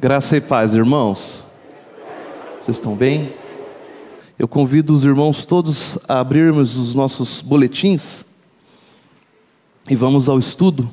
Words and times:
Graça 0.00 0.34
e 0.34 0.40
paz, 0.40 0.74
irmãos. 0.74 1.46
Vocês 2.58 2.78
estão 2.78 2.96
bem? 2.96 3.34
Eu 4.38 4.48
convido 4.48 4.94
os 4.94 5.04
irmãos 5.04 5.44
todos 5.44 5.98
a 6.08 6.20
abrirmos 6.20 6.78
os 6.78 6.94
nossos 6.94 7.42
boletins 7.42 8.24
e 9.90 9.94
vamos 9.94 10.26
ao 10.26 10.38
estudo 10.38 10.90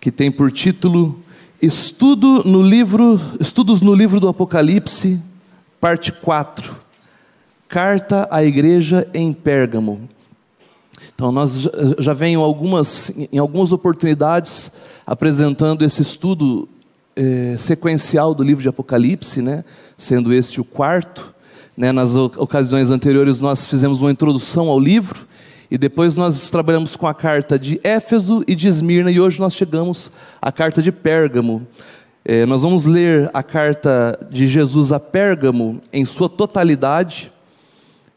que 0.00 0.10
tem 0.10 0.28
por 0.28 0.50
título 0.50 1.22
Estudo 1.62 2.42
no 2.44 2.62
livro, 2.62 3.20
Estudos 3.38 3.80
no 3.80 3.94
livro 3.94 4.18
do 4.18 4.26
Apocalipse, 4.26 5.22
parte 5.80 6.10
4. 6.10 6.76
Carta 7.68 8.26
à 8.28 8.42
igreja 8.42 9.08
em 9.14 9.32
Pérgamo. 9.32 10.08
Então, 11.14 11.30
nós 11.30 11.68
já 12.00 12.12
venho 12.12 12.40
algumas, 12.40 13.12
em 13.32 13.38
algumas 13.38 13.70
oportunidades 13.70 14.72
apresentando 15.06 15.84
esse 15.84 16.02
estudo 16.02 16.68
é, 17.14 17.54
sequencial 17.56 18.34
do 18.34 18.42
livro 18.42 18.60
de 18.60 18.68
Apocalipse, 18.68 19.40
né? 19.40 19.64
sendo 19.96 20.32
este 20.32 20.60
o 20.60 20.64
quarto. 20.64 21.32
Né? 21.76 21.92
Nas 21.92 22.16
ocasiões 22.16 22.90
anteriores, 22.90 23.40
nós 23.40 23.66
fizemos 23.66 24.02
uma 24.02 24.10
introdução 24.10 24.68
ao 24.68 24.80
livro, 24.80 25.26
e 25.70 25.78
depois 25.78 26.16
nós 26.16 26.48
trabalhamos 26.50 26.96
com 26.96 27.06
a 27.06 27.14
carta 27.14 27.58
de 27.58 27.80
Éfeso 27.82 28.44
e 28.46 28.54
de 28.54 28.68
Esmirna, 28.68 29.10
e 29.10 29.20
hoje 29.20 29.40
nós 29.40 29.54
chegamos 29.54 30.10
à 30.40 30.50
carta 30.50 30.82
de 30.82 30.90
Pérgamo. 30.90 31.66
É, 32.24 32.44
nós 32.44 32.62
vamos 32.62 32.86
ler 32.86 33.30
a 33.32 33.42
carta 33.42 34.18
de 34.30 34.46
Jesus 34.46 34.90
a 34.90 34.98
Pérgamo 34.98 35.80
em 35.92 36.04
sua 36.04 36.28
totalidade 36.28 37.32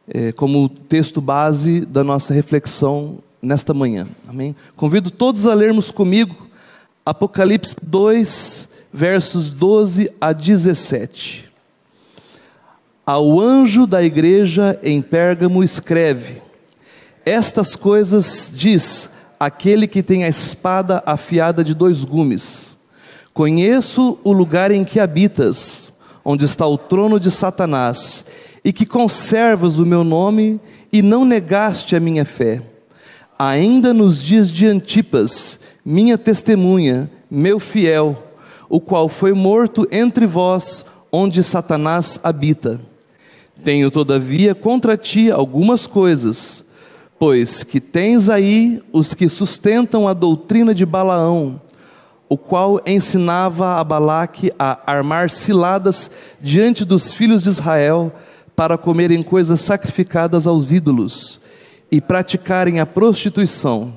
é, 0.07 0.31
como 0.31 0.67
texto 0.67 1.21
base 1.21 1.81
da 1.81 2.03
nossa 2.03 2.33
reflexão 2.33 3.19
nesta 3.41 3.73
manhã. 3.73 4.07
Amém? 4.27 4.55
Convido 4.75 5.11
todos 5.11 5.45
a 5.45 5.53
lermos 5.53 5.91
comigo 5.91 6.48
Apocalipse 7.05 7.75
2, 7.81 8.69
versos 8.93 9.51
12 9.51 10.11
a 10.19 10.33
17. 10.33 11.49
Ao 13.05 13.39
anjo 13.39 13.87
da 13.87 14.03
igreja 14.03 14.79
em 14.83 15.01
Pérgamo 15.01 15.63
escreve: 15.63 16.41
Estas 17.25 17.75
coisas 17.75 18.51
diz 18.53 19.09
aquele 19.39 19.87
que 19.87 20.03
tem 20.03 20.23
a 20.23 20.29
espada 20.29 21.01
afiada 21.05 21.63
de 21.63 21.73
dois 21.73 22.03
gumes. 22.03 22.77
Conheço 23.33 24.19
o 24.23 24.33
lugar 24.33 24.69
em 24.69 24.83
que 24.83 24.99
habitas, 24.99 25.93
onde 26.23 26.45
está 26.45 26.67
o 26.67 26.77
trono 26.77 27.19
de 27.19 27.31
Satanás 27.31 28.25
e 28.63 28.73
que 28.73 28.85
conservas 28.85 29.79
o 29.79 29.85
meu 29.85 30.03
nome 30.03 30.59
e 30.91 31.01
não 31.01 31.23
negaste 31.23 31.95
a 31.95 31.99
minha 31.99 32.25
fé. 32.25 32.61
Ainda 33.37 33.93
nos 33.93 34.21
dias 34.21 34.51
de 34.51 34.67
Antipas, 34.67 35.58
minha 35.83 36.17
testemunha, 36.17 37.09
meu 37.29 37.59
fiel, 37.59 38.23
o 38.69 38.79
qual 38.79 39.09
foi 39.09 39.33
morto 39.33 39.87
entre 39.91 40.25
vós, 40.27 40.85
onde 41.11 41.43
Satanás 41.43 42.19
habita. 42.23 42.79
Tenho, 43.63 43.89
todavia, 43.89 44.53
contra 44.55 44.95
ti 44.95 45.31
algumas 45.31 45.87
coisas, 45.87 46.63
pois 47.17 47.63
que 47.63 47.81
tens 47.81 48.29
aí 48.29 48.81
os 48.93 49.13
que 49.13 49.27
sustentam 49.27 50.07
a 50.07 50.13
doutrina 50.13 50.73
de 50.73 50.85
Balaão, 50.85 51.61
o 52.29 52.37
qual 52.37 52.79
ensinava 52.85 53.79
a 53.79 53.83
Balaque 53.83 54.51
a 54.57 54.79
armar 54.85 55.29
ciladas 55.29 56.09
diante 56.39 56.85
dos 56.85 57.11
filhos 57.11 57.43
de 57.43 57.49
Israel, 57.49 58.13
para 58.55 58.77
comerem 58.77 59.23
coisas 59.23 59.61
sacrificadas 59.61 60.45
aos 60.45 60.71
ídolos 60.71 61.39
e 61.89 62.01
praticarem 62.01 62.79
a 62.79 62.85
prostituição. 62.85 63.93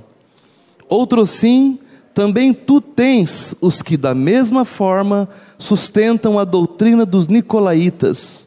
Outro 0.93 1.25
sim, 1.25 1.79
também 2.13 2.53
tu 2.53 2.79
tens 2.79 3.55
os 3.63 3.81
que 3.81 3.97
da 3.97 4.15
mesma 4.15 4.63
forma 4.63 5.27
sustentam 5.57 6.39
a 6.39 6.45
doutrina 6.45 7.07
dos 7.07 7.29
nicolaítas. 7.29 8.47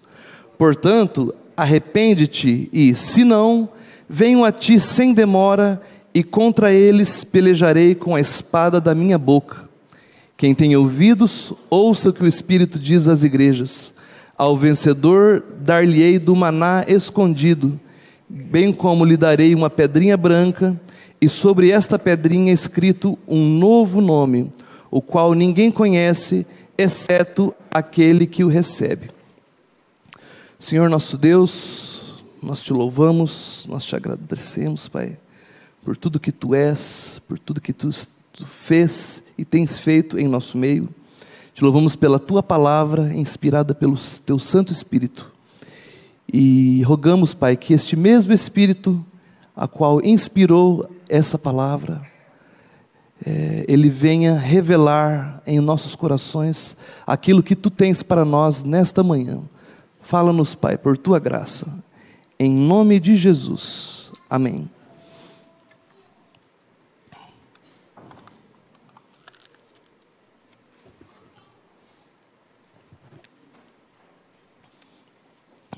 Portanto, 0.55 1.33
arrepende-te 1.57 2.69
e, 2.71 2.93
se 2.93 3.23
não, 3.23 3.67
venho 4.07 4.43
a 4.43 4.51
ti 4.51 4.79
sem 4.79 5.11
demora 5.11 5.81
e 6.13 6.23
contra 6.23 6.71
eles 6.71 7.23
pelejarei 7.23 7.95
com 7.95 8.13
a 8.13 8.21
espada 8.21 8.79
da 8.79 8.93
minha 8.93 9.17
boca. 9.17 9.67
Quem 10.37 10.53
tem 10.53 10.75
ouvidos, 10.75 11.51
ouça 11.67 12.09
o 12.11 12.13
que 12.13 12.23
o 12.23 12.27
Espírito 12.27 12.77
diz 12.77 13.07
às 13.07 13.23
igrejas. 13.23 13.91
Ao 14.37 14.55
vencedor 14.55 15.43
dar-lhe-ei 15.61 16.19
do 16.19 16.35
maná 16.35 16.85
escondido, 16.87 17.79
bem 18.29 18.71
como 18.71 19.03
lhe 19.03 19.17
darei 19.17 19.55
uma 19.55 19.67
pedrinha 19.67 20.15
branca, 20.15 20.79
e 21.19 21.29
sobre 21.29 21.71
esta 21.71 21.97
pedrinha 21.97 22.51
escrito 22.51 23.17
um 23.27 23.57
novo 23.57 24.01
nome, 24.01 24.51
o 24.91 25.01
qual 25.01 25.33
ninguém 25.33 25.71
conhece, 25.71 26.45
exceto 26.77 27.53
aquele 27.71 28.27
que 28.27 28.43
o 28.43 28.47
recebe. 28.47 29.09
Senhor 30.59 30.89
nosso 30.89 31.17
Deus, 31.17 32.23
nós 32.41 32.61
te 32.61 32.73
louvamos, 32.73 33.65
nós 33.69 33.85
te 33.85 33.95
agradecemos, 33.95 34.87
Pai, 34.87 35.17
por 35.83 35.97
tudo 35.97 36.19
que 36.19 36.31
tu 36.31 36.53
és, 36.53 37.21
por 37.27 37.39
tudo 37.39 37.61
que 37.61 37.73
tu, 37.73 37.89
tu 38.33 38.45
fez 38.45 39.23
e 39.37 39.43
tens 39.43 39.77
feito 39.77 40.17
em 40.17 40.27
nosso 40.27 40.57
meio. 40.57 40.89
Te 41.53 41.63
louvamos 41.63 41.95
pela 41.95 42.19
tua 42.19 42.43
palavra, 42.43 43.13
inspirada 43.13 43.73
pelo 43.73 43.97
teu 44.25 44.37
Santo 44.37 44.73
Espírito. 44.73 45.31
E 46.31 46.81
rogamos, 46.83 47.33
Pai, 47.33 47.55
que 47.55 47.73
este 47.73 47.95
mesmo 47.95 48.33
Espírito, 48.33 49.05
a 49.55 49.67
qual 49.67 50.03
inspirou 50.03 50.89
essa 51.07 51.37
palavra, 51.37 52.01
é, 53.25 53.65
ele 53.67 53.89
venha 53.89 54.37
revelar 54.37 55.41
em 55.47 55.59
nossos 55.59 55.95
corações 55.95 56.75
aquilo 57.07 57.41
que 57.41 57.55
tu 57.55 57.69
tens 57.69 58.03
para 58.03 58.25
nós 58.25 58.63
nesta 58.63 59.01
manhã. 59.03 59.41
Fala-nos, 60.01 60.53
Pai, 60.53 60.77
por 60.77 60.97
tua 60.97 61.19
graça. 61.19 61.67
Em 62.37 62.51
nome 62.51 62.99
de 62.99 63.15
Jesus. 63.15 64.11
Amém. 64.29 64.69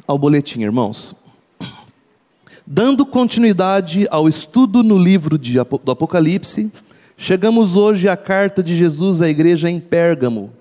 ao 0.08 0.18
boletim, 0.18 0.62
irmãos. 0.62 1.14
Dando 2.70 3.06
continuidade 3.06 4.06
ao 4.12 4.28
estudo 4.28 4.84
no 4.84 4.98
livro 4.98 5.38
de, 5.38 5.54
do 5.54 5.90
Apocalipse, 5.90 6.70
chegamos 7.16 7.78
hoje 7.78 8.10
à 8.10 8.18
carta 8.18 8.62
de 8.62 8.76
Jesus 8.76 9.22
à 9.22 9.30
igreja 9.30 9.70
em 9.70 9.80
Pérgamo, 9.80 10.52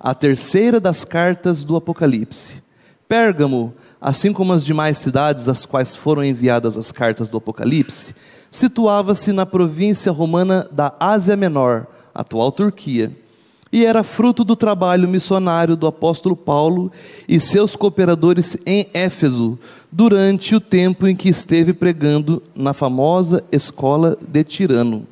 a 0.00 0.12
terceira 0.12 0.80
das 0.80 1.04
cartas 1.04 1.62
do 1.62 1.76
Apocalipse. 1.76 2.60
Pérgamo, 3.08 3.72
assim 4.00 4.32
como 4.32 4.52
as 4.52 4.64
demais 4.64 4.98
cidades 4.98 5.48
às 5.48 5.64
quais 5.64 5.94
foram 5.94 6.24
enviadas 6.24 6.76
as 6.76 6.90
cartas 6.90 7.30
do 7.30 7.38
Apocalipse, 7.38 8.12
situava-se 8.50 9.32
na 9.32 9.46
província 9.46 10.10
romana 10.10 10.68
da 10.72 10.96
Ásia 10.98 11.36
Menor, 11.36 11.86
atual 12.12 12.50
Turquia 12.50 13.12
e 13.76 13.84
era 13.84 14.02
fruto 14.02 14.42
do 14.42 14.56
trabalho 14.56 15.06
missionário 15.06 15.76
do 15.76 15.86
apóstolo 15.86 16.34
Paulo 16.34 16.90
e 17.28 17.38
seus 17.38 17.76
cooperadores 17.76 18.56
em 18.64 18.88
Éfeso, 18.94 19.58
durante 19.92 20.54
o 20.54 20.60
tempo 20.60 21.06
em 21.06 21.14
que 21.14 21.28
esteve 21.28 21.74
pregando 21.74 22.42
na 22.54 22.72
famosa 22.72 23.44
escola 23.52 24.16
de 24.26 24.42
Tirano. 24.44 25.06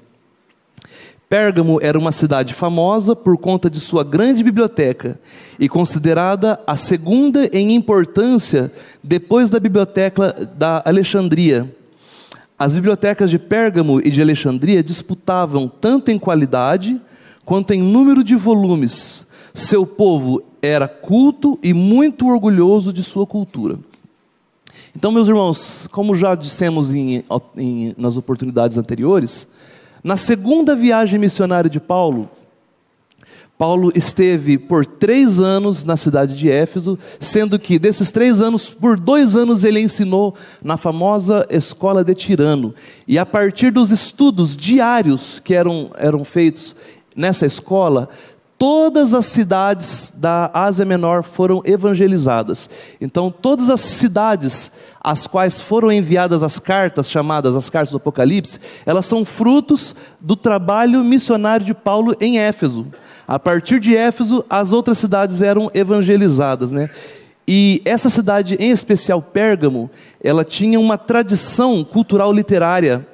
Pérgamo 1.28 1.78
era 1.82 1.98
uma 1.98 2.10
cidade 2.10 2.54
famosa 2.54 3.14
por 3.14 3.36
conta 3.36 3.68
de 3.68 3.78
sua 3.78 4.02
grande 4.02 4.42
biblioteca 4.42 5.20
e 5.60 5.68
considerada 5.68 6.58
a 6.66 6.78
segunda 6.78 7.46
em 7.52 7.74
importância 7.74 8.72
depois 9.02 9.50
da 9.50 9.60
biblioteca 9.60 10.32
da 10.56 10.82
Alexandria. 10.86 11.70
As 12.58 12.74
bibliotecas 12.74 13.28
de 13.28 13.38
Pérgamo 13.38 14.00
e 14.00 14.10
de 14.10 14.22
Alexandria 14.22 14.82
disputavam 14.82 15.68
tanto 15.68 16.10
em 16.10 16.18
qualidade 16.18 16.98
quanto 17.44 17.72
em 17.72 17.80
número 17.80 18.24
de 18.24 18.34
volumes, 18.34 19.26
seu 19.52 19.86
povo 19.86 20.42
era 20.60 20.88
culto 20.88 21.58
e 21.62 21.74
muito 21.74 22.26
orgulhoso 22.26 22.92
de 22.92 23.02
sua 23.02 23.26
cultura. 23.26 23.78
Então, 24.96 25.12
meus 25.12 25.28
irmãos, 25.28 25.88
como 25.90 26.16
já 26.16 26.34
dissemos 26.34 26.94
em, 26.94 27.24
em, 27.56 27.94
nas 27.98 28.16
oportunidades 28.16 28.78
anteriores, 28.78 29.46
na 30.02 30.16
segunda 30.16 30.74
viagem 30.74 31.18
missionária 31.18 31.68
de 31.68 31.80
Paulo, 31.80 32.28
Paulo 33.56 33.92
esteve 33.94 34.58
por 34.58 34.84
três 34.84 35.38
anos 35.38 35.84
na 35.84 35.96
cidade 35.96 36.36
de 36.36 36.50
Éfeso, 36.50 36.98
sendo 37.20 37.58
que 37.58 37.78
desses 37.78 38.10
três 38.10 38.42
anos, 38.42 38.68
por 38.68 38.98
dois 38.98 39.36
anos 39.36 39.62
ele 39.62 39.80
ensinou 39.80 40.34
na 40.62 40.76
famosa 40.76 41.46
escola 41.48 42.02
de 42.02 42.14
Tirano. 42.14 42.74
E 43.06 43.16
a 43.16 43.24
partir 43.24 43.70
dos 43.70 43.92
estudos 43.92 44.56
diários 44.56 45.40
que 45.42 45.54
eram, 45.54 45.90
eram 45.96 46.24
feitos 46.24 46.74
nessa 47.14 47.46
escola, 47.46 48.08
todas 48.58 49.12
as 49.12 49.26
cidades 49.26 50.12
da 50.14 50.50
Ásia 50.54 50.84
Menor 50.84 51.22
foram 51.22 51.62
evangelizadas. 51.64 52.70
Então, 53.00 53.30
todas 53.30 53.68
as 53.68 53.80
cidades 53.80 54.70
às 55.00 55.26
quais 55.26 55.60
foram 55.60 55.92
enviadas 55.92 56.42
as 56.42 56.58
cartas, 56.58 57.10
chamadas 57.10 57.54
as 57.54 57.68
cartas 57.68 57.90
do 57.90 57.98
Apocalipse, 57.98 58.58
elas 58.86 59.04
são 59.04 59.24
frutos 59.24 59.94
do 60.20 60.34
trabalho 60.34 61.04
missionário 61.04 61.66
de 61.66 61.74
Paulo 61.74 62.16
em 62.20 62.38
Éfeso. 62.38 62.86
A 63.26 63.38
partir 63.38 63.80
de 63.80 63.96
Éfeso, 63.96 64.44
as 64.48 64.72
outras 64.72 64.98
cidades 64.98 65.42
eram 65.42 65.70
evangelizadas, 65.74 66.72
né? 66.72 66.88
E 67.46 67.82
essa 67.84 68.08
cidade, 68.08 68.56
em 68.58 68.70
especial 68.70 69.20
Pérgamo, 69.20 69.90
ela 70.22 70.44
tinha 70.44 70.80
uma 70.80 70.96
tradição 70.96 71.84
cultural 71.84 72.32
literária, 72.32 73.06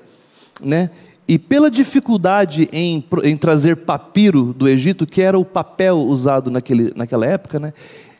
né? 0.62 0.90
E 1.30 1.38
pela 1.38 1.70
dificuldade 1.70 2.68
em, 2.72 3.04
em 3.22 3.36
trazer 3.36 3.76
papiro 3.76 4.52
do 4.52 4.68
Egito, 4.68 5.06
que 5.06 5.22
era 5.22 5.38
o 5.38 5.44
papel 5.44 5.98
usado 5.98 6.50
naquele, 6.50 6.92
naquela 6.96 7.24
época, 7.24 7.60
né? 7.60 7.72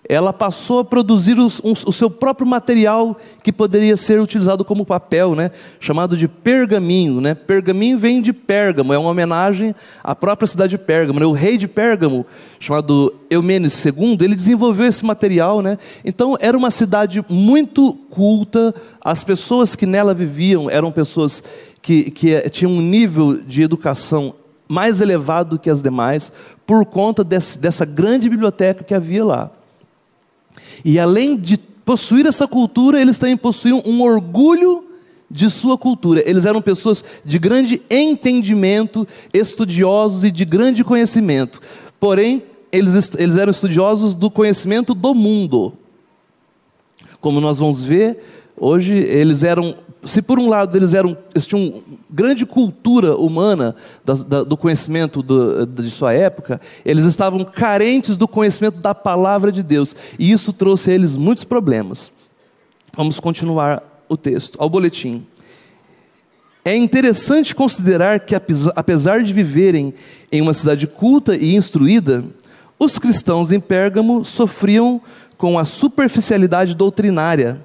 ela 0.09 0.33
passou 0.33 0.81
a 0.81 0.85
produzir 0.85 1.39
os, 1.39 1.61
um, 1.61 1.73
o 1.73 1.93
seu 1.93 2.11
próprio 2.11 2.47
material 2.47 3.17
que 3.43 3.53
poderia 3.53 3.97
ser 3.97 4.21
utilizado 4.21 4.65
como 4.65 4.85
papel, 4.85 5.35
né? 5.35 5.51
chamado 5.79 6.17
de 6.17 6.27
pergaminho. 6.27 7.21
Né? 7.21 7.35
Pergaminho 7.35 7.99
vem 7.99 8.23
de 8.23 8.33
Pérgamo, 8.33 8.93
é 8.93 8.99
uma 8.99 9.11
homenagem 9.11 9.75
à 10.03 10.15
própria 10.15 10.47
cidade 10.47 10.71
de 10.71 10.79
Pérgamo. 10.79 11.21
Né? 11.21 11.27
O 11.27 11.33
rei 11.33 11.59
de 11.59 11.69
Pérgamo, 11.69 12.25
chamado 12.59 13.15
Eumenes 13.29 13.85
II, 13.85 14.19
ele 14.21 14.35
desenvolveu 14.35 14.87
esse 14.87 15.05
material. 15.05 15.63
Né? 15.63 15.79
Então 16.05 16.37
era 16.41 16.57
uma 16.57 16.71
cidade 16.71 17.25
muito 17.29 17.93
culta, 18.11 18.75
as 19.01 19.23
pessoas 19.23 19.77
que 19.77 19.87
nela 19.87 20.13
viviam 20.13 20.69
eram 20.69 20.91
pessoas 20.91 21.43
que, 21.83 22.11
que 22.11 22.49
tinham 22.51 22.73
um 22.73 22.81
nível 22.81 23.41
de 23.41 23.63
educação 23.63 24.35
mais 24.69 25.01
elevado 25.01 25.59
que 25.59 25.69
as 25.69 25.83
demais, 25.83 26.33
por 26.67 26.87
conta 26.87 27.25
desse, 27.25 27.59
dessa 27.59 27.85
grande 27.85 28.29
biblioteca 28.29 28.85
que 28.85 28.95
havia 28.95 29.25
lá. 29.25 29.51
E 30.85 30.99
além 30.99 31.37
de 31.37 31.59
possuir 31.59 32.27
essa 32.27 32.47
cultura, 32.47 33.01
eles 33.01 33.19
também 33.19 33.37
possuíam 33.37 33.83
um 33.85 34.01
orgulho 34.01 34.85
de 35.31 35.51
sua 35.51 35.77
cultura. 35.77 36.23
Eles 36.29 36.45
eram 36.45 36.63
pessoas 36.63 37.05
de 37.25 37.39
grande 37.39 37.83
entendimento, 37.91 39.07
estudiosos 39.33 40.25
e 40.25 40.31
de 40.31 40.45
grande 40.45 40.85
conhecimento. 40.85 41.61
Porém, 41.99 42.43
eles, 42.73 43.11
eles 43.19 43.37
eram 43.37 43.51
estudiosos 43.51 44.15
do 44.15 44.31
conhecimento 44.31 44.95
do 44.95 45.15
mundo. 45.15 45.73
Como 47.21 47.41
nós 47.41 47.59
vamos 47.59 47.85
ver, 47.85 48.23
hoje 48.57 48.95
eles 48.95 49.43
eram 49.43 49.77
se 50.05 50.23
por 50.23 50.39
um 50.39 50.49
lado 50.49 50.77
eles 50.77 50.95
eram 50.95 51.17
eles 51.35 51.47
tinham 51.47 51.83
grande 52.09 52.47
cultura 52.47 53.17
humana 53.17 53.75
da, 54.05 54.15
da, 54.15 54.43
do 54.43 54.57
conhecimento 54.57 55.23
do, 55.23 55.67
de 55.67 55.91
sua 55.91 56.13
época, 56.13 56.61
eles 56.85 57.05
estavam 57.05 57.45
carentes 57.45 58.17
do 58.17 58.27
conhecimento 58.27 58.79
da 58.79 58.95
palavra 58.95 59.53
de 59.53 59.63
Deus 59.63 59.95
e 60.19 60.31
isso 60.31 60.53
trouxe 60.53 60.91
a 60.91 60.95
eles 60.95 61.17
muitos 61.17 61.45
problemas. 61.45 62.11
Vamos 62.97 63.21
continuar 63.21 63.83
o 64.09 64.17
texto, 64.17 64.57
ao 64.61 64.69
boletim. 64.69 65.27
É 66.65 66.77
interessante 66.77 67.55
considerar 67.55 68.21
que, 68.21 68.35
apesar 68.35 69.23
de 69.23 69.33
viverem 69.33 69.95
em 70.31 70.43
uma 70.43 70.53
cidade 70.53 70.87
culta 70.87 71.35
e 71.35 71.55
instruída, 71.55 72.25
os 72.79 72.99
cristãos 72.99 73.53
em 73.53 73.61
Pérgamo 73.61 74.25
sofriam 74.25 75.01
com 75.39 75.59
a 75.59 75.65
superficialidade 75.65 76.75
doutrinária 76.75 77.65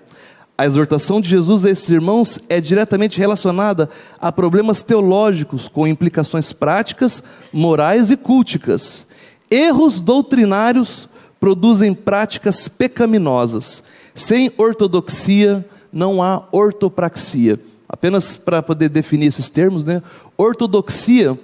a 0.57 0.66
exortação 0.66 1.19
de 1.19 1.30
Jesus 1.30 1.66
a 1.66 1.69
esses 1.69 1.90
irmãos 1.90 2.40
é 2.48 2.62
diretamente 2.62 3.19
relacionada 3.19 3.90
a 4.19 4.31
problemas 4.31 4.81
teológicos 4.81 5.68
com 5.68 5.86
implicações 5.86 6.54
práticas, 6.54 7.22
morais 7.52 8.10
e 8.10 8.16
culticas. 8.16 9.06
Erros 9.52 10.00
doutrinários 10.00 11.10
produzem 11.40 11.94
práticas 11.94 12.69
pecaminosas. 12.69 13.84
Sem 14.13 14.50
ortodoxia 14.57 15.66
não 15.92 16.24
há 16.24 16.48
ortopraxia. 16.52 17.60
Apenas 17.88 18.38
para 18.38 18.63
poder 18.63 18.90
definir 18.90 19.28
esses 19.28 19.50
termos, 19.50 19.84
né? 19.84 20.02
Ortodoxia 20.38 21.38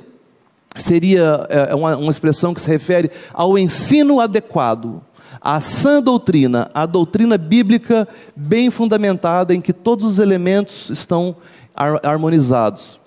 seria 0.75 1.45
é, 1.49 1.75
uma, 1.75 1.97
uma 1.97 2.11
expressão 2.11 2.53
que 2.53 2.61
se 2.61 2.69
refere 2.69 3.11
ao 3.33 3.57
ensino 3.57 4.21
adequado 4.21 5.01
a 5.41 5.59
sã 5.59 6.01
doutrina, 6.01 6.69
a 6.71 6.85
doutrina 6.85 7.37
bíblica 7.37 8.07
bem 8.35 8.69
fundamentada, 8.69 9.55
em 9.55 9.59
que 9.59 9.73
todos 9.73 10.05
os 10.05 10.19
elementos 10.19 10.89
estão 10.91 11.35
harmonizados. 12.03 12.99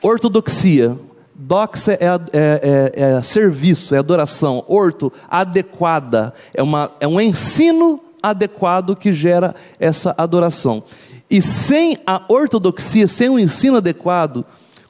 Ortodoxia. 0.00 0.96
Doxa 1.34 1.92
é, 1.92 2.06
é, 2.06 2.92
é, 2.94 3.02
é 3.16 3.22
serviço, 3.22 3.94
é 3.94 3.98
adoração. 3.98 4.64
Orto, 4.66 5.12
adequada. 5.28 6.34
É, 6.54 6.62
uma, 6.62 6.90
é 7.00 7.06
um 7.06 7.20
ensino 7.20 8.00
adequado 8.22 8.96
que 8.96 9.12
gera 9.12 9.54
essa 9.78 10.14
adoração. 10.18 10.82
E 11.30 11.42
sem 11.42 11.96
a 12.06 12.22
ortodoxia, 12.28 13.06
sem 13.06 13.28
o 13.28 13.38
ensino 13.38 13.76
adequado, 13.76 14.44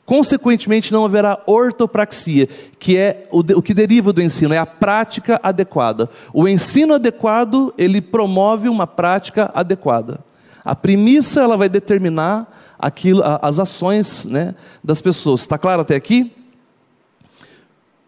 Consequentemente, 0.09 0.91
não 0.91 1.05
haverá 1.05 1.39
ortopraxia, 1.47 2.49
que 2.79 2.97
é 2.97 3.29
o, 3.31 3.41
o, 3.41 3.61
que 3.61 3.75
deriva 3.75 4.11
do 4.11 4.23
ensino, 4.23 4.55
é 4.55 4.57
a 4.57 4.65
prática 4.65 5.39
adequada. 5.43 6.09
O 6.33 6.49
ensino 6.49 6.95
adequado, 6.95 7.75
ele 7.77 8.01
promove 8.01 8.71
uma 8.71 8.87
prática 8.87 9.51
adequada. 9.55 10.21
A 10.65 10.75
premissa, 10.75 11.43
ela 11.43 11.59
vai 11.59 11.69
determinar 11.69 12.51
aquilo, 12.79 13.23
as 13.43 13.59
ações 13.59 14.25
né, 14.25 14.55
das 14.83 15.03
pessoas. 15.03 15.43
Está 15.43 15.59
claro 15.59 15.83
até 15.83 15.95
aqui? 15.95 16.33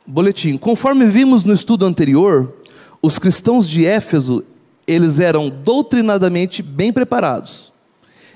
Boletim. 0.06 0.56
Conforme 0.56 1.04
vimos 1.04 1.44
no 1.44 1.52
estudo 1.52 1.84
anterior, 1.84 2.50
os 3.02 3.18
cristãos 3.18 3.68
de 3.68 3.86
Éfeso, 3.86 4.42
eles 4.86 5.20
eram 5.20 5.50
doutrinadamente 5.50 6.62
bem 6.62 6.94
preparados. 6.94 7.70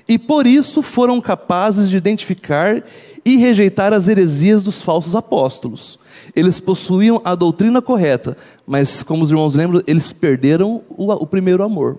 E 0.07 0.19
por 0.19 0.45
isso 0.45 0.83
foram 0.83 1.19
capazes 1.19 1.89
de 1.89 1.97
identificar 1.97 2.83
e 3.25 3.37
rejeitar 3.37 3.91
as 3.91 4.07
heresias 4.07 4.61
dos 4.61 4.83
falsos 4.83 5.15
apóstolos. 5.15 5.97
Eles 6.35 6.59
possuíam 6.59 7.19
a 7.25 7.33
doutrina 7.33 7.81
correta, 7.81 8.37
mas, 8.67 9.01
como 9.01 9.23
os 9.23 9.31
irmãos 9.31 9.55
lembram, 9.55 9.81
eles 9.87 10.13
perderam 10.13 10.83
o, 10.89 11.11
o 11.11 11.25
primeiro 11.25 11.63
amor, 11.63 11.97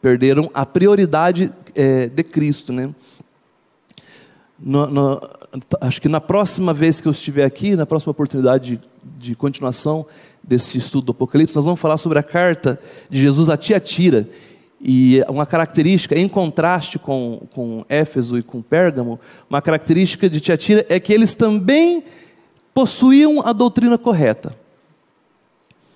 perderam 0.00 0.50
a 0.54 0.64
prioridade 0.64 1.52
é, 1.74 2.06
de 2.06 2.22
Cristo. 2.22 2.72
Né? 2.72 2.88
No, 4.58 4.86
no, 4.86 5.30
acho 5.80 6.00
que 6.00 6.08
na 6.08 6.20
próxima 6.20 6.72
vez 6.72 7.00
que 7.00 7.08
eu 7.08 7.12
estiver 7.12 7.44
aqui, 7.44 7.76
na 7.76 7.84
próxima 7.84 8.12
oportunidade 8.12 8.76
de, 8.76 9.28
de 9.28 9.36
continuação 9.36 10.06
desse 10.42 10.78
estudo 10.78 11.06
do 11.06 11.12
Apocalipse, 11.12 11.54
nós 11.54 11.66
vamos 11.66 11.80
falar 11.80 11.98
sobre 11.98 12.18
a 12.18 12.22
carta 12.22 12.80
de 13.10 13.20
Jesus 13.20 13.50
a 13.50 13.56
Tiatira. 13.56 14.28
E 14.82 15.22
uma 15.28 15.46
característica, 15.46 16.18
em 16.18 16.26
contraste 16.26 16.98
com, 16.98 17.42
com 17.54 17.84
Éfeso 17.88 18.36
e 18.36 18.42
com 18.42 18.60
Pérgamo, 18.60 19.20
uma 19.48 19.62
característica 19.62 20.28
de 20.28 20.40
Tiatira 20.40 20.84
é 20.88 20.98
que 20.98 21.12
eles 21.12 21.36
também 21.36 22.02
possuíam 22.74 23.46
a 23.46 23.52
doutrina 23.52 23.96
correta. 23.96 24.56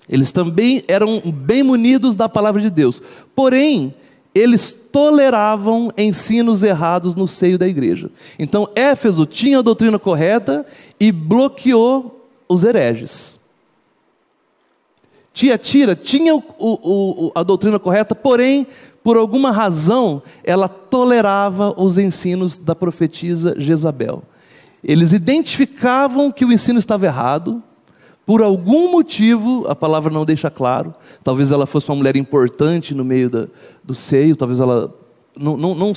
Eles 0.09 0.31
também 0.31 0.85
eram 0.87 1.20
bem 1.20 1.65
munidos 1.65 2.15
da 2.15 2.29
palavra 2.29 2.63
de 2.63 2.70
Deus. 2.70 3.03
Porém, 3.34 3.93
eles 4.32 4.77
toleravam 4.93 5.91
ensinos 5.99 6.63
errados 6.63 7.17
no 7.17 7.27
seio 7.27 7.58
da 7.58 7.67
igreja. 7.67 8.08
Então, 8.39 8.69
Éfeso 8.77 9.27
tinha 9.27 9.58
a 9.58 9.63
doutrina 9.63 9.99
correta 9.99 10.65
e 11.01 11.10
bloqueou 11.10 12.29
os 12.49 12.63
hereges. 12.63 13.37
Tiatira 15.36 15.94
tinha 15.94 16.34
o, 16.34 16.43
o, 16.58 17.31
a 17.34 17.43
doutrina 17.43 17.78
correta, 17.78 18.14
porém, 18.14 18.66
por 19.05 19.19
alguma 19.19 19.50
razão, 19.50 20.22
ela 20.43 20.66
tolerava 20.66 21.74
os 21.76 21.98
ensinos 21.98 22.58
da 22.58 22.74
profetisa 22.74 23.55
Jezabel. 23.58 24.22
Eles 24.82 25.12
identificavam 25.12 26.32
que 26.32 26.43
o 26.43 26.50
ensino 26.50 26.78
estava 26.78 27.05
errado, 27.05 27.62
por 28.24 28.40
algum 28.40 28.90
motivo, 28.90 29.66
a 29.69 29.76
palavra 29.76 30.10
não 30.10 30.24
deixa 30.24 30.50
claro, 30.50 30.94
talvez 31.22 31.52
ela 31.52 31.66
fosse 31.66 31.90
uma 31.90 31.96
mulher 31.96 32.16
importante 32.16 32.94
no 32.94 33.05
meio 33.05 33.28
da, 33.28 33.46
do 33.84 33.94
seio, 33.94 34.36
talvez 34.36 34.58
ela 34.58 34.90
não, 35.38 35.55
não, 35.55 35.74
não 35.74 35.93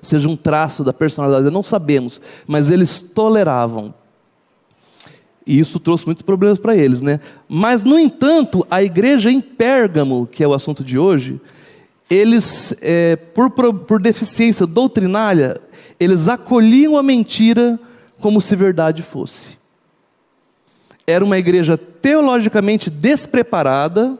seja 0.00 0.26
um 0.30 0.34
traço 0.34 0.82
da 0.82 0.94
personalidade, 0.94 1.52
não 1.52 1.62
sabemos, 1.62 2.22
mas 2.46 2.70
eles 2.70 3.02
toleravam. 3.02 3.92
E 5.48 5.58
isso 5.58 5.80
trouxe 5.80 6.04
muitos 6.04 6.20
problemas 6.20 6.58
para 6.58 6.76
eles, 6.76 7.00
né? 7.00 7.20
Mas, 7.48 7.82
no 7.82 7.98
entanto, 7.98 8.66
a 8.70 8.82
igreja 8.82 9.30
em 9.30 9.40
Pérgamo, 9.40 10.28
que 10.30 10.44
é 10.44 10.46
o 10.46 10.52
assunto 10.52 10.84
de 10.84 10.98
hoje, 10.98 11.40
eles, 12.10 12.74
é, 12.82 13.16
por, 13.16 13.50
por 13.50 13.98
deficiência 13.98 14.66
doutrinária, 14.66 15.58
eles 15.98 16.28
acolhiam 16.28 16.98
a 16.98 17.02
mentira 17.02 17.80
como 18.20 18.42
se 18.42 18.54
verdade 18.54 19.02
fosse. 19.02 19.56
Era 21.06 21.24
uma 21.24 21.38
igreja 21.38 21.78
teologicamente 21.78 22.90
despreparada, 22.90 24.18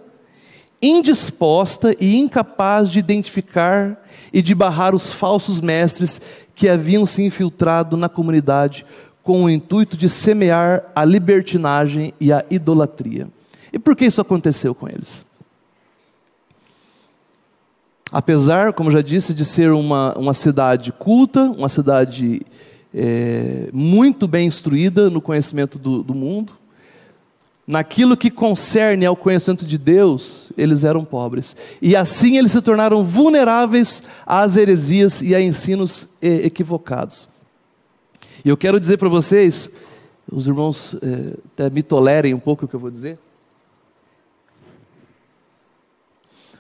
indisposta 0.81 1.95
e 2.01 2.17
incapaz 2.17 2.89
de 2.89 3.01
identificar 3.01 4.03
e 4.33 4.41
de 4.41 4.55
barrar 4.55 4.95
os 4.95 5.13
falsos 5.13 5.61
mestres 5.61 6.23
que 6.55 6.71
haviam 6.71 7.05
se 7.05 7.23
infiltrado 7.23 7.99
na 7.99 8.09
comunidade 8.09 8.87
com 9.29 9.45
o 9.45 9.51
intuito 9.51 9.95
de 9.95 10.09
semear 10.09 10.91
a 10.97 11.05
libertinagem 11.05 12.15
e 12.19 12.33
a 12.33 12.43
idolatria. 12.51 13.29
E 13.71 13.79
por 13.79 13.95
que 13.95 14.07
isso 14.07 14.23
aconteceu 14.23 14.75
com 14.75 14.89
eles? 14.89 15.27
Apesar, 18.11 18.73
como 18.73 18.91
já 18.91 19.03
disse, 19.03 19.35
de 19.35 19.45
ser 19.45 19.71
uma, 19.71 20.17
uma 20.17 20.33
cidade 20.33 20.93
culta, 20.93 21.43
uma 21.43 21.69
cidade 21.69 22.41
é, 22.95 23.69
muito 23.71 24.27
bem 24.27 24.47
instruída 24.47 25.11
no 25.11 25.21
conhecimento 25.21 25.79
do, 25.79 26.03
do 26.03 26.15
mundo, 26.15 26.55
naquilo 27.67 28.17
que 28.17 28.31
concerne 28.31 29.05
ao 29.05 29.15
conhecimento 29.15 29.67
de 29.67 29.77
Deus, 29.77 30.51
eles 30.57 30.85
eram 30.85 31.05
pobres. 31.05 31.55
E 31.83 31.95
assim 31.95 32.39
eles 32.39 32.53
se 32.53 32.63
tornaram 32.63 33.05
vulneráveis 33.05 34.03
às 34.25 34.57
heresias 34.57 35.21
e 35.21 35.35
a 35.35 35.43
ensinos 35.43 36.09
equivocados. 36.23 37.29
E 38.45 38.49
eu 38.49 38.57
quero 38.57 38.79
dizer 38.79 38.97
para 38.99 39.09
vocês, 39.09 39.71
os 40.31 40.47
irmãos 40.47 40.95
é, 41.03 41.37
até 41.55 41.71
me 41.71 41.83
tolerem 41.83 42.35
um 42.35 42.39
pouco 42.39 42.65
o 42.65 42.69
que 42.69 42.75
eu 42.75 42.81
vou 42.81 42.91
dizer. 42.91 43.19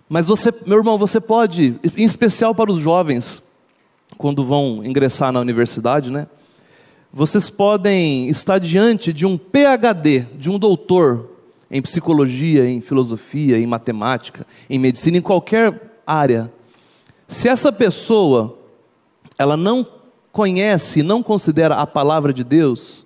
Mas 0.09 0.27
você, 0.27 0.53
meu 0.67 0.79
irmão, 0.79 0.97
você 0.97 1.21
pode, 1.21 1.79
em 1.97 2.05
especial 2.05 2.55
para 2.55 2.73
os 2.73 2.79
jovens, 2.79 3.43
quando 4.17 4.45
vão 4.45 4.83
ingressar 4.83 5.31
na 5.31 5.41
universidade, 5.41 6.11
né? 6.11 6.27
Vocês 7.13 7.51
podem 7.51 8.29
estar 8.29 8.59
diante 8.59 9.13
de 9.13 9.25
um 9.27 9.39
PhD, 9.39 10.21
de 10.35 10.51
um 10.51 10.59
doutor 10.59 11.31
em 11.71 11.83
psicologia, 11.83 12.69
em 12.69 12.81
filosofia, 12.81 13.59
em 13.59 13.67
matemática, 13.67 14.47
em 14.69 14.79
medicina, 14.79 15.19
em 15.19 15.23
qualquer 15.23 16.01
área. 16.07 16.53
Se 17.27 17.49
essa 17.49 17.71
pessoa 17.71 18.59
ela 19.39 19.57
não 19.57 19.87
conhece, 20.39 21.03
não 21.03 21.21
considera 21.21 21.75
a 21.75 21.85
palavra 21.85 22.33
de 22.33 22.45
Deus, 22.45 23.05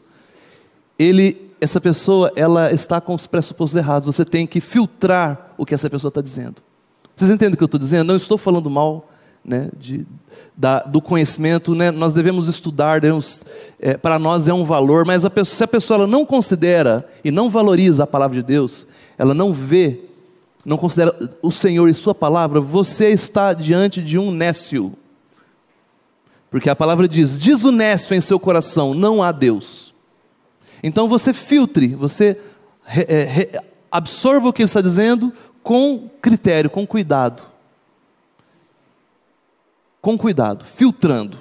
ele, 0.99 1.51
essa 1.62 1.81
pessoa, 1.81 2.31
ela 2.37 2.71
está 2.71 3.01
com 3.01 3.15
os 3.15 3.27
pressupostos 3.27 3.75
errados. 3.75 4.05
Você 4.05 4.23
tem 4.23 4.47
que 4.47 4.61
filtrar 4.61 5.55
o 5.57 5.65
que 5.65 5.75
essa 5.75 5.89
pessoa 5.89 6.11
está 6.11 6.21
dizendo. 6.21 6.57
Vocês 7.17 7.31
entendem 7.31 7.55
o 7.55 7.57
que 7.57 7.62
eu 7.62 7.67
estou 7.67 7.81
dizendo? 7.81 8.09
Não 8.09 8.17
estou 8.17 8.37
falando 8.37 8.69
mal 8.69 9.09
né, 9.43 9.71
de, 9.79 10.05
da, 10.55 10.81
do 10.81 11.01
conhecimento, 11.01 11.75
né, 11.75 11.91
nós 11.91 12.12
devemos 12.12 12.49
estudar, 12.49 13.01
devemos, 13.01 13.41
é, 13.81 13.97
para 13.97 14.19
nós 14.19 14.47
é 14.47 14.53
um 14.53 14.62
valor, 14.62 15.07
mas 15.07 15.25
a 15.25 15.31
pessoa, 15.31 15.57
se 15.57 15.65
a 15.65 15.69
pessoa 15.69 16.07
não 16.07 16.27
considera 16.27 17.09
e 17.25 17.31
não 17.31 17.49
valoriza 17.49 18.05
a 18.05 18.07
palavra 18.07 18.37
de 18.37 18.43
Deus, 18.43 18.87
ela 19.17 19.33
não 19.33 19.55
vê, 19.55 20.01
não 20.67 20.77
considera 20.77 21.17
o 21.41 21.51
Senhor 21.51 21.89
e 21.89 21.95
Sua 21.95 22.15
palavra, 22.15 22.61
você 22.61 23.09
está 23.09 23.55
diante 23.55 24.03
de 24.03 24.19
um 24.19 24.31
nécio. 24.31 24.93
Porque 26.52 26.71
a 26.71 26.76
palavra 26.76 27.09
diz: 27.09 27.37
diz 27.37 27.64
o 27.64 27.73
nécio 27.73 28.14
em 28.14 28.21
seu 28.21 28.38
coração, 28.38 28.94
não 28.94 29.21
há 29.21 29.32
Deus. 29.32 29.92
Então 30.85 31.09
você 31.09 31.32
filtre, 31.32 31.88
você 31.88 32.38
re, 32.85 33.06
é, 33.09 33.25
re, 33.25 33.50
absorva 33.90 34.49
o 34.49 34.52
que 34.52 34.62
ele 34.62 34.68
está 34.68 34.80
dizendo 34.80 35.32
com 35.64 36.09
critério, 36.21 36.71
com 36.71 36.87
cuidado 36.87 37.50
com 40.02 40.18
cuidado, 40.18 40.64
filtrando. 40.64 41.38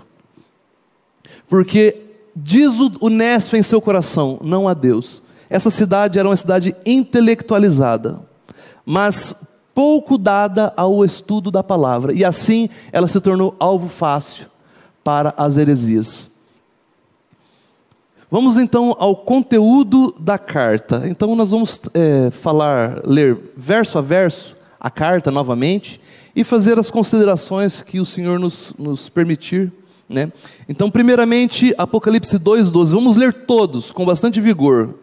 Porque 1.50 2.00
diz 2.36 2.76
o 2.80 3.10
nécio 3.10 3.58
em 3.58 3.64
seu 3.64 3.82
coração, 3.82 4.40
não 4.42 4.70
a 4.70 4.76
Deus. 4.76 5.22
Essa 5.50 5.72
cidade 5.72 6.20
era 6.20 6.30
uma 6.30 6.38
cidade 6.38 6.76
intelectualizada, 6.86 8.22
mas 8.86 9.34
pouco 9.74 10.18
dada 10.18 10.72
ao 10.78 11.04
estudo 11.04 11.50
da 11.50 11.64
palavra, 11.64 12.14
e 12.14 12.24
assim 12.24 12.70
ela 12.92 13.08
se 13.08 13.20
tornou 13.20 13.56
alvo 13.60 13.90
fácil 13.90 14.51
para 15.04 15.34
as 15.38 15.58
heresias. 15.58 16.30
Vamos 18.30 18.58
então 18.58 18.96
ao 18.98 19.16
conteúdo 19.16 20.16
da 20.18 20.38
carta. 20.38 21.04
Então 21.06 21.36
nós 21.36 21.52
vamos 21.52 21.82
é, 21.94 22.32
falar, 22.32 23.02
ler 23.06 23.38
verso 23.58 23.98
a 23.98 24.02
verso 24.02 24.56
a 24.80 24.90
carta 24.90 25.30
novamente, 25.30 26.02
e 26.36 26.44
fazer 26.44 26.80
as 26.80 26.90
considerações 26.90 27.84
que 27.84 28.00
o 28.00 28.06
Senhor 28.06 28.40
nos, 28.40 28.74
nos 28.80 29.10
permitir. 29.10 29.72
Né? 30.10 30.32
Então, 30.68 30.90
primeiramente, 30.90 31.74
Apocalipse 31.78 32.40
2,12. 32.40 32.88
Vamos 32.88 33.16
ler 33.16 33.32
todos 33.32 33.92
com 33.92 34.06
bastante 34.06 34.42
vigor. 34.42 34.96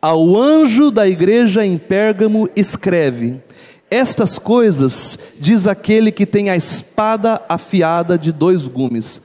Ao 0.00 0.36
anjo 0.36 0.90
da 0.90 1.06
igreja 1.06 1.64
em 1.64 1.78
Pérgamo 1.78 2.48
escreve: 2.56 3.40
Estas 3.92 4.38
coisas 4.38 5.18
diz 5.38 5.66
aquele 5.66 6.10
que 6.10 6.24
tem 6.24 6.48
a 6.48 6.56
espada 6.56 7.42
afiada 7.48 8.18
de 8.18 8.32
dois 8.32 8.66
gumes. 8.66 9.20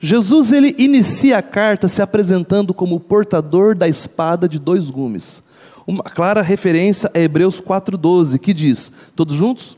Jesus 0.00 0.52
ele 0.52 0.74
inicia 0.78 1.38
a 1.38 1.42
carta 1.42 1.88
se 1.88 2.00
apresentando 2.00 2.72
como 2.72 2.96
o 2.96 3.00
portador 3.00 3.74
da 3.74 3.86
espada 3.86 4.48
de 4.48 4.58
dois 4.58 4.88
gumes. 4.88 5.42
Uma 5.86 6.02
clara 6.02 6.40
referência 6.40 7.10
a 7.14 7.18
Hebreus 7.18 7.60
4:12, 7.60 8.38
que 8.38 8.54
diz: 8.54 8.90
Todos 9.14 9.34
juntos? 9.34 9.76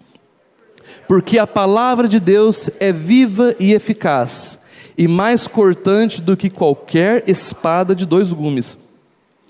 porque 1.11 1.39
a 1.39 1.47
palavra 1.47 2.07
de 2.07 2.21
Deus 2.21 2.71
é 2.79 2.93
viva 2.93 3.55
e 3.59 3.73
eficaz, 3.73 4.61
e 4.97 5.09
mais 5.09 5.49
cortante 5.49 6.23
do 6.23 6.37
que 6.37 6.49
qualquer 6.49 7.25
espada 7.29 7.97
de 7.97 8.07
dois 8.07 8.33
gumes, 8.33 8.79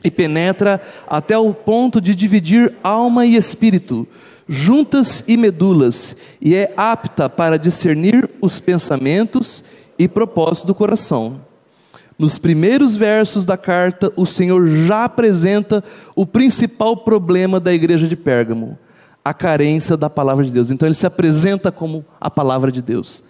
e 0.03 0.11
penetra 0.11 0.81
até 1.07 1.37
o 1.37 1.53
ponto 1.53 2.01
de 2.01 2.15
dividir 2.15 2.75
alma 2.83 3.27
e 3.27 3.37
espírito, 3.37 4.09
juntas 4.53 5.23
e 5.29 5.37
medulas, 5.37 6.17
e 6.41 6.57
é 6.57 6.75
apta 6.77 7.29
para 7.29 7.57
discernir 7.57 8.29
os 8.43 8.59
pensamentos 8.59 9.63
e 9.97 10.09
propósitos 10.09 10.65
do 10.65 10.75
coração. 10.75 11.41
Nos 12.19 12.37
primeiros 12.37 12.97
versos 12.97 13.45
da 13.45 13.57
carta, 13.57 14.13
o 14.17 14.27
Senhor 14.27 14.67
já 14.67 15.05
apresenta 15.05 15.85
o 16.17 16.27
principal 16.27 16.97
problema 16.97 17.61
da 17.61 17.73
igreja 17.73 18.09
de 18.09 18.17
Pérgamo 18.17 18.77
a 19.25 19.35
carência 19.35 19.97
da 19.97 20.09
palavra 20.09 20.45
de 20.45 20.51
Deus. 20.51 20.71
Então 20.71 20.89
ele 20.89 20.95
se 20.95 21.07
apresenta 21.07 21.71
como 21.71 22.05
a 22.21 22.31
palavra 22.31 22.73
de 22.73 22.83
Deus. 22.83 23.23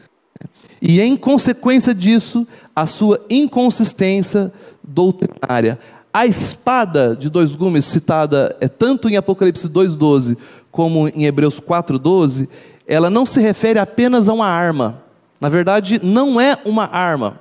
E 0.81 1.01
em 1.01 1.17
consequência 1.17 1.95
disso, 1.95 2.47
a 2.75 2.87
sua 2.87 3.21
inconsistência 3.29 4.53
doutrinária. 4.83 5.79
A 6.13 6.27
espada 6.27 7.15
de 7.15 7.29
dois 7.29 7.55
gumes 7.55 7.85
citada 7.85 8.57
é 8.61 8.67
tanto 8.67 9.09
em 9.09 9.17
Apocalipse 9.17 9.69
2:12 9.69 10.37
como 10.71 11.09
em 11.09 11.25
Hebreus 11.25 11.61
4:12, 11.61 12.49
ela 12.87 13.11
não 13.11 13.25
se 13.25 13.41
refere 13.41 13.79
apenas 13.79 14.29
a 14.29 14.33
uma 14.33 14.47
arma. 14.47 15.03
Na 15.41 15.49
verdade, 15.49 16.01
não 16.03 16.41
é 16.41 16.59
uma 16.65 16.85
arma 16.85 17.41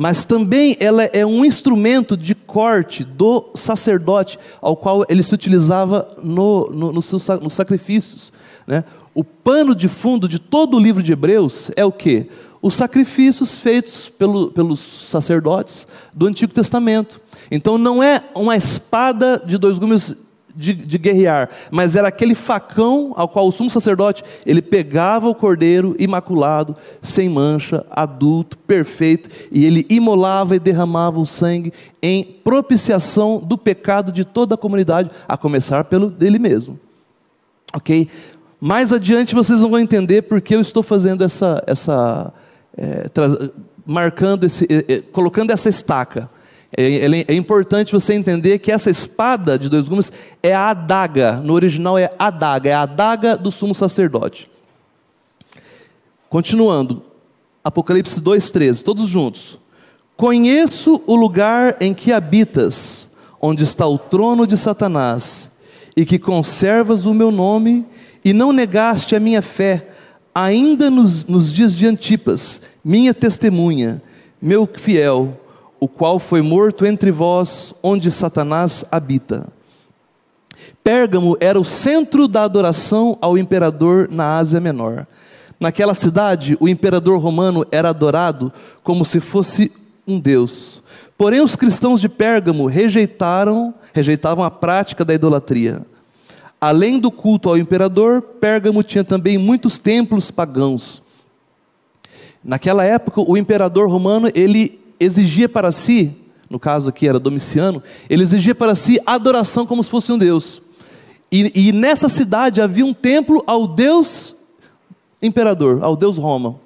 mas 0.00 0.24
também 0.24 0.76
ela 0.78 1.02
é 1.06 1.26
um 1.26 1.44
instrumento 1.44 2.16
de 2.16 2.32
corte 2.32 3.02
do 3.02 3.50
sacerdote, 3.56 4.38
ao 4.62 4.76
qual 4.76 5.04
ele 5.08 5.24
se 5.24 5.34
utilizava 5.34 6.08
no, 6.22 6.70
no, 6.70 6.92
no 6.92 7.02
seus, 7.02 7.26
nos 7.42 7.54
sacrifícios. 7.54 8.32
Né? 8.64 8.84
O 9.12 9.24
pano 9.24 9.74
de 9.74 9.88
fundo 9.88 10.28
de 10.28 10.38
todo 10.38 10.76
o 10.76 10.80
livro 10.80 11.02
de 11.02 11.12
Hebreus 11.12 11.72
é 11.74 11.84
o 11.84 11.90
que? 11.90 12.28
Os 12.62 12.76
sacrifícios 12.76 13.56
feitos 13.56 14.08
pelo, 14.08 14.52
pelos 14.52 14.78
sacerdotes 14.78 15.84
do 16.14 16.28
Antigo 16.28 16.52
Testamento. 16.52 17.20
Então 17.50 17.76
não 17.76 18.00
é 18.00 18.22
uma 18.36 18.56
espada 18.56 19.42
de 19.44 19.58
dois 19.58 19.80
gumes 19.80 20.14
de, 20.58 20.74
de, 20.74 20.98
guerrear, 20.98 21.48
mas 21.70 21.94
era 21.94 22.08
aquele 22.08 22.34
facão 22.34 23.12
ao 23.16 23.28
qual 23.28 23.46
o 23.46 23.52
sumo 23.52 23.70
sacerdote 23.70 24.24
ele 24.44 24.60
pegava 24.60 25.28
o 25.28 25.34
cordeiro 25.34 25.94
imaculado, 26.00 26.74
sem 27.00 27.28
mancha, 27.28 27.86
adulto, 27.88 28.58
perfeito, 28.58 29.30
e 29.52 29.64
ele 29.64 29.86
imolava 29.88 30.56
e 30.56 30.58
derramava 30.58 31.20
o 31.20 31.26
sangue 31.26 31.72
em 32.02 32.24
propiciação 32.24 33.38
do 33.38 33.56
pecado 33.56 34.10
de 34.10 34.24
toda 34.24 34.56
a 34.56 34.58
comunidade, 34.58 35.10
a 35.28 35.36
começar 35.36 35.84
pelo 35.84 36.10
dele 36.10 36.40
mesmo. 36.40 36.78
Ok? 37.72 38.08
Mais 38.60 38.92
adiante 38.92 39.36
vocês 39.36 39.60
vão 39.60 39.78
entender 39.78 40.22
porque 40.22 40.56
eu 40.56 40.60
estou 40.60 40.82
fazendo 40.82 41.22
essa, 41.22 41.62
essa 41.68 42.32
é, 42.76 43.08
marcando 43.86 44.44
esse, 44.44 44.66
é, 44.68 45.00
colocando 45.12 45.52
essa 45.52 45.68
estaca. 45.68 46.28
É, 46.76 47.32
é, 47.32 47.34
importante 47.34 47.92
você 47.92 48.12
entender 48.12 48.58
que 48.58 48.70
essa 48.70 48.90
espada 48.90 49.58
de 49.58 49.68
dois 49.68 49.88
gumes 49.88 50.12
é 50.42 50.54
a 50.54 50.70
adaga, 50.70 51.36
no 51.36 51.54
original 51.54 51.96
é 51.96 52.10
adaga, 52.18 52.68
é 52.68 52.74
a 52.74 52.82
adaga 52.82 53.36
do 53.36 53.50
sumo 53.50 53.74
sacerdote. 53.74 54.50
Continuando, 56.28 57.02
Apocalipse 57.64 58.20
2,13, 58.20 58.82
todos 58.82 59.08
juntos. 59.08 59.58
Conheço 60.14 61.02
o 61.06 61.14
lugar 61.16 61.76
em 61.80 61.94
que 61.94 62.12
habitas, 62.12 63.08
onde 63.40 63.64
está 63.64 63.86
o 63.86 63.96
trono 63.96 64.46
de 64.46 64.58
Satanás, 64.58 65.50
e 65.96 66.04
que 66.04 66.18
conservas 66.18 67.06
o 67.06 67.14
meu 67.14 67.30
nome, 67.30 67.86
e 68.22 68.34
não 68.34 68.52
negaste 68.52 69.16
a 69.16 69.20
minha 69.20 69.40
fé, 69.40 69.88
ainda 70.34 70.90
nos, 70.90 71.24
nos 71.24 71.52
dias 71.52 71.74
de 71.74 71.86
Antipas, 71.86 72.60
minha 72.84 73.14
testemunha, 73.14 74.02
meu 74.40 74.66
fiel 74.66 75.34
o 75.80 75.88
qual 75.88 76.18
foi 76.18 76.42
morto 76.42 76.84
entre 76.84 77.10
vós, 77.10 77.74
onde 77.82 78.10
Satanás 78.10 78.84
habita. 78.90 79.46
Pérgamo 80.82 81.36
era 81.40 81.60
o 81.60 81.64
centro 81.64 82.26
da 82.26 82.42
adoração 82.42 83.16
ao 83.20 83.36
imperador 83.36 84.08
na 84.10 84.38
Ásia 84.38 84.60
Menor. 84.60 85.06
Naquela 85.60 85.94
cidade, 85.94 86.56
o 86.60 86.68
imperador 86.68 87.20
romano 87.20 87.66
era 87.70 87.90
adorado 87.90 88.52
como 88.82 89.04
se 89.04 89.20
fosse 89.20 89.72
um 90.06 90.18
deus. 90.18 90.82
Porém, 91.16 91.40
os 91.40 91.56
cristãos 91.56 92.00
de 92.00 92.08
Pérgamo 92.08 92.66
rejeitaram, 92.66 93.74
rejeitavam 93.92 94.44
a 94.44 94.50
prática 94.50 95.04
da 95.04 95.12
idolatria. 95.12 95.82
Além 96.60 96.98
do 96.98 97.10
culto 97.10 97.48
ao 97.48 97.58
imperador, 97.58 98.22
Pérgamo 98.22 98.82
tinha 98.82 99.04
também 99.04 99.36
muitos 99.36 99.78
templos 99.78 100.30
pagãos. 100.30 101.02
Naquela 102.42 102.84
época, 102.84 103.20
o 103.20 103.36
imperador 103.36 103.90
romano 103.90 104.30
ele 104.34 104.80
exigia 104.98 105.48
para 105.48 105.72
si, 105.72 106.16
no 106.48 106.58
caso 106.58 106.88
aqui 106.88 107.06
era 107.08 107.18
Domiciano, 107.18 107.82
ele 108.08 108.22
exigia 108.22 108.54
para 108.54 108.74
si 108.74 109.00
adoração 109.04 109.66
como 109.66 109.82
se 109.84 109.90
fosse 109.90 110.10
um 110.12 110.18
Deus. 110.18 110.62
E, 111.30 111.68
e 111.68 111.72
nessa 111.72 112.08
cidade 112.08 112.60
havia 112.60 112.84
um 112.84 112.94
templo 112.94 113.42
ao 113.46 113.66
Deus 113.66 114.34
imperador, 115.20 115.82
ao 115.82 115.94
Deus 115.94 116.16
Roma. 116.16 116.58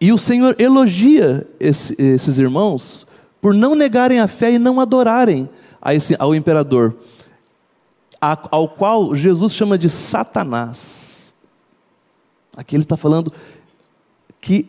E 0.00 0.12
o 0.12 0.18
Senhor 0.18 0.56
elogia 0.58 1.46
esse, 1.58 1.94
esses 1.98 2.38
irmãos 2.38 3.06
por 3.40 3.54
não 3.54 3.74
negarem 3.74 4.20
a 4.20 4.28
fé 4.28 4.52
e 4.52 4.58
não 4.58 4.80
adorarem 4.80 5.48
esse, 5.92 6.14
ao 6.18 6.34
imperador, 6.34 6.96
a, 8.20 8.38
ao 8.50 8.68
qual 8.68 9.14
Jesus 9.16 9.52
chama 9.52 9.78
de 9.78 9.88
Satanás. 9.88 11.32
Aqui 12.56 12.76
ele 12.76 12.82
está 12.82 12.96
falando 12.96 13.32
que 14.40 14.68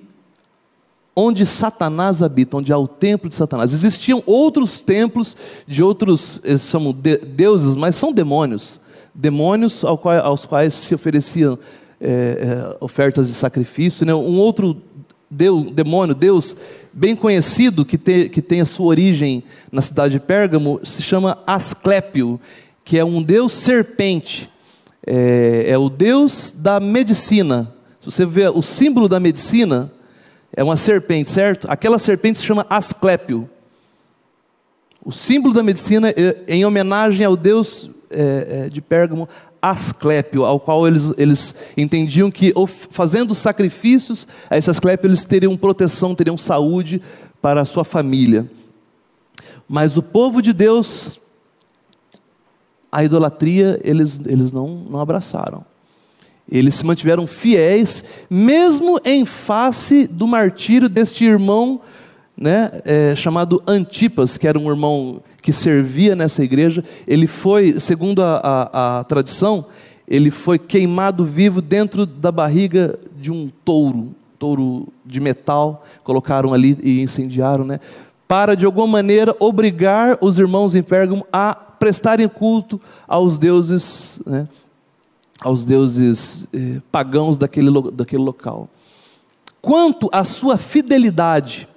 onde 1.15 1.45
Satanás 1.45 2.21
habita, 2.21 2.57
onde 2.57 2.71
há 2.71 2.77
o 2.77 2.87
templo 2.87 3.29
de 3.29 3.35
Satanás. 3.35 3.73
Existiam 3.73 4.23
outros 4.25 4.81
templos 4.81 5.35
de 5.67 5.83
outros, 5.83 6.41
eles 6.43 6.61
chamam 6.61 6.93
de, 6.93 7.17
deuses, 7.17 7.75
mas 7.75 7.95
são 7.95 8.11
demônios. 8.13 8.79
Demônios 9.13 9.83
ao 9.83 9.97
qual, 9.97 10.19
aos 10.25 10.45
quais 10.45 10.73
se 10.73 10.95
ofereciam 10.95 11.59
é, 11.99 12.07
é, 12.07 12.77
ofertas 12.79 13.27
de 13.27 13.33
sacrifício. 13.33 14.05
Né? 14.05 14.13
Um 14.13 14.39
outro 14.39 14.81
Deus, 15.29 15.71
demônio, 15.71 16.15
Deus 16.15 16.55
bem 16.93 17.15
conhecido, 17.15 17.85
que 17.85 17.97
tem, 17.97 18.29
que 18.29 18.41
tem 18.41 18.61
a 18.61 18.65
sua 18.65 18.87
origem 18.87 19.43
na 19.71 19.81
cidade 19.81 20.13
de 20.13 20.19
Pérgamo, 20.19 20.79
se 20.83 21.01
chama 21.01 21.37
Asclépio, 21.47 22.39
que 22.83 22.97
é 22.97 23.05
um 23.05 23.21
Deus 23.21 23.53
serpente. 23.53 24.49
É, 25.05 25.65
é 25.67 25.77
o 25.77 25.89
Deus 25.89 26.53
da 26.55 26.79
medicina. 26.79 27.73
Se 27.99 28.11
você 28.11 28.25
vê 28.25 28.47
o 28.47 28.61
símbolo 28.61 29.07
da 29.07 29.19
medicina, 29.19 29.91
é 30.53 30.63
uma 30.63 30.77
serpente, 30.77 31.31
certo? 31.31 31.67
Aquela 31.69 31.97
serpente 31.97 32.39
se 32.39 32.45
chama 32.45 32.65
Asclépio. 32.69 33.49
O 35.03 35.11
símbolo 35.11 35.53
da 35.53 35.63
medicina 35.63 36.09
é 36.09 36.43
em 36.47 36.65
homenagem 36.65 37.25
ao 37.25 37.35
deus 37.35 37.89
é, 38.09 38.65
é, 38.65 38.69
de 38.69 38.81
Pérgamo, 38.81 39.27
Asclépio, 39.61 40.43
ao 40.43 40.59
qual 40.59 40.87
eles, 40.87 41.13
eles 41.17 41.55
entendiam 41.77 42.29
que 42.29 42.53
fazendo 42.89 43.33
sacrifícios 43.33 44.27
a 44.49 44.57
esse 44.57 44.69
Asclépio 44.69 45.07
eles 45.07 45.23
teriam 45.23 45.55
proteção, 45.55 46.13
teriam 46.13 46.37
saúde 46.37 47.01
para 47.41 47.61
a 47.61 47.65
sua 47.65 47.83
família. 47.83 48.49
Mas 49.67 49.95
o 49.97 50.03
povo 50.03 50.41
de 50.41 50.51
Deus, 50.51 51.19
a 52.91 53.03
idolatria, 53.03 53.79
eles, 53.83 54.19
eles 54.25 54.51
não, 54.51 54.67
não 54.67 54.99
abraçaram. 54.99 55.63
Eles 56.49 56.75
se 56.75 56.85
mantiveram 56.85 57.27
fiéis, 57.27 58.03
mesmo 58.29 58.99
em 59.05 59.25
face 59.25 60.07
do 60.07 60.27
martírio 60.27 60.89
deste 60.89 61.25
irmão 61.25 61.81
né, 62.35 62.71
é, 62.85 63.15
chamado 63.15 63.61
Antipas, 63.67 64.37
que 64.37 64.47
era 64.47 64.57
um 64.57 64.69
irmão 64.69 65.21
que 65.41 65.53
servia 65.53 66.15
nessa 66.15 66.43
igreja. 66.43 66.83
Ele 67.07 67.27
foi, 67.27 67.79
segundo 67.79 68.21
a, 68.21 68.37
a, 68.37 68.99
a 68.99 69.03
tradição, 69.03 69.65
ele 70.07 70.31
foi 70.31 70.59
queimado 70.59 71.23
vivo 71.23 71.61
dentro 71.61 72.05
da 72.05 72.31
barriga 72.31 72.99
de 73.19 73.31
um 73.31 73.49
touro, 73.63 74.13
touro 74.37 74.87
de 75.05 75.19
metal, 75.19 75.85
colocaram 76.03 76.53
ali 76.53 76.77
e 76.83 77.01
incendiaram, 77.01 77.63
né? 77.63 77.79
Para 78.27 78.55
de 78.55 78.65
alguma 78.65 78.87
maneira 78.87 79.35
obrigar 79.39 80.17
os 80.21 80.39
irmãos 80.39 80.73
em 80.73 80.81
Pérgamo 80.81 81.25
a 81.31 81.53
prestarem 81.53 82.27
culto 82.27 82.79
aos 83.07 83.37
deuses 83.37 84.19
né, 84.25 84.47
aos 85.43 85.65
deuses 85.65 86.47
eh, 86.53 86.79
pagãos 86.91 87.37
daquele, 87.37 87.69
daquele 87.91 88.21
local. 88.21 88.69
Quanto 89.59 90.07
à 90.11 90.23
sua 90.23 90.57
fidelidade 90.57 91.67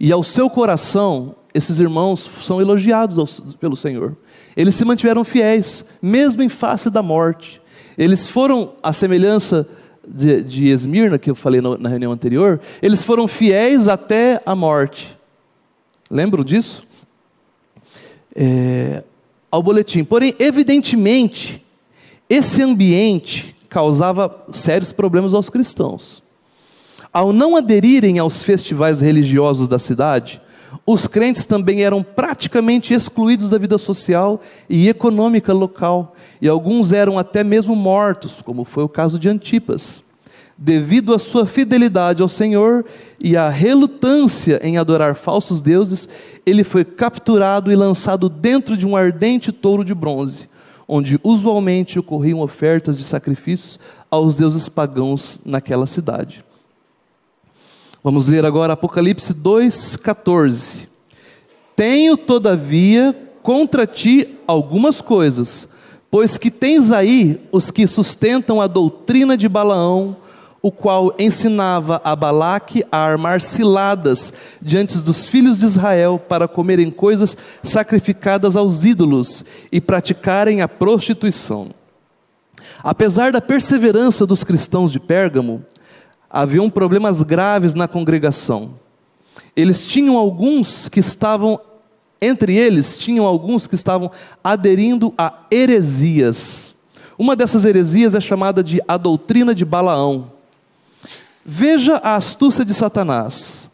e 0.00 0.10
ao 0.10 0.24
seu 0.24 0.48
coração, 0.48 1.34
esses 1.54 1.78
irmãos 1.78 2.28
são 2.42 2.60
elogiados 2.60 3.18
ao, 3.18 3.54
pelo 3.56 3.76
Senhor. 3.76 4.16
Eles 4.56 4.74
se 4.74 4.84
mantiveram 4.84 5.24
fiéis, 5.24 5.84
mesmo 6.00 6.42
em 6.42 6.48
face 6.48 6.88
da 6.88 7.02
morte. 7.02 7.60
Eles 7.96 8.28
foram, 8.28 8.72
à 8.82 8.92
semelhança 8.92 9.68
de, 10.06 10.42
de 10.42 10.68
Esmirna, 10.68 11.18
que 11.18 11.30
eu 11.30 11.34
falei 11.34 11.60
no, 11.60 11.76
na 11.76 11.88
reunião 11.88 12.12
anterior, 12.12 12.60
eles 12.80 13.02
foram 13.02 13.28
fiéis 13.28 13.88
até 13.88 14.40
a 14.44 14.54
morte. 14.54 15.16
Lembram 16.10 16.42
disso? 16.42 16.82
É, 18.34 19.04
ao 19.50 19.62
boletim. 19.62 20.02
Porém, 20.02 20.34
evidentemente, 20.38 21.61
esse 22.34 22.62
ambiente 22.62 23.54
causava 23.68 24.34
sérios 24.52 24.90
problemas 24.90 25.34
aos 25.34 25.50
cristãos. 25.50 26.22
Ao 27.12 27.30
não 27.30 27.54
aderirem 27.54 28.18
aos 28.18 28.42
festivais 28.42 29.02
religiosos 29.02 29.68
da 29.68 29.78
cidade, 29.78 30.40
os 30.86 31.06
crentes 31.06 31.44
também 31.44 31.82
eram 31.82 32.02
praticamente 32.02 32.94
excluídos 32.94 33.50
da 33.50 33.58
vida 33.58 33.76
social 33.76 34.40
e 34.66 34.88
econômica 34.88 35.52
local, 35.52 36.16
e 36.40 36.48
alguns 36.48 36.90
eram 36.90 37.18
até 37.18 37.44
mesmo 37.44 37.76
mortos, 37.76 38.40
como 38.40 38.64
foi 38.64 38.84
o 38.84 38.88
caso 38.88 39.18
de 39.18 39.28
Antipas. 39.28 40.02
Devido 40.56 41.12
à 41.12 41.18
sua 41.18 41.44
fidelidade 41.44 42.22
ao 42.22 42.30
Senhor 42.30 42.82
e 43.22 43.36
à 43.36 43.50
relutância 43.50 44.58
em 44.62 44.78
adorar 44.78 45.16
falsos 45.16 45.60
deuses, 45.60 46.08
ele 46.46 46.64
foi 46.64 46.82
capturado 46.82 47.70
e 47.70 47.76
lançado 47.76 48.30
dentro 48.30 48.74
de 48.74 48.86
um 48.86 48.96
ardente 48.96 49.52
touro 49.52 49.84
de 49.84 49.94
bronze 49.94 50.50
onde 50.94 51.18
usualmente 51.24 51.98
ocorriam 51.98 52.40
ofertas 52.40 52.98
de 52.98 53.02
sacrifícios 53.02 53.80
aos 54.10 54.36
deuses 54.36 54.68
pagãos 54.68 55.40
naquela 55.42 55.86
cidade. 55.86 56.44
Vamos 58.04 58.28
ler 58.28 58.44
agora 58.44 58.74
Apocalipse 58.74 59.32
2,14. 59.32 60.86
Tenho, 61.74 62.14
todavia, 62.14 63.16
contra 63.42 63.86
ti 63.86 64.36
algumas 64.46 65.00
coisas, 65.00 65.66
pois 66.10 66.36
que 66.36 66.50
tens 66.50 66.92
aí 66.92 67.40
os 67.50 67.70
que 67.70 67.86
sustentam 67.86 68.60
a 68.60 68.66
doutrina 68.66 69.34
de 69.34 69.48
Balaão, 69.48 70.14
o 70.62 70.70
qual 70.70 71.12
ensinava 71.18 72.00
a 72.04 72.14
Balaque 72.14 72.84
a 72.90 72.98
armar 72.98 73.42
ciladas 73.42 74.32
diante 74.60 74.98
dos 74.98 75.26
filhos 75.26 75.58
de 75.58 75.66
Israel 75.66 76.20
para 76.28 76.46
comerem 76.46 76.88
coisas 76.88 77.36
sacrificadas 77.64 78.54
aos 78.54 78.84
ídolos 78.84 79.44
e 79.72 79.80
praticarem 79.80 80.62
a 80.62 80.68
prostituição. 80.68 81.70
Apesar 82.82 83.32
da 83.32 83.40
perseverança 83.40 84.24
dos 84.24 84.44
cristãos 84.44 84.92
de 84.92 85.00
Pérgamo, 85.00 85.64
haviam 86.30 86.70
problemas 86.70 87.22
graves 87.24 87.74
na 87.74 87.88
congregação. 87.88 88.74
Eles 89.56 89.84
tinham 89.84 90.16
alguns 90.16 90.88
que 90.88 91.00
estavam, 91.00 91.60
entre 92.20 92.56
eles, 92.56 92.96
tinham 92.96 93.26
alguns 93.26 93.66
que 93.66 93.74
estavam 93.74 94.12
aderindo 94.44 95.12
a 95.18 95.40
heresias. 95.50 96.76
Uma 97.18 97.34
dessas 97.34 97.64
heresias 97.64 98.14
é 98.14 98.20
chamada 98.20 98.62
de 98.62 98.80
a 98.86 98.96
doutrina 98.96 99.54
de 99.54 99.64
Balaão. 99.64 100.30
Veja 101.44 101.96
a 101.96 102.14
astúcia 102.14 102.64
de 102.64 102.72
Satanás. 102.72 103.70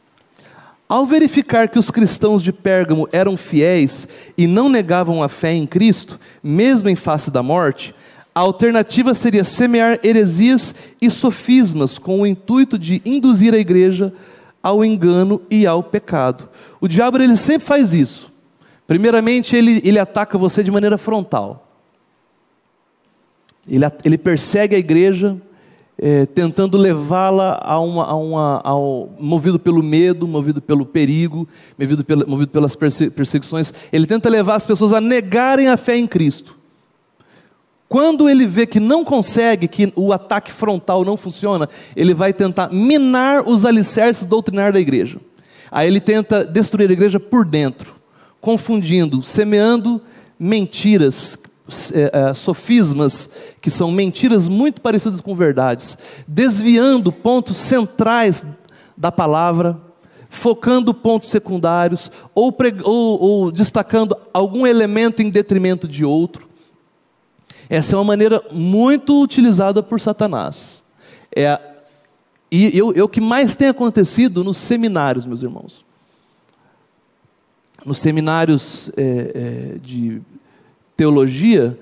Ao 0.89 1.05
verificar 1.05 1.69
que 1.69 1.79
os 1.79 1.91
cristãos 1.91 2.43
de 2.43 2.51
Pérgamo 2.51 3.07
eram 3.13 3.37
fiéis 3.37 4.09
e 4.39 4.47
não 4.47 4.71
negavam 4.71 5.23
a 5.23 5.29
fé 5.29 5.53
em 5.53 5.67
Cristo, 5.67 6.19
mesmo 6.43 6.89
em 6.89 6.97
face 6.97 7.31
da 7.31 7.43
morte, 7.43 7.95
a 8.35 8.41
alternativa 8.41 9.15
seria 9.15 9.45
semear 9.45 10.01
heresias 10.03 10.75
e 11.01 11.11
sofismas 11.11 11.99
com 11.99 12.21
o 12.21 12.27
intuito 12.27 12.79
de 12.79 13.03
induzir 13.05 13.53
a 13.53 13.59
igreja 13.59 14.15
ao 14.63 14.83
engano 14.83 15.43
e 15.51 15.67
ao 15.67 15.83
pecado. 15.83 16.49
O 16.81 16.89
diabo 16.89 17.19
ele 17.19 17.37
sempre 17.37 17.67
faz 17.67 17.93
isso. 17.93 18.33
Primeiramente, 18.87 19.55
ele, 19.55 19.83
ele 19.85 19.99
ataca 19.99 20.39
você 20.39 20.65
de 20.65 20.71
maneira 20.71 20.97
frontal. 20.97 21.69
Ele, 23.69 23.85
ele 24.03 24.17
persegue 24.17 24.75
a 24.75 24.79
igreja 24.79 25.37
é, 26.01 26.27
tentando 26.27 26.79
levá-la 26.79 27.61
a 27.61 27.81
uma, 27.81 28.05
a 28.05 28.15
uma, 28.15 28.63
movido 29.19 29.59
pelo 29.59 29.83
medo, 29.83 30.29
movido 30.29 30.63
pelo 30.63 30.87
perigo, 30.87 31.49
movido, 31.77 32.05
pela, 32.05 32.25
movido 32.25 32.53
pelas 32.53 32.77
perseguições. 32.77 33.73
Ele 33.93 34.07
tenta 34.07 34.29
levar 34.29 34.55
as 34.55 34.65
pessoas 34.65 34.93
a 34.93 35.01
negarem 35.01 35.69
a 35.69 35.77
fé 35.77 35.97
em 35.97 36.07
Cristo. 36.07 36.57
Quando 37.89 38.29
ele 38.29 38.47
vê 38.47 38.67
que 38.67 38.79
não 38.79 39.03
consegue, 39.03 39.67
que 39.67 39.93
o 39.97 40.13
ataque 40.13 40.53
frontal 40.53 41.05
não 41.05 41.17
funciona, 41.17 41.69
ele 41.97 42.15
vai 42.15 42.33
tentar 42.33 42.71
minar 42.73 43.49
os 43.49 43.65
alicerces 43.65 44.25
doutrinários 44.25 44.75
da 44.75 44.81
igreja. 44.81 45.19
Aí 45.71 45.89
ele 45.89 46.01
tenta 46.01 46.45
destruir 46.45 46.91
a 46.91 46.93
igreja 46.93 47.19
por 47.19 47.45
dentro, 47.45 47.95
confundindo, 48.41 49.23
semeando 49.23 50.01
mentiras 50.39 51.37
é, 51.93 52.11
é, 52.13 52.35
sofismas, 52.35 53.29
que 53.61 53.71
são 53.71 53.91
mentiras 53.91 54.49
muito 54.49 54.81
parecidas 54.81 55.21
com 55.21 55.35
verdades, 55.35 55.97
desviando 56.27 57.13
pontos 57.13 57.57
centrais 57.57 58.45
da 58.97 59.13
palavra, 59.13 59.79
focando 60.29 60.93
pontos 60.93 61.29
secundários, 61.29 62.11
ou, 62.35 62.55
ou, 62.85 63.23
ou 63.23 63.53
destacando 63.53 64.17
algum 64.33 64.67
elemento 64.67 65.23
em 65.23 65.31
detrimento 65.31 65.87
de 65.87 66.05
outro. 66.05 66.49
Essa 67.69 67.95
é 67.95 67.99
uma 67.99 68.05
maneira 68.05 68.43
muito 68.51 69.23
utilizada 69.23 69.83
por 69.83 70.01
Satanás. 70.01 70.83
É, 71.35 71.61
e 72.51 72.79
é 72.79 73.03
o 73.03 73.09
que 73.09 73.21
mais 73.21 73.55
tem 73.55 73.69
acontecido 73.69 74.43
nos 74.43 74.57
seminários, 74.57 75.27
meus 75.27 75.43
irmãos. 75.43 75.85
nos 77.85 77.99
seminários 77.99 78.91
é, 78.97 79.03
é, 79.75 79.79
de 79.79 80.23
teologia 80.99 81.79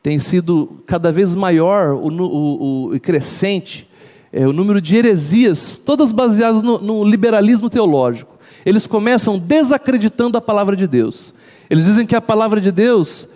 tem 0.00 0.20
sido 0.20 0.80
cada 0.86 1.10
vez 1.10 1.34
maior 1.34 1.94
o, 1.94 2.08
o, 2.08 2.94
o 2.94 3.00
crescente 3.00 3.88
é, 4.32 4.46
o 4.46 4.52
número 4.52 4.80
de 4.80 4.94
heresias, 4.94 5.78
todas 5.84 6.12
baseadas 6.12 6.62
no, 6.62 6.78
no 6.78 7.04
liberalismo 7.04 7.68
teológico. 7.68 8.36
Eles 8.64 8.86
começam 8.86 9.38
desacreditando 9.38 10.36
a 10.36 10.40
palavra 10.40 10.76
de 10.76 10.86
Deus. 10.86 11.34
Eles 11.68 11.86
dizem 11.86 12.06
que 12.06 12.14
a 12.14 12.20
palavra 12.20 12.60
de 12.60 12.70
Deus 12.70 13.28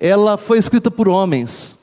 ela 0.00 0.36
foi 0.36 0.58
escrita 0.58 0.90
por 0.90 1.08
homens. 1.08 1.76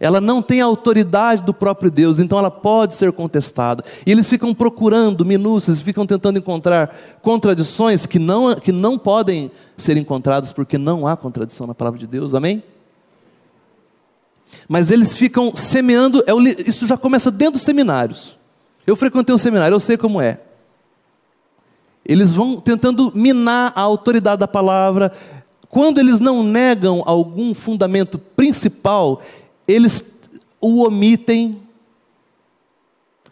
Ela 0.00 0.20
não 0.20 0.40
tem 0.40 0.60
a 0.60 0.64
autoridade 0.64 1.42
do 1.42 1.52
próprio 1.52 1.90
Deus, 1.90 2.18
então 2.18 2.38
ela 2.38 2.50
pode 2.50 2.94
ser 2.94 3.10
contestada. 3.12 3.82
E 4.06 4.12
eles 4.12 4.28
ficam 4.28 4.54
procurando 4.54 5.24
minúcias, 5.24 5.80
ficam 5.80 6.06
tentando 6.06 6.38
encontrar 6.38 6.94
contradições 7.20 8.06
que 8.06 8.18
não, 8.18 8.54
que 8.54 8.70
não 8.70 8.96
podem 8.96 9.50
ser 9.76 9.96
encontradas, 9.96 10.52
porque 10.52 10.78
não 10.78 11.06
há 11.06 11.16
contradição 11.16 11.66
na 11.66 11.74
palavra 11.74 11.98
de 11.98 12.06
Deus, 12.06 12.32
amém? 12.32 12.62
Mas 14.68 14.90
eles 14.90 15.16
ficam 15.16 15.54
semeando, 15.56 16.22
é 16.26 16.32
isso 16.66 16.86
já 16.86 16.96
começa 16.96 17.30
dentro 17.30 17.54
dos 17.54 17.62
seminários. 17.62 18.38
Eu 18.86 18.96
frequentei 18.96 19.34
um 19.34 19.38
seminário, 19.38 19.74
eu 19.74 19.80
sei 19.80 19.96
como 19.96 20.20
é. 20.20 20.40
Eles 22.04 22.32
vão 22.32 22.58
tentando 22.58 23.12
minar 23.14 23.72
a 23.74 23.80
autoridade 23.82 24.40
da 24.40 24.48
palavra. 24.48 25.12
Quando 25.68 25.98
eles 25.98 26.18
não 26.18 26.42
negam 26.42 27.02
algum 27.04 27.52
fundamento 27.52 28.18
principal, 28.18 29.20
eles 29.68 30.02
o 30.60 30.84
omitem. 30.84 31.60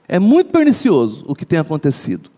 É 0.07 0.21
muito 0.21 0.53
pernicioso 0.53 1.25
o 1.27 1.35
que 1.35 1.45
tem 1.45 1.59
acontecido. 1.59 2.31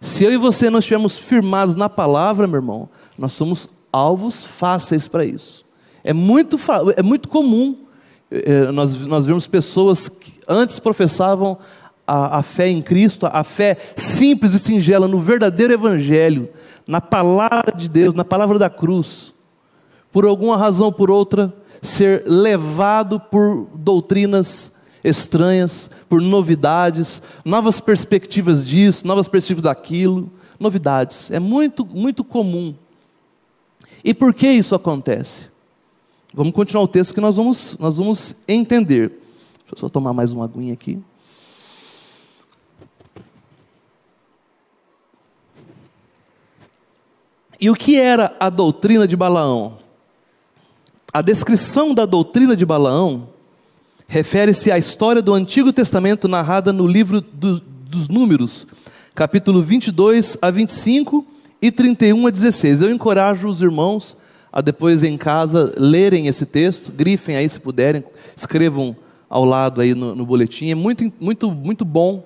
Se 0.00 0.24
eu 0.24 0.32
e 0.32 0.36
você 0.36 0.68
não 0.68 0.80
estivermos 0.80 1.16
firmados 1.16 1.74
na 1.74 1.88
palavra, 1.88 2.46
meu 2.46 2.56
irmão, 2.56 2.88
nós 3.16 3.32
somos 3.32 3.68
alvos 3.90 4.44
fáceis 4.44 5.08
para 5.08 5.24
isso. 5.24 5.64
É 6.04 6.12
muito, 6.12 6.58
é 6.96 7.02
muito 7.02 7.28
comum 7.28 7.76
é, 8.30 8.70
nós, 8.70 8.94
nós 9.06 9.26
vemos 9.26 9.48
pessoas 9.48 10.08
que 10.08 10.32
antes 10.46 10.78
professavam 10.78 11.58
a, 12.06 12.38
a 12.38 12.42
fé 12.42 12.68
em 12.68 12.80
Cristo, 12.80 13.26
a 13.26 13.42
fé 13.42 13.76
simples 13.96 14.54
e 14.54 14.58
singela 14.60 15.08
no 15.08 15.18
verdadeiro 15.18 15.72
Evangelho, 15.72 16.48
na 16.86 17.00
palavra 17.00 17.72
de 17.76 17.88
Deus, 17.88 18.14
na 18.14 18.24
palavra 18.24 18.58
da 18.58 18.70
cruz, 18.70 19.34
por 20.12 20.24
alguma 20.24 20.56
razão 20.56 20.86
ou 20.86 20.92
por 20.92 21.10
outra, 21.10 21.52
ser 21.82 22.24
levado 22.26 23.18
por 23.18 23.66
doutrinas 23.74 24.72
estranhas, 25.02 25.90
por 26.08 26.20
novidades, 26.20 27.22
novas 27.44 27.80
perspectivas 27.80 28.66
disso, 28.66 29.06
novas 29.06 29.28
perspectivas 29.28 29.62
daquilo, 29.62 30.30
novidades. 30.58 31.30
É 31.30 31.38
muito, 31.38 31.84
muito 31.86 32.22
comum. 32.22 32.74
E 34.04 34.12
por 34.12 34.34
que 34.34 34.48
isso 34.48 34.74
acontece? 34.74 35.48
Vamos 36.32 36.52
continuar 36.52 36.84
o 36.84 36.88
texto 36.88 37.14
que 37.14 37.20
nós 37.20 37.36
vamos, 37.36 37.76
nós 37.78 37.96
vamos 37.96 38.36
entender. 38.46 39.08
Deixa 39.08 39.74
eu 39.74 39.78
só 39.78 39.88
tomar 39.88 40.12
mais 40.12 40.32
uma 40.32 40.44
aguinha 40.44 40.72
aqui. 40.72 40.98
E 47.60 47.68
o 47.68 47.74
que 47.74 48.00
era 48.00 48.34
a 48.40 48.48
doutrina 48.48 49.06
de 49.06 49.14
Balaão? 49.14 49.78
A 51.12 51.22
descrição 51.22 51.92
da 51.92 52.06
doutrina 52.06 52.54
de 52.54 52.64
Balaão 52.64 53.30
refere-se 54.06 54.70
à 54.70 54.78
história 54.78 55.20
do 55.20 55.34
Antigo 55.34 55.72
Testamento 55.72 56.28
narrada 56.28 56.72
no 56.72 56.86
livro 56.86 57.20
dos, 57.20 57.60
dos 57.60 58.08
Números, 58.08 58.64
capítulo 59.12 59.60
22 59.60 60.38
a 60.40 60.52
25 60.52 61.26
e 61.60 61.72
31 61.72 62.28
a 62.28 62.30
16. 62.30 62.82
Eu 62.82 62.90
encorajo 62.92 63.48
os 63.48 63.60
irmãos 63.60 64.16
a 64.52 64.60
depois 64.60 65.02
em 65.02 65.18
casa 65.18 65.72
lerem 65.76 66.28
esse 66.28 66.46
texto, 66.46 66.92
grifem 66.92 67.34
aí 67.34 67.48
se 67.48 67.58
puderem, 67.58 68.04
escrevam 68.36 68.96
ao 69.28 69.44
lado 69.44 69.80
aí 69.80 69.96
no, 69.96 70.14
no 70.14 70.24
boletim. 70.24 70.70
É 70.70 70.76
muito, 70.76 71.12
muito, 71.18 71.50
muito 71.50 71.84
bom. 71.84 72.24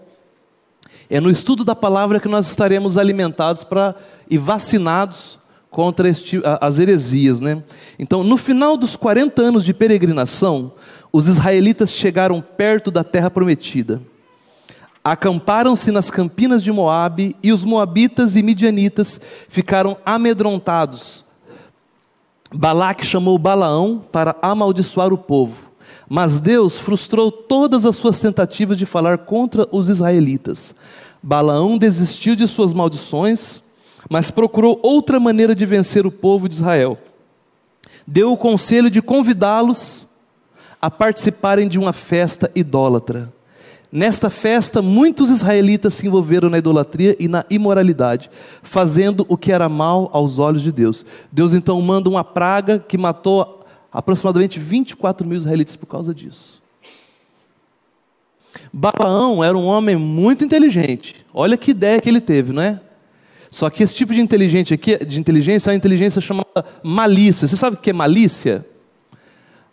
É 1.08 1.20
no 1.20 1.30
estudo 1.30 1.64
da 1.64 1.74
palavra 1.74 2.20
que 2.20 2.28
nós 2.28 2.46
estaremos 2.46 2.98
alimentados 2.98 3.64
para 3.64 3.94
e 4.28 4.36
vacinados 4.36 5.38
contra 5.74 6.08
este, 6.08 6.40
as 6.60 6.78
heresias. 6.78 7.40
Né? 7.40 7.62
Então, 7.98 8.22
no 8.22 8.36
final 8.36 8.76
dos 8.76 8.96
40 8.96 9.42
anos 9.42 9.64
de 9.64 9.74
peregrinação, 9.74 10.72
os 11.12 11.26
israelitas 11.28 11.90
chegaram 11.90 12.40
perto 12.40 12.90
da 12.90 13.02
terra 13.02 13.30
prometida. 13.30 14.00
Acamparam-se 15.02 15.90
nas 15.90 16.10
campinas 16.10 16.62
de 16.62 16.72
Moabe 16.72 17.36
e 17.42 17.52
os 17.52 17.64
moabitas 17.64 18.36
e 18.36 18.42
midianitas 18.42 19.20
ficaram 19.48 19.98
amedrontados 20.06 21.24
Balaque 22.54 23.04
chamou 23.04 23.36
Balaão 23.36 24.04
para 24.12 24.36
amaldiçoar 24.40 25.12
o 25.12 25.18
povo, 25.18 25.70
mas 26.08 26.38
Deus 26.38 26.78
frustrou 26.78 27.32
todas 27.32 27.84
as 27.84 27.96
suas 27.96 28.20
tentativas 28.20 28.78
de 28.78 28.86
falar 28.86 29.18
contra 29.18 29.66
os 29.72 29.88
israelitas. 29.88 30.72
Balaão 31.20 31.76
desistiu 31.76 32.36
de 32.36 32.46
suas 32.46 32.72
maldições, 32.72 33.60
mas 34.10 34.30
procurou 34.30 34.78
outra 34.82 35.18
maneira 35.18 35.54
de 35.54 35.66
vencer 35.66 36.06
o 36.06 36.10
povo 36.10 36.48
de 36.48 36.54
Israel. 36.54 36.98
Deu 38.06 38.32
o 38.32 38.36
conselho 38.36 38.90
de 38.90 39.00
convidá-los 39.00 40.08
a 40.80 40.90
participarem 40.90 41.66
de 41.66 41.78
uma 41.78 41.92
festa 41.92 42.50
idólatra. 42.54 43.32
Nesta 43.90 44.28
festa, 44.28 44.82
muitos 44.82 45.30
israelitas 45.30 45.94
se 45.94 46.06
envolveram 46.06 46.50
na 46.50 46.58
idolatria 46.58 47.16
e 47.18 47.28
na 47.28 47.44
imoralidade, 47.48 48.28
fazendo 48.60 49.24
o 49.28 49.36
que 49.36 49.52
era 49.52 49.68
mal 49.68 50.10
aos 50.12 50.38
olhos 50.38 50.62
de 50.62 50.72
Deus. 50.72 51.06
Deus 51.30 51.52
então 51.52 51.80
manda 51.80 52.10
uma 52.10 52.24
praga 52.24 52.78
que 52.78 52.98
matou 52.98 53.64
aproximadamente 53.92 54.58
24 54.58 55.26
mil 55.26 55.38
israelitas 55.38 55.76
por 55.76 55.86
causa 55.86 56.12
disso. 56.12 56.60
Balaão 58.72 59.44
era 59.44 59.56
um 59.56 59.64
homem 59.64 59.94
muito 59.94 60.44
inteligente. 60.44 61.24
Olha 61.32 61.56
que 61.56 61.70
ideia 61.70 62.00
que 62.00 62.08
ele 62.08 62.20
teve, 62.20 62.52
não 62.52 62.62
é? 62.62 62.80
Só 63.54 63.70
que 63.70 63.84
esse 63.84 63.94
tipo 63.94 64.12
de 64.12 64.20
inteligência 64.20 64.74
aqui, 64.74 64.98
de 65.04 65.20
inteligência, 65.20 65.70
é 65.70 65.72
uma 65.72 65.76
inteligência 65.76 66.20
chamada 66.20 66.64
malícia. 66.82 67.46
Você 67.46 67.56
sabe 67.56 67.76
o 67.76 67.78
que 67.78 67.90
é 67.90 67.92
malícia? 67.92 68.66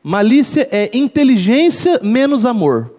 Malícia 0.04 0.70
é 0.72 0.96
inteligência 0.96 2.00
menos 2.04 2.46
amor 2.46 2.92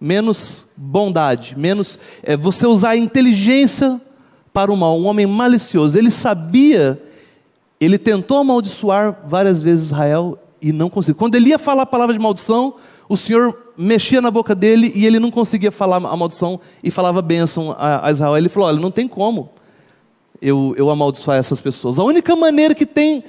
menos 0.00 0.66
bondade, 0.76 1.56
menos 1.56 1.98
é, 2.22 2.36
você 2.36 2.66
usar 2.66 2.90
a 2.90 2.96
inteligência 2.96 4.00
para 4.52 4.72
o 4.72 4.76
mal. 4.76 4.98
Um 4.98 5.06
homem 5.06 5.24
malicioso, 5.24 5.96
ele 5.96 6.10
sabia, 6.10 7.00
ele 7.80 7.96
tentou 7.96 8.38
amaldiçoar 8.38 9.20
várias 9.26 9.62
vezes 9.62 9.86
Israel 9.86 10.36
e 10.60 10.72
não 10.72 10.90
conseguiu. 10.90 11.14
Quando 11.14 11.36
ele 11.36 11.50
ia 11.50 11.58
falar 11.58 11.82
a 11.82 11.86
palavra 11.86 12.12
de 12.12 12.20
maldição, 12.20 12.74
o 13.08 13.16
Senhor 13.16 13.72
mexia 13.78 14.20
na 14.20 14.30
boca 14.30 14.54
dele 14.54 14.92
e 14.94 15.06
ele 15.06 15.20
não 15.20 15.30
conseguia 15.30 15.70
falar 15.70 15.96
a 15.96 16.16
maldição 16.16 16.60
e 16.82 16.90
falava 16.90 17.22
bênção 17.22 17.74
a, 17.78 18.10
Israel. 18.10 18.36
Ele 18.36 18.48
falou: 18.48 18.68
Olha, 18.68 18.80
não 18.80 18.90
tem 18.90 19.08
como 19.08 19.56
eu, 20.40 20.74
eu 20.76 20.90
amaldiçoar 20.90 21.38
essas 21.38 21.60
pessoas. 21.60 21.98
A 21.98 22.04
única 22.04 22.34
maneira 22.36 22.74
que 22.74 22.86
tem 22.86 23.24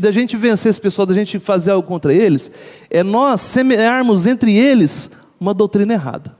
da 0.00 0.10
gente 0.10 0.36
vencer 0.36 0.70
esse 0.70 0.80
pessoal, 0.80 1.06
da 1.06 1.14
gente 1.14 1.38
fazer 1.38 1.70
algo 1.70 1.86
contra 1.86 2.12
eles, 2.12 2.50
é 2.90 3.02
nós 3.02 3.40
semearmos 3.40 4.26
entre 4.26 4.56
eles 4.56 5.10
uma 5.38 5.52
doutrina 5.52 5.92
errada. 5.92 6.36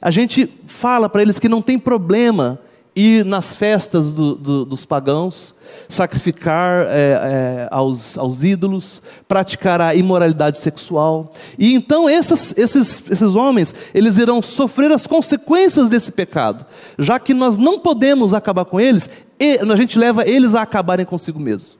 A 0.00 0.10
gente 0.10 0.48
fala 0.66 1.08
para 1.08 1.22
eles 1.22 1.38
que 1.38 1.48
não 1.48 1.60
tem 1.60 1.78
problema 1.78 2.58
ir 2.94 3.24
nas 3.24 3.54
festas 3.54 4.12
do, 4.12 4.34
do, 4.34 4.64
dos 4.64 4.84
pagãos, 4.84 5.54
sacrificar 5.88 6.86
é, 6.86 6.88
é, 6.88 7.68
aos, 7.70 8.18
aos, 8.18 8.42
ídolos, 8.42 9.00
praticar 9.28 9.80
a 9.80 9.94
imoralidade 9.94 10.58
sexual. 10.58 11.30
E 11.58 11.74
então 11.74 12.10
esses, 12.10 12.52
esses, 12.56 13.02
esses 13.08 13.36
homens, 13.36 13.74
eles 13.94 14.18
irão 14.18 14.42
sofrer 14.42 14.90
as 14.90 15.06
consequências 15.06 15.88
desse 15.88 16.10
pecado. 16.10 16.66
Já 16.98 17.18
que 17.18 17.32
nós 17.32 17.56
não 17.56 17.78
podemos 17.78 18.34
acabar 18.34 18.64
com 18.64 18.80
eles, 18.80 19.08
a 19.40 19.76
gente 19.76 19.98
leva 19.98 20.28
eles 20.28 20.54
a 20.54 20.62
acabarem 20.62 21.06
consigo 21.06 21.40
mesmos. 21.40 21.78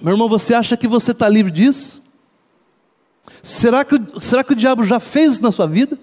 Meu 0.00 0.14
irmão, 0.14 0.28
você 0.28 0.54
acha 0.54 0.76
que 0.76 0.88
você 0.88 1.10
está 1.10 1.28
livre 1.28 1.52
disso? 1.52 2.02
Será 3.42 3.84
que, 3.84 3.96
será 4.22 4.42
que 4.42 4.52
o 4.52 4.56
diabo 4.56 4.84
já 4.84 4.98
fez 4.98 5.34
isso 5.34 5.42
na 5.42 5.52
sua 5.52 5.66
vida? 5.66 5.98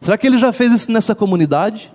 Será 0.00 0.16
que 0.16 0.26
ele 0.26 0.38
já 0.38 0.52
fez 0.52 0.72
isso 0.72 0.90
nessa 0.90 1.14
comunidade? 1.14 1.92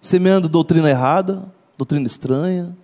Semeando 0.00 0.48
doutrina 0.48 0.90
errada, 0.90 1.44
doutrina 1.78 2.06
estranha, 2.06 2.76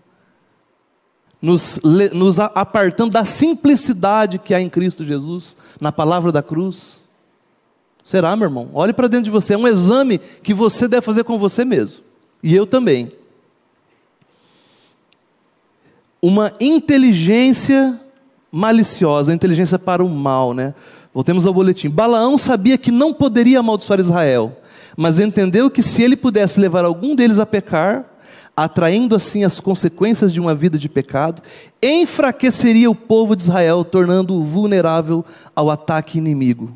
nos, 1.41 1.81
nos 2.13 2.41
apartando 2.41 3.11
da 3.11 3.25
simplicidade 3.25 4.39
que 4.39 4.55
há 4.55 4.61
em 4.61 4.71
Cristo 4.71 5.05
Jesus, 5.05 5.57
na 5.81 5.93
palavra 5.93 6.33
da 6.33 6.43
cruz. 6.43 7.08
Será, 8.09 8.35
meu 8.35 8.47
irmão? 8.47 8.71
Olhe 8.73 8.95
para 8.95 9.07
dentro 9.07 9.25
de 9.25 9.31
você, 9.31 9.53
é 9.53 9.59
um 9.59 9.69
exame 9.69 10.17
que 10.43 10.55
você 10.55 10.89
deve 10.89 11.03
fazer 11.03 11.25
com 11.25 11.39
você 11.39 11.63
mesmo, 11.63 12.03
e 12.43 12.55
eu 12.55 12.67
também. 12.67 13.13
Uma 16.23 16.55
inteligência 16.59 18.01
maliciosa, 18.51 19.31
inteligência 19.31 19.79
para 19.79 20.03
o 20.03 20.09
mal, 20.09 20.55
né? 20.55 20.73
Voltemos 21.13 21.45
ao 21.45 21.53
boletim. 21.53 21.91
Balaão 21.91 22.39
sabia 22.39 22.79
que 22.79 22.91
não 22.91 23.13
poderia 23.13 23.61
amaldiçoar 23.61 24.01
Israel, 24.01 24.57
mas 24.97 25.21
entendeu 25.21 25.71
que 25.71 25.83
se 25.83 26.03
ele 26.03 26.17
pudesse 26.17 26.59
levar 26.59 26.87
algum 26.87 27.15
deles 27.15 27.39
a 27.39 27.45
pecar, 27.45 28.07
atraindo 28.57 29.15
assim 29.15 29.45
as 29.45 29.61
consequências 29.61 30.33
de 30.33 30.41
uma 30.41 30.55
vida 30.55 30.79
de 30.79 30.89
pecado, 30.89 31.43
enfraqueceria 31.83 32.91
o 32.91 32.95
povo 32.95 33.37
de 33.37 33.43
Israel, 33.43 33.85
tornando-o 33.85 34.43
vulnerável 34.45 35.23
ao 35.55 35.69
ataque 35.69 36.17
inimigo. 36.17 36.75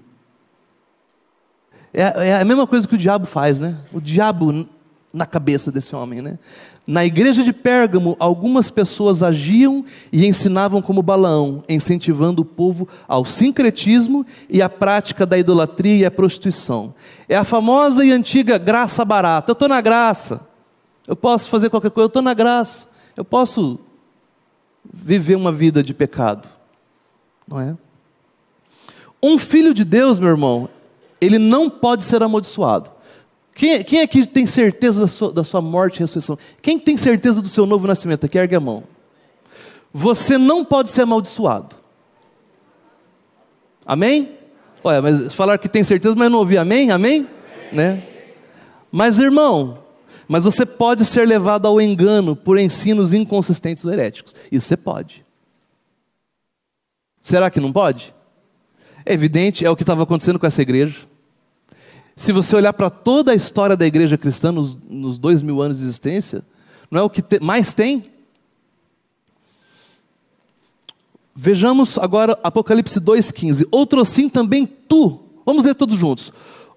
É, 1.95 2.29
é, 2.29 2.41
a 2.41 2.45
mesma 2.45 2.67
coisa 2.67 2.89
que 2.89 2.95
o 2.95 2.99
diabo 2.99 3.27
faz, 3.27 3.59
né? 3.59 3.79
O 3.93 4.01
diabo 4.01 4.67
na 5.13 5.27
cabeça 5.27 5.71
desse 5.71 5.95
homem, 5.95 6.23
né? 6.23 6.39
Na 6.87 7.05
igreja 7.05 7.45
de 7.45 7.53
Pérgamo, 7.53 8.17
algumas 8.19 8.71
pessoas 8.71 9.23
agiam 9.23 9.85
e 10.11 10.27
ensinavam 10.27 10.81
como 10.81 11.03
Balaão, 11.03 11.63
incentivando 11.69 12.43
o 12.43 12.45
povo 12.45 12.89
ao 13.07 13.25
sincretismo 13.25 14.27
e 14.49 14.63
à 14.63 14.69
prática 14.69 15.27
da 15.27 15.39
idolatria 15.39 15.97
e 15.97 16.05
a 16.05 16.11
prostituição. 16.11 16.95
É 17.29 17.37
a 17.37 17.45
famosa 17.45 18.05
e 18.05 18.11
antiga 18.11 18.59
graça 18.59 19.05
barata. 19.05 19.51
Eu 19.51 19.53
estou 19.53 19.69
na 19.69 19.81
graça, 19.81 20.41
eu 21.07 21.15
posso 21.15 21.49
fazer 21.49 21.69
qualquer 21.71 21.91
coisa, 21.91 22.07
eu 22.07 22.09
estou 22.09 22.23
na 22.23 22.35
graça, 22.35 22.89
eu 23.17 23.25
posso 23.25 23.79
viver 24.93 25.37
uma 25.37 25.53
vida 25.53 25.83
de 25.83 25.95
pecado, 25.95 26.49
não 27.47 27.61
é? 27.61 27.77
Um 29.23 29.39
filho 29.39 29.73
de 29.73 29.85
Deus, 29.85 30.19
meu 30.19 30.31
irmão, 30.31 30.69
ele 31.23 31.39
não 31.39 31.71
pode 31.71 32.03
ser 32.03 32.21
amaldiçoado. 32.21 32.91
Quem, 33.55 33.83
quem 33.85 34.01
aqui 34.01 34.27
tem 34.27 34.45
certeza 34.45 35.03
da 35.03 35.07
sua, 35.07 35.33
da 35.33 35.45
sua 35.45 35.61
morte 35.61 35.99
e 35.99 36.01
ressurreição? 36.01 36.37
Quem 36.61 36.79
tem 36.79 36.97
certeza 36.97 37.41
do 37.41 37.49
seu 37.49 37.65
novo 37.65 37.87
nascimento? 37.87 38.27
Aqui 38.27 38.37
ergue 38.37 38.57
a 38.57 38.61
mão. 38.61 38.83
Você 39.93 40.37
não 40.37 40.65
pode 40.65 40.91
ser 40.91 41.03
amaldiçoado. 41.03 41.77
Amém? 43.87 44.37
Olha, 44.83 45.01
mas 45.01 45.33
falar 45.33 45.59
que 45.59 45.69
tem 45.69 45.85
certeza, 45.85 46.17
mas 46.17 46.31
não 46.31 46.41
ouvi 46.41 46.59
amém? 46.59 46.91
Amém? 46.91 47.29
Né? 47.71 48.03
Mas 48.91 49.19
irmão, 49.19 49.79
mas 50.27 50.45
você 50.45 50.67
pode 50.67 51.05
ser 51.05 51.27
levado 51.27 51.69
ao 51.69 51.81
engano 51.81 52.35
por 52.35 52.59
ensinos 52.59 53.13
inconsistentes 53.13 53.85
ou 53.85 53.93
heréticos. 53.93 54.35
Isso 54.51 54.67
você 54.67 54.77
pode. 54.77 55.25
Será 57.23 57.49
que 57.49 57.61
não 57.61 57.73
pode? 57.73 58.13
É 59.07 59.13
evidente, 59.13 59.65
é 59.65 59.71
o 59.71 59.77
que 59.77 59.83
estava 59.83 60.03
acontecendo 60.03 60.39
com 60.39 60.47
essa 60.47 60.63
igreja. 60.63 61.12
Se 62.23 62.31
você 62.31 62.55
olhar 62.55 62.73
para 62.73 62.89
toda 62.89 63.33
a 63.33 63.35
história 63.35 63.77
da 63.77 63.85
igreja 63.85 64.17
cristã 64.17 64.53
nos, 64.53 64.79
nos 64.89 65.19
dois 65.19 65.43
mil 65.43 65.61
anos 65.61 65.79
de 65.81 65.85
existência, 65.85 66.45
não 66.89 67.01
é 67.01 67.03
o 67.03 67.11
que 67.11 67.21
te, 67.21 67.41
mais 67.41 67.75
tem? 67.75 68.05
Vejamos 71.35 71.99
agora 71.99 72.39
Apocalipse 72.41 73.01
2,15. 73.01 73.67
Outro 73.73 74.05
sim 74.05 74.29
também 74.29 74.65
tu, 74.65 75.19
vamos 75.45 75.65
ler 75.65 75.75
todos 75.75 75.99
juntos. 75.99 76.33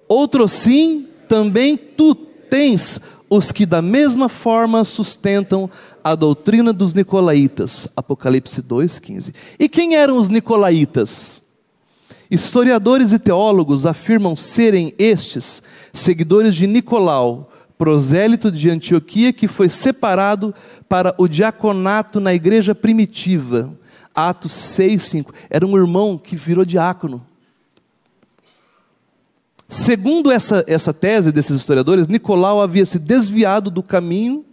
Outro 0.08 0.48
sim 0.48 1.06
também 1.28 1.78
tu 1.78 2.16
tens 2.16 3.00
os 3.30 3.52
que 3.52 3.68
da 3.68 3.84
mesma 3.84 4.28
forma 4.28 4.84
sustentam 4.84 5.70
a 6.04 6.16
doutrina 6.16 6.74
dos 6.74 6.96
nicolaítas. 6.96 7.88
Apocalipse 7.96 8.64
2,15. 8.64 9.32
E 9.60 9.70
quem 9.70 9.96
eram 9.96 10.18
os 10.18 10.28
nicolaítas? 10.28 11.45
Historiadores 12.30 13.12
e 13.12 13.20
teólogos 13.20 13.86
afirmam 13.86 14.36
serem 14.36 14.94
estes 14.98 15.62
seguidores 15.94 16.56
de 16.56 16.66
Nicolau, 16.66 17.52
prosélito 17.78 18.52
de 18.52 18.70
Antioquia 18.70 19.32
que 19.32 19.48
foi 19.48 19.70
separado 19.70 20.54
para 20.90 21.14
o 21.18 21.28
diaconato 21.28 22.20
na 22.20 22.34
igreja 22.34 22.74
primitiva. 22.74 23.74
Atos 24.14 24.52
6, 24.52 25.04
5. 25.04 25.34
Era 25.50 25.66
um 25.66 25.78
irmão 25.78 26.18
que 26.18 26.36
virou 26.36 26.64
diácono. 26.64 27.26
Segundo 29.68 30.32
essa, 30.32 30.64
essa 30.68 30.94
tese 30.94 31.32
desses 31.32 31.58
historiadores, 31.58 32.08
Nicolau 32.08 32.62
havia 32.62 32.86
se 32.86 33.00
desviado 33.00 33.70
do 33.70 33.84
caminho, 33.84 34.46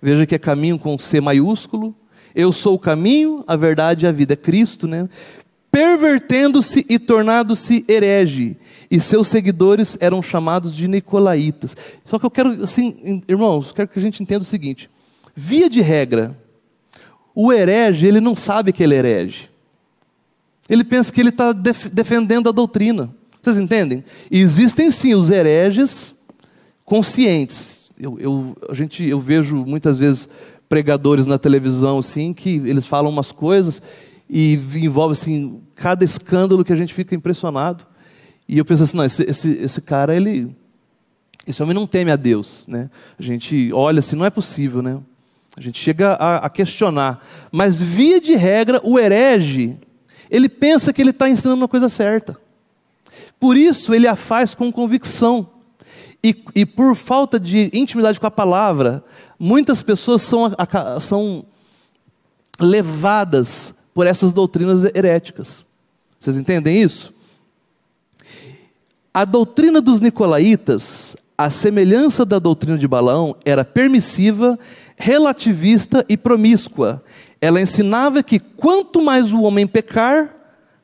veja 0.00 0.24
que 0.26 0.34
é 0.34 0.38
caminho 0.38 0.78
com 0.78 0.98
C 0.98 1.20
maiúsculo, 1.20 1.94
eu 2.34 2.52
sou 2.52 2.74
o 2.74 2.78
caminho, 2.78 3.42
a 3.46 3.56
verdade 3.56 4.06
e 4.06 4.08
a 4.08 4.12
vida, 4.12 4.34
é 4.34 4.36
Cristo, 4.36 4.86
né? 4.86 5.08
Pervertendo-se 5.70 6.84
e 6.88 6.98
tornado-se 6.98 7.84
herege, 7.88 8.56
e 8.90 9.00
seus 9.00 9.28
seguidores 9.28 9.96
eram 10.00 10.22
chamados 10.22 10.74
de 10.74 10.88
nicolaítas. 10.88 11.76
Só 12.04 12.18
que 12.18 12.26
eu 12.26 12.30
quero, 12.30 12.62
assim, 12.62 13.22
irmãos, 13.28 13.72
quero 13.72 13.88
que 13.88 13.98
a 13.98 14.02
gente 14.02 14.22
entenda 14.22 14.42
o 14.42 14.46
seguinte: 14.46 14.90
via 15.34 15.68
de 15.68 15.80
regra, 15.80 16.36
o 17.34 17.52
herege, 17.52 18.06
ele 18.06 18.20
não 18.20 18.34
sabe 18.34 18.72
que 18.72 18.82
ele 18.82 18.94
é 18.94 18.98
herege. 18.98 19.50
Ele 20.68 20.84
pensa 20.84 21.12
que 21.12 21.20
ele 21.20 21.30
está 21.30 21.52
def 21.52 21.86
defendendo 21.86 22.48
a 22.48 22.52
doutrina. 22.52 23.14
Vocês 23.40 23.58
entendem? 23.58 24.04
E 24.30 24.40
existem 24.40 24.90
sim 24.90 25.14
os 25.14 25.30
hereges 25.30 26.14
conscientes. 26.84 27.84
Eu, 27.98 28.18
eu, 28.18 28.56
a 28.68 28.74
gente, 28.74 29.04
eu 29.04 29.20
vejo 29.20 29.56
muitas 29.64 29.98
vezes 29.98 30.28
pregadores 30.68 31.26
na 31.26 31.38
televisão 31.38 31.98
assim 31.98 32.34
que 32.34 32.56
eles 32.66 32.86
falam 32.86 33.10
umas 33.10 33.32
coisas 33.32 33.80
e 34.28 34.54
envolve 34.74 35.12
assim 35.12 35.60
cada 35.74 36.04
escândalo 36.04 36.64
que 36.64 36.72
a 36.72 36.76
gente 36.76 36.92
fica 36.92 37.14
impressionado. 37.14 37.86
E 38.48 38.58
eu 38.58 38.64
penso 38.64 38.82
assim, 38.82 38.96
não, 38.96 39.04
esse, 39.04 39.22
esse, 39.24 39.50
esse 39.52 39.80
cara, 39.80 40.14
ele, 40.14 40.54
esse 41.46 41.62
homem 41.62 41.74
não 41.74 41.86
teme 41.86 42.10
a 42.10 42.16
Deus, 42.16 42.66
né? 42.66 42.90
A 43.18 43.22
gente 43.22 43.70
olha 43.72 44.00
assim, 44.00 44.16
não 44.16 44.24
é 44.24 44.30
possível, 44.30 44.82
né? 44.82 45.00
A 45.56 45.60
gente 45.60 45.78
chega 45.78 46.12
a, 46.14 46.36
a 46.46 46.50
questionar. 46.50 47.24
Mas 47.50 47.80
via 47.80 48.20
de 48.20 48.34
regra, 48.34 48.80
o 48.84 48.98
herege, 48.98 49.76
ele 50.30 50.48
pensa 50.48 50.92
que 50.92 51.02
ele 51.02 51.10
está 51.10 51.28
ensinando 51.28 51.60
uma 51.60 51.68
coisa 51.68 51.88
certa. 51.88 52.36
Por 53.40 53.56
isso 53.56 53.94
ele 53.94 54.06
a 54.06 54.16
faz 54.16 54.54
com 54.54 54.70
convicção. 54.70 55.50
E, 56.22 56.44
e 56.54 56.66
por 56.66 56.94
falta 56.96 57.38
de 57.38 57.70
intimidade 57.72 58.18
com 58.18 58.26
a 58.26 58.30
palavra, 58.30 59.04
muitas 59.38 59.82
pessoas 59.82 60.22
são, 60.22 60.50
são 61.00 61.44
levadas 62.60 63.74
por 63.98 64.06
essas 64.06 64.32
doutrinas 64.32 64.84
heréticas. 64.94 65.66
Vocês 66.20 66.36
entendem 66.36 66.80
isso? 66.80 67.12
A 69.12 69.24
doutrina 69.24 69.80
dos 69.80 70.00
nicolaítas, 70.00 71.16
a 71.36 71.50
semelhança 71.50 72.24
da 72.24 72.38
doutrina 72.38 72.78
de 72.78 72.86
Balaão, 72.86 73.34
era 73.44 73.64
permissiva, 73.64 74.56
relativista 74.96 76.06
e 76.08 76.16
promíscua. 76.16 77.02
Ela 77.40 77.60
ensinava 77.60 78.22
que 78.22 78.38
quanto 78.38 79.02
mais 79.02 79.32
o 79.32 79.42
homem 79.42 79.66
pecar, 79.66 80.32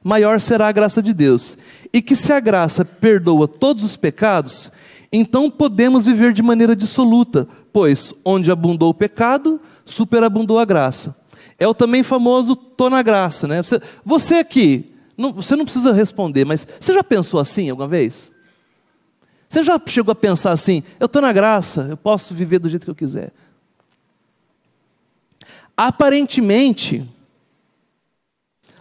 maior 0.02 0.40
será 0.40 0.66
a 0.66 0.72
graça 0.72 1.00
de 1.00 1.14
Deus. 1.14 1.56
E 1.92 2.02
que 2.02 2.16
se 2.16 2.32
a 2.32 2.40
graça 2.40 2.84
perdoa 2.84 3.46
todos 3.46 3.84
os 3.84 3.96
pecados, 3.96 4.72
então 5.12 5.48
podemos 5.48 6.04
viver 6.04 6.32
de 6.32 6.42
maneira 6.42 6.74
dissoluta, 6.74 7.46
pois 7.72 8.12
onde 8.24 8.50
abundou 8.50 8.88
o 8.90 8.94
pecado, 8.94 9.60
superabundou 9.84 10.58
a 10.58 10.64
graça. 10.64 11.14
É 11.58 11.66
o 11.66 11.74
também 11.74 12.02
famoso 12.02 12.56
tô 12.56 12.90
na 12.90 13.02
graça, 13.02 13.46
né? 13.46 13.62
Você, 13.62 13.80
você 14.04 14.34
aqui, 14.36 14.92
não, 15.16 15.32
você 15.32 15.54
não 15.54 15.64
precisa 15.64 15.92
responder, 15.92 16.44
mas 16.44 16.66
você 16.80 16.92
já 16.92 17.04
pensou 17.04 17.38
assim 17.38 17.70
alguma 17.70 17.88
vez? 17.88 18.32
Você 19.48 19.62
já 19.62 19.80
chegou 19.86 20.10
a 20.10 20.16
pensar 20.16 20.50
assim, 20.50 20.82
eu 20.98 21.06
estou 21.06 21.22
na 21.22 21.32
graça, 21.32 21.86
eu 21.88 21.96
posso 21.96 22.34
viver 22.34 22.58
do 22.58 22.68
jeito 22.68 22.84
que 22.84 22.90
eu 22.90 22.94
quiser? 22.94 23.32
Aparentemente, 25.76 27.08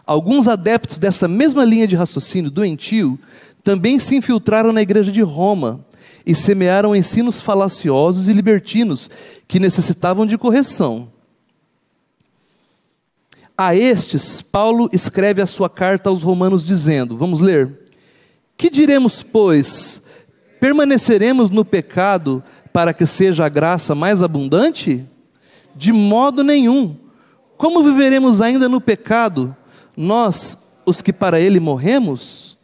alguns 0.06 0.48
adeptos 0.48 0.98
dessa 0.98 1.28
mesma 1.28 1.64
linha 1.64 1.88
de 1.88 1.96
raciocínio 1.96 2.50
doentio 2.50 3.20
também 3.64 4.00
se 4.00 4.16
infiltraram 4.16 4.72
na 4.72 4.82
igreja 4.82 5.12
de 5.12 5.22
Roma 5.22 5.86
e 6.26 6.34
semearam 6.34 6.96
ensinos 6.96 7.40
falaciosos 7.40 8.28
e 8.28 8.34
libertinos 8.34 9.10
que 9.48 9.60
necessitavam 9.60 10.26
de 10.26 10.38
correção. 10.38 11.13
A 13.58 13.76
estes, 13.76 14.42
Paulo 14.42 14.90
escreve 14.92 15.42
a 15.42 15.46
sua 15.46 15.70
carta 15.70 16.10
aos 16.10 16.24
Romanos, 16.24 16.64
dizendo: 16.64 17.16
Vamos 17.18 17.40
ler. 17.40 17.82
Que 18.58 18.70
diremos, 18.70 19.24
pois? 19.24 20.02
Permaneceremos 20.60 21.50
no 21.50 21.64
pecado 21.64 22.44
para 22.72 22.94
que 22.94 23.06
seja 23.06 23.46
a 23.46 23.50
graça 23.50 23.94
mais 23.94 24.24
abundante? 24.24 25.06
De 25.76 25.92
modo 25.92 26.44
nenhum. 26.44 26.96
Como 27.58 27.84
viveremos 27.84 28.42
ainda 28.42 28.68
no 28.68 28.82
pecado, 28.82 29.56
nós, 29.96 30.58
os 30.86 31.02
que 31.02 31.14
para 31.14 31.40
ele 31.40 31.60
morremos? 31.60 32.58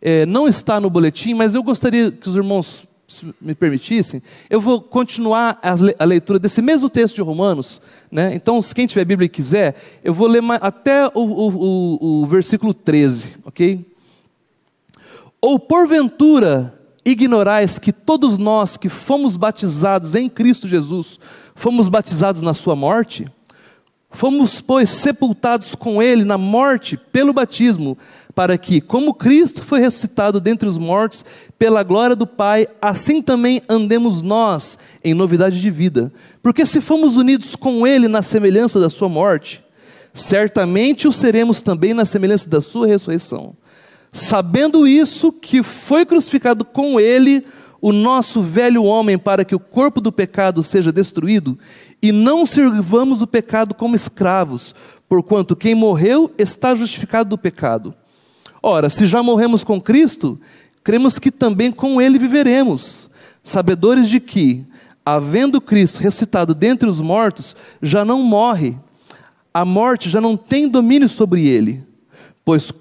É, 0.00 0.26
não 0.26 0.46
está 0.46 0.78
no 0.78 0.90
boletim, 0.90 1.32
mas 1.32 1.54
eu 1.54 1.62
gostaria 1.62 2.10
que 2.12 2.28
os 2.28 2.36
irmãos 2.36 2.86
me 3.40 3.54
permitissem, 3.54 4.22
eu 4.48 4.60
vou 4.60 4.80
continuar 4.80 5.58
a 5.62 6.04
leitura 6.04 6.38
desse 6.38 6.62
mesmo 6.62 6.88
texto 6.88 7.16
de 7.16 7.22
Romanos. 7.22 7.80
Né? 8.10 8.34
Então, 8.34 8.60
quem 8.74 8.86
tiver 8.86 9.04
Bíblia 9.04 9.26
e 9.26 9.28
quiser, 9.28 9.74
eu 10.02 10.14
vou 10.14 10.26
ler 10.26 10.42
até 10.60 11.06
o, 11.08 11.10
o, 11.14 11.48
o, 11.48 12.22
o 12.22 12.26
versículo 12.26 12.72
13, 12.72 13.36
ok? 13.44 13.84
Ou 15.40 15.58
porventura 15.58 16.78
ignorais 17.04 17.78
que 17.78 17.92
todos 17.92 18.38
nós 18.38 18.76
que 18.76 18.88
fomos 18.88 19.36
batizados 19.36 20.14
em 20.14 20.28
Cristo 20.28 20.66
Jesus, 20.66 21.20
fomos 21.54 21.88
batizados 21.88 22.40
na 22.40 22.54
sua 22.54 22.74
morte? 22.74 23.26
Fomos, 24.14 24.60
pois, 24.60 24.90
sepultados 24.90 25.74
com 25.74 26.00
ele 26.00 26.24
na 26.24 26.38
morte 26.38 26.96
pelo 26.96 27.32
batismo, 27.32 27.98
para 28.34 28.58
que, 28.58 28.80
como 28.80 29.14
Cristo 29.14 29.62
foi 29.62 29.80
ressuscitado 29.80 30.40
dentre 30.40 30.68
os 30.68 30.76
mortos 30.76 31.24
pela 31.58 31.82
glória 31.82 32.16
do 32.16 32.26
Pai, 32.26 32.66
assim 32.82 33.22
também 33.22 33.62
andemos 33.68 34.22
nós 34.22 34.76
em 35.04 35.14
novidade 35.14 35.60
de 35.60 35.70
vida. 35.70 36.12
Porque 36.42 36.66
se 36.66 36.80
fomos 36.80 37.16
unidos 37.16 37.54
com 37.54 37.86
ele 37.86 38.08
na 38.08 38.22
semelhança 38.22 38.80
da 38.80 38.90
sua 38.90 39.08
morte, 39.08 39.62
certamente 40.12 41.06
o 41.06 41.12
seremos 41.12 41.60
também 41.60 41.94
na 41.94 42.04
semelhança 42.04 42.48
da 42.48 42.60
sua 42.60 42.86
ressurreição. 42.86 43.54
Sabendo 44.12 44.86
isso, 44.86 45.32
que 45.32 45.62
foi 45.62 46.04
crucificado 46.04 46.64
com 46.64 46.98
ele 46.98 47.44
o 47.80 47.92
nosso 47.92 48.42
velho 48.42 48.82
homem 48.84 49.18
para 49.18 49.44
que 49.44 49.54
o 49.54 49.60
corpo 49.60 50.00
do 50.00 50.10
pecado 50.10 50.62
seja 50.62 50.90
destruído 50.90 51.58
e 52.00 52.10
não 52.10 52.46
sirvamos 52.46 53.20
o 53.22 53.26
pecado 53.26 53.74
como 53.74 53.94
escravos, 53.94 54.74
porquanto 55.08 55.54
quem 55.54 55.74
morreu 55.74 56.32
está 56.38 56.74
justificado 56.74 57.30
do 57.30 57.38
pecado. 57.38 57.94
Ora, 58.66 58.88
se 58.88 59.06
já 59.06 59.22
morremos 59.22 59.62
com 59.62 59.78
Cristo, 59.78 60.40
cremos 60.82 61.18
que 61.18 61.30
também 61.30 61.70
com 61.70 62.00
Ele 62.00 62.18
viveremos, 62.18 63.10
sabedores 63.42 64.08
de 64.08 64.18
que, 64.18 64.64
havendo 65.04 65.60
Cristo 65.60 65.98
ressuscitado 65.98 66.54
dentre 66.54 66.88
os 66.88 67.02
mortos, 67.02 67.54
já 67.82 68.06
não 68.06 68.22
morre, 68.22 68.74
a 69.52 69.66
morte 69.66 70.08
já 70.08 70.18
não 70.18 70.34
tem 70.34 70.66
domínio 70.66 71.10
sobre 71.10 71.46
ele, 71.46 71.84
pois 72.42 72.72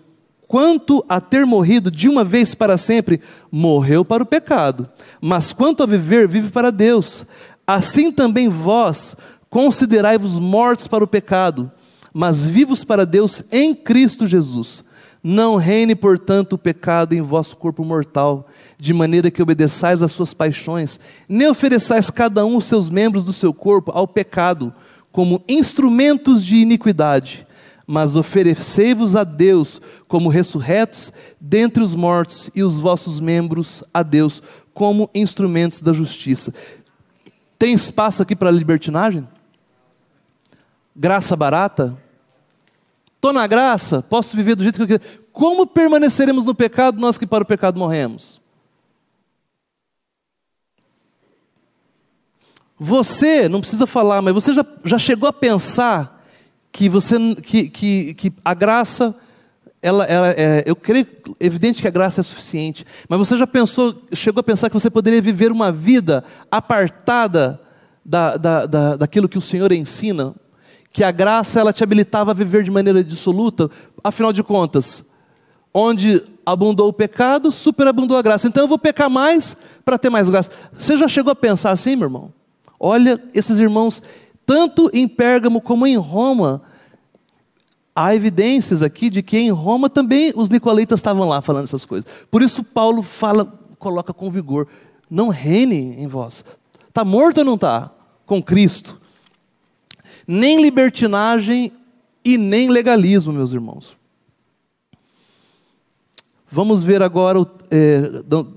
quanto 0.47 1.03
a 1.09 1.19
ter 1.19 1.45
morrido 1.45 1.91
de 1.91 2.07
uma 2.07 2.23
vez 2.23 2.55
para 2.55 2.77
sempre, 2.77 3.19
morreu 3.51 4.05
para 4.05 4.23
o 4.23 4.25
pecado, 4.25 4.89
mas 5.19 5.51
quanto 5.51 5.83
a 5.83 5.85
viver, 5.85 6.29
vive 6.29 6.49
para 6.49 6.71
Deus. 6.71 7.25
Assim 7.67 8.09
também 8.09 8.47
vós 8.47 9.17
considerai-vos 9.49 10.39
mortos 10.39 10.87
para 10.87 11.03
o 11.03 11.07
pecado, 11.07 11.69
mas 12.13 12.47
vivos 12.47 12.85
para 12.85 13.05
Deus 13.05 13.43
em 13.51 13.75
Cristo 13.75 14.25
Jesus. 14.25 14.81
Não 15.23 15.55
reine, 15.55 15.95
portanto, 15.95 16.53
o 16.53 16.57
pecado 16.57 17.13
em 17.13 17.21
vosso 17.21 17.55
corpo 17.55 17.85
mortal, 17.85 18.45
de 18.77 18.93
maneira 18.93 19.31
que 19.31 19.41
obedeçais 19.41 20.03
às 20.03 20.11
suas 20.11 20.33
paixões, 20.33 20.99
nem 21.29 21.47
ofereçais 21.47 22.09
cada 22.09 22.45
um 22.45 22.57
os 22.57 22.65
seus 22.65 22.89
membros 22.89 23.23
do 23.23 23.31
seu 23.31 23.53
corpo 23.53 23.89
ao 23.95 24.05
pecado, 24.05 24.73
como 25.13 25.41
instrumentos 25.47 26.43
de 26.43 26.57
iniquidade, 26.57 27.47
mas 27.87 28.17
oferecei-vos 28.17 29.15
a 29.15 29.23
Deus 29.23 29.79
como 30.09 30.27
ressurretos 30.27 31.13
dentre 31.39 31.81
os 31.81 31.95
mortos, 31.95 32.49
e 32.53 32.61
os 32.61 32.79
vossos 32.81 33.21
membros 33.21 33.81
a 33.93 34.03
Deus 34.03 34.43
como 34.73 35.09
instrumentos 35.15 35.81
da 35.81 35.93
justiça. 35.93 36.53
Tem 37.57 37.73
espaço 37.73 38.21
aqui 38.21 38.35
para 38.35 38.51
libertinagem? 38.51 39.25
Graça 40.93 41.33
barata? 41.33 41.97
Estou 43.23 43.31
na 43.31 43.47
graça, 43.47 44.01
posso 44.01 44.35
viver 44.35 44.53
do 44.53 44.63
jeito 44.63 44.75
que 44.75 44.81
eu 44.81 44.99
quero. 44.99 45.13
Como 45.31 45.65
permaneceremos 45.65 46.43
no 46.43 46.53
pecado, 46.53 46.99
nós 46.99 47.17
que 47.17 47.25
para 47.25 47.41
o 47.41 47.47
pecado 47.47 47.79
morremos? 47.79 48.41
Você, 52.77 53.47
não 53.47 53.61
precisa 53.61 53.87
falar, 53.87 54.21
mas 54.21 54.33
você 54.33 54.51
já, 54.51 54.65
já 54.83 54.97
chegou 54.97 55.29
a 55.29 55.31
pensar 55.31 56.21
que, 56.69 56.89
você, 56.89 57.15
que, 57.35 57.69
que, 57.69 58.13
que 58.13 58.33
a 58.43 58.53
graça 58.53 59.15
ela, 59.81 60.03
ela 60.03 60.31
é, 60.31 60.61
eu 60.65 60.75
creio, 60.75 61.07
evidente 61.39 61.81
que 61.81 61.87
a 61.87 61.91
graça 61.91 62.19
é 62.19 62.23
suficiente, 62.25 62.85
mas 63.07 63.19
você 63.19 63.37
já 63.37 63.47
pensou, 63.47 64.03
chegou 64.11 64.41
a 64.41 64.43
pensar 64.43 64.69
que 64.69 64.73
você 64.73 64.89
poderia 64.89 65.21
viver 65.21 65.49
uma 65.49 65.71
vida 65.71 66.25
apartada 66.51 67.61
da, 68.03 68.35
da, 68.35 68.65
da, 68.65 68.95
daquilo 68.97 69.29
que 69.29 69.37
o 69.37 69.41
Senhor 69.41 69.71
ensina? 69.71 70.35
Que 70.93 71.03
a 71.03 71.11
graça 71.11 71.59
ela 71.59 71.73
te 71.73 71.83
habilitava 71.83 72.31
a 72.31 72.33
viver 72.33 72.63
de 72.63 72.71
maneira 72.71 73.03
dissoluta? 73.03 73.69
Afinal 74.03 74.31
de 74.31 74.43
contas, 74.43 75.03
onde 75.73 76.21
abundou 76.45 76.87
o 76.87 76.93
pecado, 76.93 77.51
superabundou 77.51 78.15
a 78.15 78.21
graça. 78.21 78.47
Então 78.47 78.63
eu 78.63 78.67
vou 78.67 78.77
pecar 78.77 79.09
mais 79.09 79.57
para 79.83 79.97
ter 79.97 80.11
mais 80.11 80.29
graça. 80.29 80.51
Você 80.77 80.95
já 80.95 81.07
chegou 81.07 81.31
a 81.31 81.35
pensar 81.35 81.71
assim, 81.71 81.95
meu 81.95 82.05
irmão? 82.05 82.31
Olha, 82.79 83.21
esses 83.33 83.57
irmãos, 83.57 84.03
tanto 84.45 84.89
em 84.93 85.07
Pérgamo 85.07 85.59
como 85.59 85.87
em 85.87 85.97
Roma, 85.97 86.61
há 87.95 88.13
evidências 88.13 88.83
aqui 88.83 89.09
de 89.09 89.23
que 89.23 89.37
em 89.37 89.49
Roma 89.49 89.89
também 89.89 90.31
os 90.35 90.49
nicolaítas 90.49 90.99
estavam 90.99 91.27
lá 91.27 91.41
falando 91.41 91.63
essas 91.63 91.85
coisas. 91.85 92.09
Por 92.29 92.43
isso 92.43 92.63
Paulo 92.63 93.01
fala, 93.01 93.45
coloca 93.79 94.13
com 94.13 94.29
vigor: 94.29 94.67
não 95.09 95.29
reine 95.29 95.95
em 95.97 96.07
vós. 96.07 96.45
Está 96.87 97.03
morto 97.03 97.39
ou 97.39 97.45
não 97.45 97.55
está? 97.55 97.89
Com 98.27 98.43
Cristo. 98.43 99.01
Nem 100.27 100.61
libertinagem 100.61 101.71
e 102.23 102.37
nem 102.37 102.69
legalismo, 102.69 103.33
meus 103.33 103.51
irmãos. 103.53 103.97
Vamos 106.49 106.83
ver 106.83 107.01
agora, 107.01 107.39
é, 107.71 107.99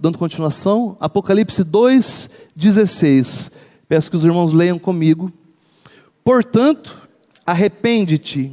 dando 0.00 0.18
continuação, 0.18 0.96
Apocalipse 1.00 1.64
2, 1.64 2.28
16. 2.54 3.50
Peço 3.88 4.10
que 4.10 4.16
os 4.16 4.24
irmãos 4.24 4.52
leiam 4.52 4.78
comigo. 4.78 5.32
Portanto, 6.22 7.08
arrepende-te 7.46 8.52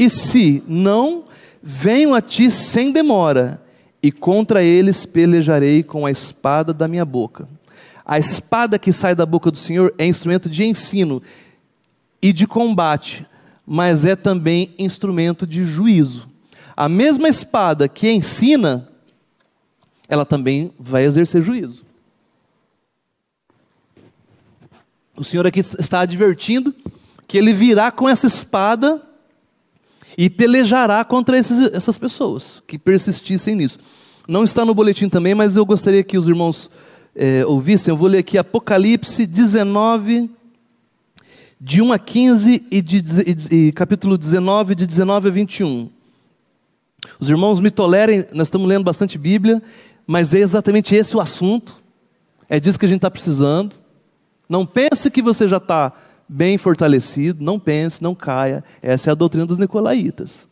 e 0.00 0.08
se 0.08 0.62
não, 0.66 1.24
venho 1.62 2.14
a 2.14 2.22
ti 2.22 2.50
sem 2.50 2.90
demora, 2.90 3.62
e 4.02 4.10
contra 4.10 4.62
eles 4.62 5.04
pelejarei 5.04 5.82
com 5.82 6.06
a 6.06 6.10
espada 6.10 6.72
da 6.72 6.88
minha 6.88 7.04
boca. 7.04 7.46
A 8.02 8.18
espada 8.18 8.78
que 8.78 8.94
sai 8.94 9.14
da 9.14 9.26
boca 9.26 9.50
do 9.50 9.58
Senhor 9.58 9.92
é 9.98 10.06
instrumento 10.06 10.48
de 10.48 10.64
ensino 10.64 11.22
e 12.22 12.32
de 12.32 12.46
combate, 12.46 13.26
mas 13.66 14.04
é 14.04 14.14
também 14.14 14.74
instrumento 14.78 15.46
de 15.46 15.64
juízo. 15.64 16.28
A 16.76 16.88
mesma 16.88 17.28
espada 17.28 17.88
que 17.88 18.10
ensina, 18.10 18.88
ela 20.08 20.24
também 20.24 20.72
vai 20.78 21.04
exercer 21.04 21.42
juízo. 21.42 21.84
O 25.16 25.24
Senhor 25.24 25.46
aqui 25.46 25.60
está 25.60 26.00
advertindo 26.00 26.74
que 27.28 27.36
ele 27.36 27.52
virá 27.52 27.90
com 27.92 28.08
essa 28.08 28.26
espada 28.26 29.02
e 30.16 30.28
pelejará 30.28 31.04
contra 31.04 31.38
esses, 31.38 31.70
essas 31.72 31.98
pessoas 31.98 32.62
que 32.66 32.78
persistissem 32.78 33.54
nisso. 33.54 33.78
Não 34.26 34.44
está 34.44 34.64
no 34.64 34.74
boletim 34.74 35.08
também, 35.08 35.34
mas 35.34 35.56
eu 35.56 35.66
gostaria 35.66 36.02
que 36.02 36.16
os 36.16 36.26
irmãos 36.26 36.70
é, 37.14 37.44
ouvissem. 37.44 37.92
Eu 37.92 37.96
vou 37.96 38.08
ler 38.08 38.18
aqui 38.18 38.38
Apocalipse 38.38 39.26
19, 39.26 40.30
de 41.60 41.82
1 41.82 41.92
a 41.92 41.98
15 41.98 42.66
e, 42.70 42.80
de, 42.80 43.04
e, 43.50 43.68
e 43.68 43.72
capítulo 43.72 44.16
19, 44.16 44.74
de 44.74 44.86
19 44.86 45.28
a 45.28 45.30
21. 45.30 45.90
Os 47.18 47.28
irmãos 47.28 47.60
me 47.60 47.70
tolerem, 47.70 48.24
nós 48.32 48.46
estamos 48.48 48.66
lendo 48.66 48.84
bastante 48.84 49.18
Bíblia, 49.18 49.62
mas 50.06 50.32
é 50.32 50.38
exatamente 50.38 50.94
esse 50.94 51.14
o 51.14 51.20
assunto. 51.20 51.78
É 52.48 52.58
disso 52.58 52.78
que 52.78 52.86
a 52.86 52.88
gente 52.88 52.98
está 52.98 53.10
precisando. 53.10 53.76
Não 54.48 54.64
pense 54.64 55.10
que 55.10 55.20
você 55.20 55.46
já 55.46 55.58
está 55.58 55.92
bem 56.26 56.56
fortalecido, 56.56 57.44
não 57.44 57.58
pense, 57.58 58.02
não 58.02 58.14
caia. 58.14 58.64
Essa 58.80 59.10
é 59.10 59.12
a 59.12 59.14
doutrina 59.14 59.44
dos 59.44 59.58
nicolaítas. 59.58 60.48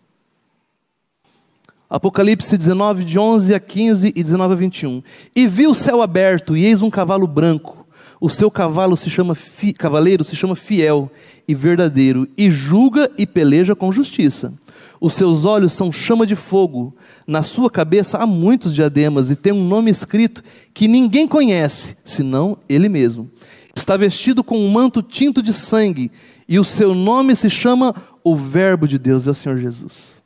Apocalipse 1.89 2.57
19, 2.59 3.03
de 3.03 3.19
11 3.19 3.55
a 3.55 3.61
15 3.61 4.13
e 4.15 4.23
19 4.23 4.53
a 4.53 4.57
21. 4.57 5.03
E 5.35 5.47
vi 5.47 5.67
o 5.67 5.75
céu 5.75 6.03
aberto, 6.03 6.55
e 6.55 6.67
eis 6.67 6.83
um 6.83 6.91
cavalo 6.91 7.27
branco. 7.27 7.78
O 8.21 8.29
seu 8.29 8.51
cavalo 8.51 8.97
se 8.97 9.09
chama 9.09 9.35
fi, 9.35 9.73
cavaleiro 9.73 10.25
se 10.25 10.35
chama 10.35 10.57
fiel 10.57 11.11
e 11.47 11.55
verdadeiro, 11.55 12.29
e 12.37 12.51
julga 12.51 13.11
e 13.17 13.27
peleja 13.27 13.75
com 13.75 13.93
justiça. 13.93 14.53
Os 15.01 15.15
seus 15.15 15.45
olhos 15.45 15.73
são 15.73 15.93
chama 15.93 16.27
de 16.27 16.35
fogo. 16.35 16.95
Na 17.27 17.43
sua 17.43 17.71
cabeça 17.71 18.19
há 18.19 18.27
muitos 18.27 18.75
diademas, 18.75 19.31
e 19.31 19.37
tem 19.37 19.53
um 19.53 19.65
nome 19.65 19.91
escrito 19.91 20.43
que 20.75 20.89
ninguém 20.89 21.29
conhece, 21.29 21.97
senão 22.05 22.59
ele 22.69 22.89
mesmo 22.89 23.31
está 23.79 23.97
vestido 23.97 24.45
com 24.45 24.59
um 24.59 24.69
manto 24.69 25.01
tinto 25.03 25.43
de 25.43 25.53
sangue, 25.53 26.11
e 26.49 26.59
o 26.59 26.65
seu 26.65 26.95
nome 26.95 27.35
se 27.35 27.49
chama 27.49 27.95
o 28.23 28.35
Verbo 28.37 28.87
de 28.87 28.99
Deus, 28.99 29.27
é 29.27 29.31
o 29.31 29.35
Senhor 29.35 29.59
Jesus. 29.59 30.18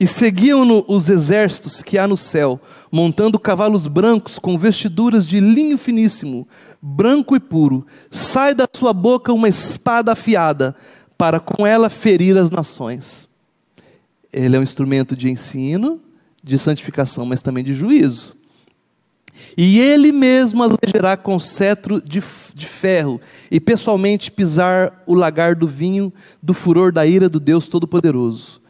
E 0.00 0.06
seguiam-no 0.06 0.84
os 0.86 1.08
exércitos 1.08 1.82
que 1.82 1.98
há 1.98 2.06
no 2.06 2.16
céu, 2.16 2.60
montando 2.90 3.38
cavalos 3.38 3.88
brancos 3.88 4.38
com 4.38 4.56
vestiduras 4.56 5.26
de 5.26 5.40
linho 5.40 5.76
finíssimo, 5.76 6.46
branco 6.80 7.34
e 7.34 7.40
puro. 7.40 7.84
Sai 8.10 8.54
da 8.54 8.68
sua 8.72 8.92
boca 8.92 9.32
uma 9.32 9.48
espada 9.48 10.12
afiada, 10.12 10.76
para 11.16 11.40
com 11.40 11.66
ela 11.66 11.90
ferir 11.90 12.36
as 12.36 12.48
nações. 12.48 13.28
Ele 14.32 14.56
é 14.56 14.60
um 14.60 14.62
instrumento 14.62 15.16
de 15.16 15.28
ensino, 15.28 16.00
de 16.44 16.56
santificação, 16.58 17.26
mas 17.26 17.42
também 17.42 17.64
de 17.64 17.74
juízo. 17.74 18.36
E 19.56 19.80
ele 19.80 20.12
mesmo 20.12 20.62
as 20.62 20.76
regerá 20.80 21.16
com 21.16 21.38
cetro 21.40 22.00
de, 22.00 22.22
de 22.54 22.66
ferro, 22.66 23.20
e 23.50 23.58
pessoalmente 23.58 24.30
pisar 24.30 25.02
o 25.06 25.14
lagar 25.14 25.56
do 25.56 25.66
vinho 25.66 26.12
do 26.40 26.54
furor 26.54 26.92
da 26.92 27.04
ira 27.04 27.28
do 27.28 27.40
Deus 27.40 27.66
Todo-Poderoso. 27.66 28.60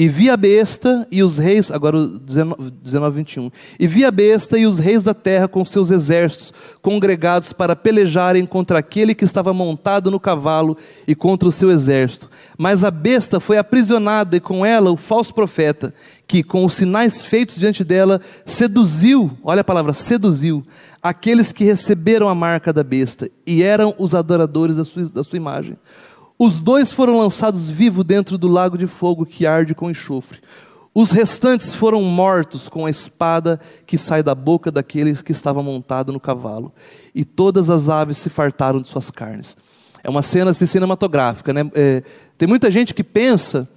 E 0.00 0.08
vi 0.08 0.30
a 0.30 0.36
besta 0.36 1.08
e 1.10 1.24
os 1.24 1.38
reis, 1.38 1.72
agora 1.72 2.06
19, 2.06 2.70
19, 2.70 3.16
21. 3.16 3.50
E 3.80 3.88
vi 3.88 4.04
a 4.04 4.12
besta 4.12 4.56
e 4.56 4.64
os 4.64 4.78
reis 4.78 5.02
da 5.02 5.12
terra 5.12 5.48
com 5.48 5.64
seus 5.64 5.90
exércitos 5.90 6.52
congregados 6.80 7.52
para 7.52 7.74
pelejarem 7.74 8.46
contra 8.46 8.78
aquele 8.78 9.12
que 9.12 9.24
estava 9.24 9.52
montado 9.52 10.08
no 10.08 10.20
cavalo 10.20 10.76
e 11.04 11.16
contra 11.16 11.48
o 11.48 11.52
seu 11.52 11.72
exército. 11.72 12.30
Mas 12.56 12.84
a 12.84 12.92
besta 12.92 13.40
foi 13.40 13.58
aprisionada 13.58 14.36
e 14.36 14.40
com 14.40 14.64
ela 14.64 14.92
o 14.92 14.96
falso 14.96 15.34
profeta, 15.34 15.92
que 16.28 16.44
com 16.44 16.64
os 16.64 16.74
sinais 16.74 17.24
feitos 17.24 17.56
diante 17.56 17.82
dela 17.82 18.20
seduziu, 18.46 19.36
olha 19.42 19.62
a 19.62 19.64
palavra, 19.64 19.92
seduziu, 19.92 20.64
aqueles 21.02 21.50
que 21.50 21.64
receberam 21.64 22.28
a 22.28 22.36
marca 22.36 22.72
da 22.72 22.84
besta 22.84 23.28
e 23.44 23.64
eram 23.64 23.92
os 23.98 24.14
adoradores 24.14 24.76
da 24.76 24.84
sua, 24.84 25.08
da 25.08 25.24
sua 25.24 25.38
imagem. 25.38 25.76
Os 26.38 26.60
dois 26.60 26.92
foram 26.92 27.18
lançados 27.18 27.68
vivos 27.68 28.04
dentro 28.04 28.38
do 28.38 28.46
lago 28.46 28.78
de 28.78 28.86
fogo 28.86 29.26
que 29.26 29.46
arde 29.46 29.74
com 29.74 29.90
enxofre. 29.90 30.38
Os 30.94 31.10
restantes 31.10 31.74
foram 31.74 32.02
mortos 32.02 32.68
com 32.68 32.86
a 32.86 32.90
espada 32.90 33.60
que 33.86 33.98
sai 33.98 34.22
da 34.22 34.34
boca 34.34 34.70
daqueles 34.70 35.20
que 35.20 35.32
estava 35.32 35.62
montado 35.62 36.12
no 36.12 36.20
cavalo. 36.20 36.72
E 37.14 37.24
todas 37.24 37.70
as 37.70 37.88
aves 37.88 38.18
se 38.18 38.30
fartaram 38.30 38.80
de 38.80 38.88
suas 38.88 39.10
carnes. 39.10 39.56
É 40.02 40.08
uma 40.08 40.22
cena 40.22 40.50
assim, 40.52 40.66
cinematográfica, 40.66 41.52
né? 41.52 41.68
É, 41.74 42.02
tem 42.36 42.48
muita 42.48 42.70
gente 42.70 42.94
que 42.94 43.04
pensa 43.04 43.68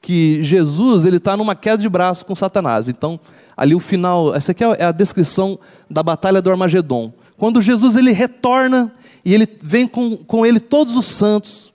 que 0.00 0.42
Jesus 0.42 1.04
ele 1.04 1.16
está 1.16 1.36
numa 1.36 1.54
queda 1.54 1.82
de 1.82 1.88
braço 1.88 2.24
com 2.24 2.34
Satanás. 2.34 2.88
Então, 2.88 3.20
ali 3.56 3.74
o 3.74 3.80
final, 3.80 4.34
essa 4.34 4.52
aqui 4.52 4.64
é 4.64 4.84
a 4.84 4.92
descrição 4.92 5.58
da 5.88 6.02
batalha 6.02 6.40
do 6.40 6.50
Armagedon. 6.50 7.12
Quando 7.36 7.60
Jesus 7.60 7.96
ele 7.96 8.12
retorna 8.12 8.92
e 9.24 9.34
ele 9.34 9.48
vem 9.62 9.86
com, 9.86 10.16
com 10.16 10.46
ele 10.46 10.60
todos 10.60 10.96
os 10.96 11.06
santos, 11.06 11.69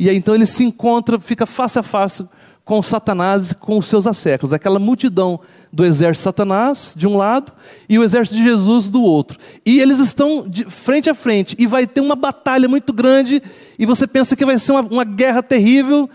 e 0.00 0.08
aí 0.08 0.16
então 0.16 0.34
ele 0.34 0.46
se 0.46 0.64
encontra, 0.64 1.20
fica 1.20 1.44
face 1.44 1.78
a 1.78 1.82
face 1.82 2.26
com 2.64 2.80
Satanás 2.82 3.50
e 3.50 3.54
com 3.54 3.76
os 3.76 3.84
seus 3.84 4.06
asseclas, 4.06 4.50
aquela 4.50 4.78
multidão 4.78 5.38
do 5.70 5.84
exército 5.84 6.20
de 6.20 6.24
Satanás 6.24 6.94
de 6.96 7.06
um 7.06 7.18
lado 7.18 7.52
e 7.86 7.98
o 7.98 8.02
exército 8.02 8.38
de 8.38 8.42
Jesus 8.42 8.88
do 8.88 9.02
outro. 9.02 9.38
E 9.64 9.78
eles 9.78 9.98
estão 9.98 10.50
frente 10.70 11.10
a 11.10 11.14
frente 11.14 11.54
e 11.58 11.66
vai 11.66 11.86
ter 11.86 12.00
uma 12.00 12.16
batalha 12.16 12.66
muito 12.66 12.94
grande 12.94 13.42
e 13.78 13.84
você 13.84 14.06
pensa 14.06 14.34
que 14.34 14.46
vai 14.46 14.58
ser 14.58 14.72
uma, 14.72 14.80
uma 14.80 15.04
guerra 15.04 15.42
terrível 15.42 16.08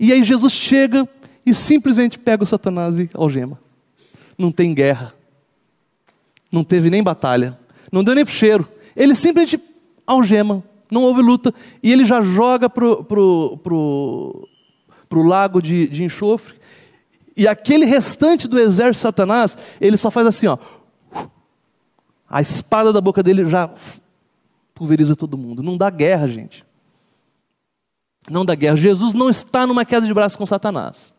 e 0.00 0.12
aí 0.12 0.24
Jesus 0.24 0.52
chega 0.52 1.08
e 1.46 1.54
simplesmente 1.54 2.18
pega 2.18 2.42
o 2.42 2.46
Satanás 2.46 2.98
e 2.98 3.08
algema. 3.14 3.56
Não 4.36 4.50
tem 4.50 4.74
guerra. 4.74 5.14
Não 6.50 6.64
teve 6.64 6.90
nem 6.90 7.04
batalha. 7.04 7.56
Não 7.92 8.02
deu 8.02 8.16
nem 8.16 8.24
pro 8.24 8.34
cheiro. 8.34 8.68
Ele 8.96 9.14
simplesmente 9.14 9.62
algema 10.04 10.64
não 10.90 11.02
houve 11.02 11.22
luta. 11.22 11.52
E 11.82 11.92
ele 11.92 12.04
já 12.04 12.20
joga 12.20 12.68
para 12.68 12.86
o 12.86 13.04
pro, 13.04 13.58
pro, 13.62 14.48
pro 15.08 15.22
lago 15.22 15.60
de, 15.60 15.86
de 15.88 16.04
enxofre. 16.04 16.54
E 17.36 17.46
aquele 17.46 17.84
restante 17.84 18.48
do 18.48 18.58
exército 18.58 18.98
de 18.98 19.02
Satanás, 19.02 19.56
ele 19.80 19.96
só 19.96 20.10
faz 20.10 20.26
assim, 20.26 20.46
ó. 20.46 20.58
A 22.28 22.42
espada 22.42 22.92
da 22.92 23.00
boca 23.00 23.22
dele 23.22 23.46
já 23.46 23.70
pulveriza 24.74 25.16
todo 25.16 25.38
mundo. 25.38 25.62
Não 25.62 25.76
dá 25.76 25.88
guerra, 25.88 26.28
gente. 26.28 26.64
Não 28.30 28.44
dá 28.44 28.54
guerra. 28.54 28.76
Jesus 28.76 29.14
não 29.14 29.30
está 29.30 29.66
numa 29.66 29.84
queda 29.84 30.06
de 30.06 30.12
braço 30.12 30.36
com 30.36 30.44
Satanás. 30.44 31.14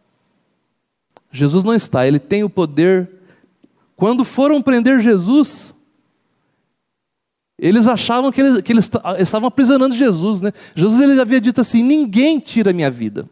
Jesus 1.32 1.64
não 1.64 1.74
está, 1.74 2.08
ele 2.08 2.20
tem 2.20 2.44
o 2.44 2.50
poder. 2.50 3.10
Quando 3.96 4.24
foram 4.24 4.62
prender 4.62 5.00
Jesus, 5.00 5.76
eles 7.60 7.88
achavam 7.88 8.32
que 8.32 8.41
eles, 8.41 8.62
que 8.62 8.72
eles 8.72 8.89
estavam 9.20 9.47
aprisionando 9.47 9.95
Jesus. 9.95 10.41
Né? 10.41 10.51
Jesus 10.76 11.01
ele 11.01 11.20
havia 11.20 11.41
dito 11.41 11.62
assim: 11.62 11.84
ninguém 11.84 12.39
tira 12.39 12.72
a 12.72 12.74
minha 12.74 12.89
vida, 12.89 13.28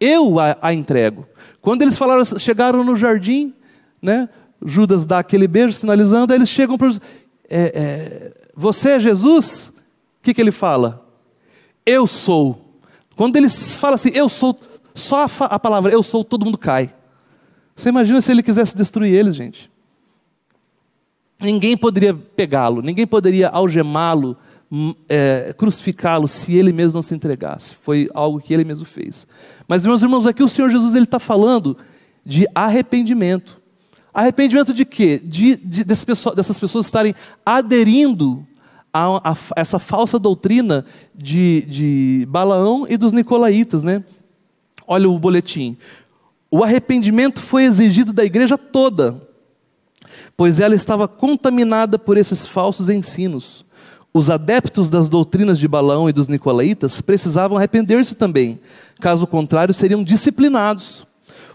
eu 0.00 0.38
a, 0.38 0.56
a 0.60 0.72
entrego. 0.72 1.26
Quando 1.60 1.82
eles 1.82 1.98
falaram, 1.98 2.24
chegaram 2.24 2.84
no 2.84 2.96
jardim, 2.96 3.52
né? 4.00 4.28
Judas 4.64 5.04
dá 5.04 5.18
aquele 5.18 5.46
beijo 5.46 5.72
sinalizando, 5.72 6.32
aí 6.32 6.38
eles 6.38 6.48
chegam 6.48 6.76
para 6.76 6.88
é, 6.88 6.98
é, 7.50 8.32
Você 8.56 8.90
é 8.90 9.00
Jesus? 9.00 9.68
O 9.68 10.22
que, 10.22 10.34
que 10.34 10.40
ele 10.40 10.50
fala? 10.52 11.06
Eu 11.84 12.06
sou. 12.06 12.80
Quando 13.16 13.36
eles 13.36 13.78
falam 13.80 13.94
assim, 13.94 14.10
eu 14.14 14.28
sou, 14.28 14.56
só 14.94 15.24
a, 15.24 15.44
a 15.44 15.58
palavra 15.58 15.92
eu 15.92 16.02
sou, 16.02 16.24
todo 16.24 16.44
mundo 16.44 16.58
cai. 16.58 16.94
Você 17.74 17.88
imagina 17.88 18.20
se 18.20 18.30
ele 18.30 18.42
quisesse 18.42 18.76
destruir 18.76 19.14
eles, 19.14 19.36
gente? 19.36 19.70
Ninguém 21.40 21.76
poderia 21.76 22.12
pegá-lo, 22.12 22.82
ninguém 22.82 23.06
poderia 23.06 23.48
algemá-lo, 23.48 24.36
hum, 24.70 24.92
é, 25.08 25.54
crucificá-lo 25.56 26.26
se 26.26 26.56
ele 26.56 26.72
mesmo 26.72 26.96
não 26.96 27.02
se 27.02 27.14
entregasse. 27.14 27.76
Foi 27.76 28.08
algo 28.12 28.40
que 28.40 28.52
ele 28.52 28.64
mesmo 28.64 28.84
fez. 28.84 29.24
Mas, 29.68 29.86
meus 29.86 30.02
irmãos, 30.02 30.26
aqui 30.26 30.42
o 30.42 30.48
Senhor 30.48 30.68
Jesus 30.68 30.94
está 30.96 31.20
falando 31.20 31.76
de 32.26 32.44
arrependimento. 32.52 33.60
Arrependimento 34.12 34.74
de 34.74 34.84
quê? 34.84 35.20
De, 35.22 35.54
de 35.54 35.84
dessas 35.84 36.58
pessoas 36.58 36.86
estarem 36.86 37.14
aderindo 37.46 38.44
a, 38.92 39.30
a, 39.30 39.36
essa 39.54 39.78
falsa 39.78 40.18
doutrina 40.18 40.84
de, 41.14 41.62
de 41.68 42.26
Balaão 42.28 42.84
e 42.88 42.96
dos 42.96 43.12
Nicolaítas, 43.12 43.84
né? 43.84 44.02
Olha 44.88 45.08
o 45.08 45.18
boletim. 45.18 45.76
O 46.50 46.64
arrependimento 46.64 47.40
foi 47.40 47.64
exigido 47.64 48.12
da 48.12 48.24
igreja 48.24 48.58
toda 48.58 49.27
pois 50.38 50.60
ela 50.60 50.76
estava 50.76 51.08
contaminada 51.08 51.98
por 51.98 52.16
esses 52.16 52.46
falsos 52.46 52.88
ensinos. 52.88 53.66
Os 54.14 54.30
adeptos 54.30 54.88
das 54.88 55.08
doutrinas 55.08 55.58
de 55.58 55.66
Balaão 55.66 56.08
e 56.08 56.12
dos 56.12 56.28
Nicolaítas 56.28 57.00
precisavam 57.00 57.58
arrepender-se 57.58 58.14
também, 58.14 58.60
caso 59.00 59.26
contrário, 59.26 59.74
seriam 59.74 60.04
disciplinados. 60.04 61.04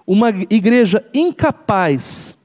Uma 0.06 0.32
igreja 0.50 1.02
incapaz 1.14 2.38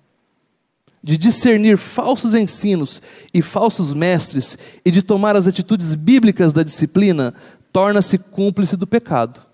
de 1.02 1.18
discernir 1.18 1.76
falsos 1.76 2.34
ensinos 2.34 3.02
e 3.34 3.42
falsos 3.42 3.92
mestres 3.92 4.56
e 4.84 4.92
de 4.92 5.02
tomar 5.02 5.34
as 5.34 5.48
atitudes 5.48 5.96
bíblicas 5.96 6.52
da 6.52 6.62
disciplina, 6.62 7.34
torna-se 7.72 8.16
cúmplice 8.16 8.76
do 8.76 8.86
pecado. 8.86 9.47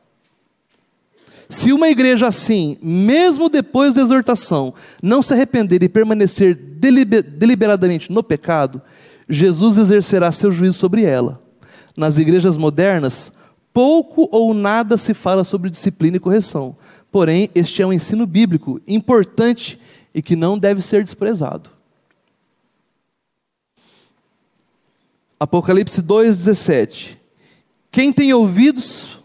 Se 1.49 1.73
uma 1.73 1.89
igreja 1.89 2.27
assim, 2.27 2.77
mesmo 2.83 3.49
depois 3.49 3.95
da 3.95 4.03
exortação, 4.03 4.75
não 5.03 5.23
se 5.23 5.33
arrepender 5.35 5.83
e 5.83 5.89
permanecer 5.89 6.55
deliberadamente 6.55 8.11
no 8.11 8.23
pecado, 8.23 8.81
Jesus 9.29 9.79
exercerá 9.79 10.33
seu 10.33 10.51
juízo 10.51 10.79
sobre 10.79 11.05
ela. 11.05 11.43
Nas 11.97 12.19
igrejas 12.19 12.57
modernas, 12.57 13.33
pouco 13.73 14.29
ou 14.33 14.53
nada 14.55 14.97
se 14.97 15.15
fala 15.15 15.45
sobre 15.45 15.71
disciplina 15.71 16.17
e 16.17 16.21
correção. 16.21 16.77
Porém, 17.11 17.51
este 17.55 17.83
é 17.83 17.87
um 17.87 17.93
ensino 17.93 18.27
bíblico 18.27 18.81
importante 18.89 19.79
e 20.15 20.21
que 20.23 20.35
não 20.35 20.59
deve 20.59 20.83
ser 20.83 21.05
desprezado. 21.05 21.71
Apocalipse 25.39 26.03
2,17. 26.03 27.17
Quem 27.91 28.13
tem 28.13 28.33
ouvidos 28.33 29.19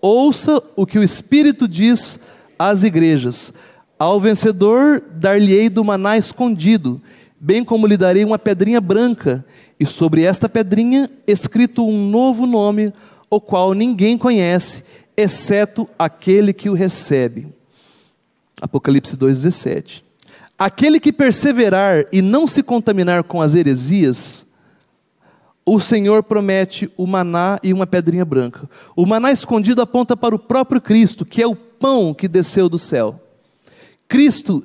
Ouça 0.00 0.62
o 0.74 0.86
que 0.86 0.98
o 0.98 1.02
Espírito 1.02 1.66
diz 1.66 2.18
às 2.58 2.82
igrejas. 2.82 3.52
Ao 3.98 4.20
vencedor 4.20 5.02
dar-lhe-ei 5.12 5.68
do 5.68 5.84
maná 5.84 6.16
escondido, 6.16 7.00
bem 7.40 7.64
como 7.64 7.86
lhe 7.86 7.96
darei 7.96 8.24
uma 8.24 8.38
pedrinha 8.38 8.80
branca, 8.80 9.44
e 9.78 9.86
sobre 9.86 10.22
esta 10.22 10.48
pedrinha 10.48 11.10
escrito 11.26 11.86
um 11.86 12.08
novo 12.08 12.46
nome, 12.46 12.92
o 13.28 13.40
qual 13.40 13.74
ninguém 13.74 14.16
conhece, 14.16 14.82
exceto 15.16 15.88
aquele 15.98 16.52
que 16.52 16.70
o 16.70 16.74
recebe. 16.74 17.48
Apocalipse 18.60 19.16
2,17. 19.16 20.02
Aquele 20.58 20.98
que 20.98 21.12
perseverar 21.12 22.06
e 22.10 22.22
não 22.22 22.46
se 22.46 22.62
contaminar 22.62 23.22
com 23.24 23.42
as 23.42 23.54
heresias, 23.54 24.45
o 25.68 25.80
Senhor 25.80 26.22
promete 26.22 26.88
o 26.96 27.08
maná 27.08 27.58
e 27.60 27.72
uma 27.72 27.88
pedrinha 27.88 28.24
branca. 28.24 28.70
O 28.94 29.04
maná 29.04 29.32
escondido 29.32 29.82
aponta 29.82 30.16
para 30.16 30.32
o 30.32 30.38
próprio 30.38 30.80
Cristo, 30.80 31.26
que 31.26 31.42
é 31.42 31.46
o 31.46 31.56
pão 31.56 32.14
que 32.14 32.28
desceu 32.28 32.68
do 32.68 32.78
céu. 32.78 33.20
Cristo, 34.06 34.64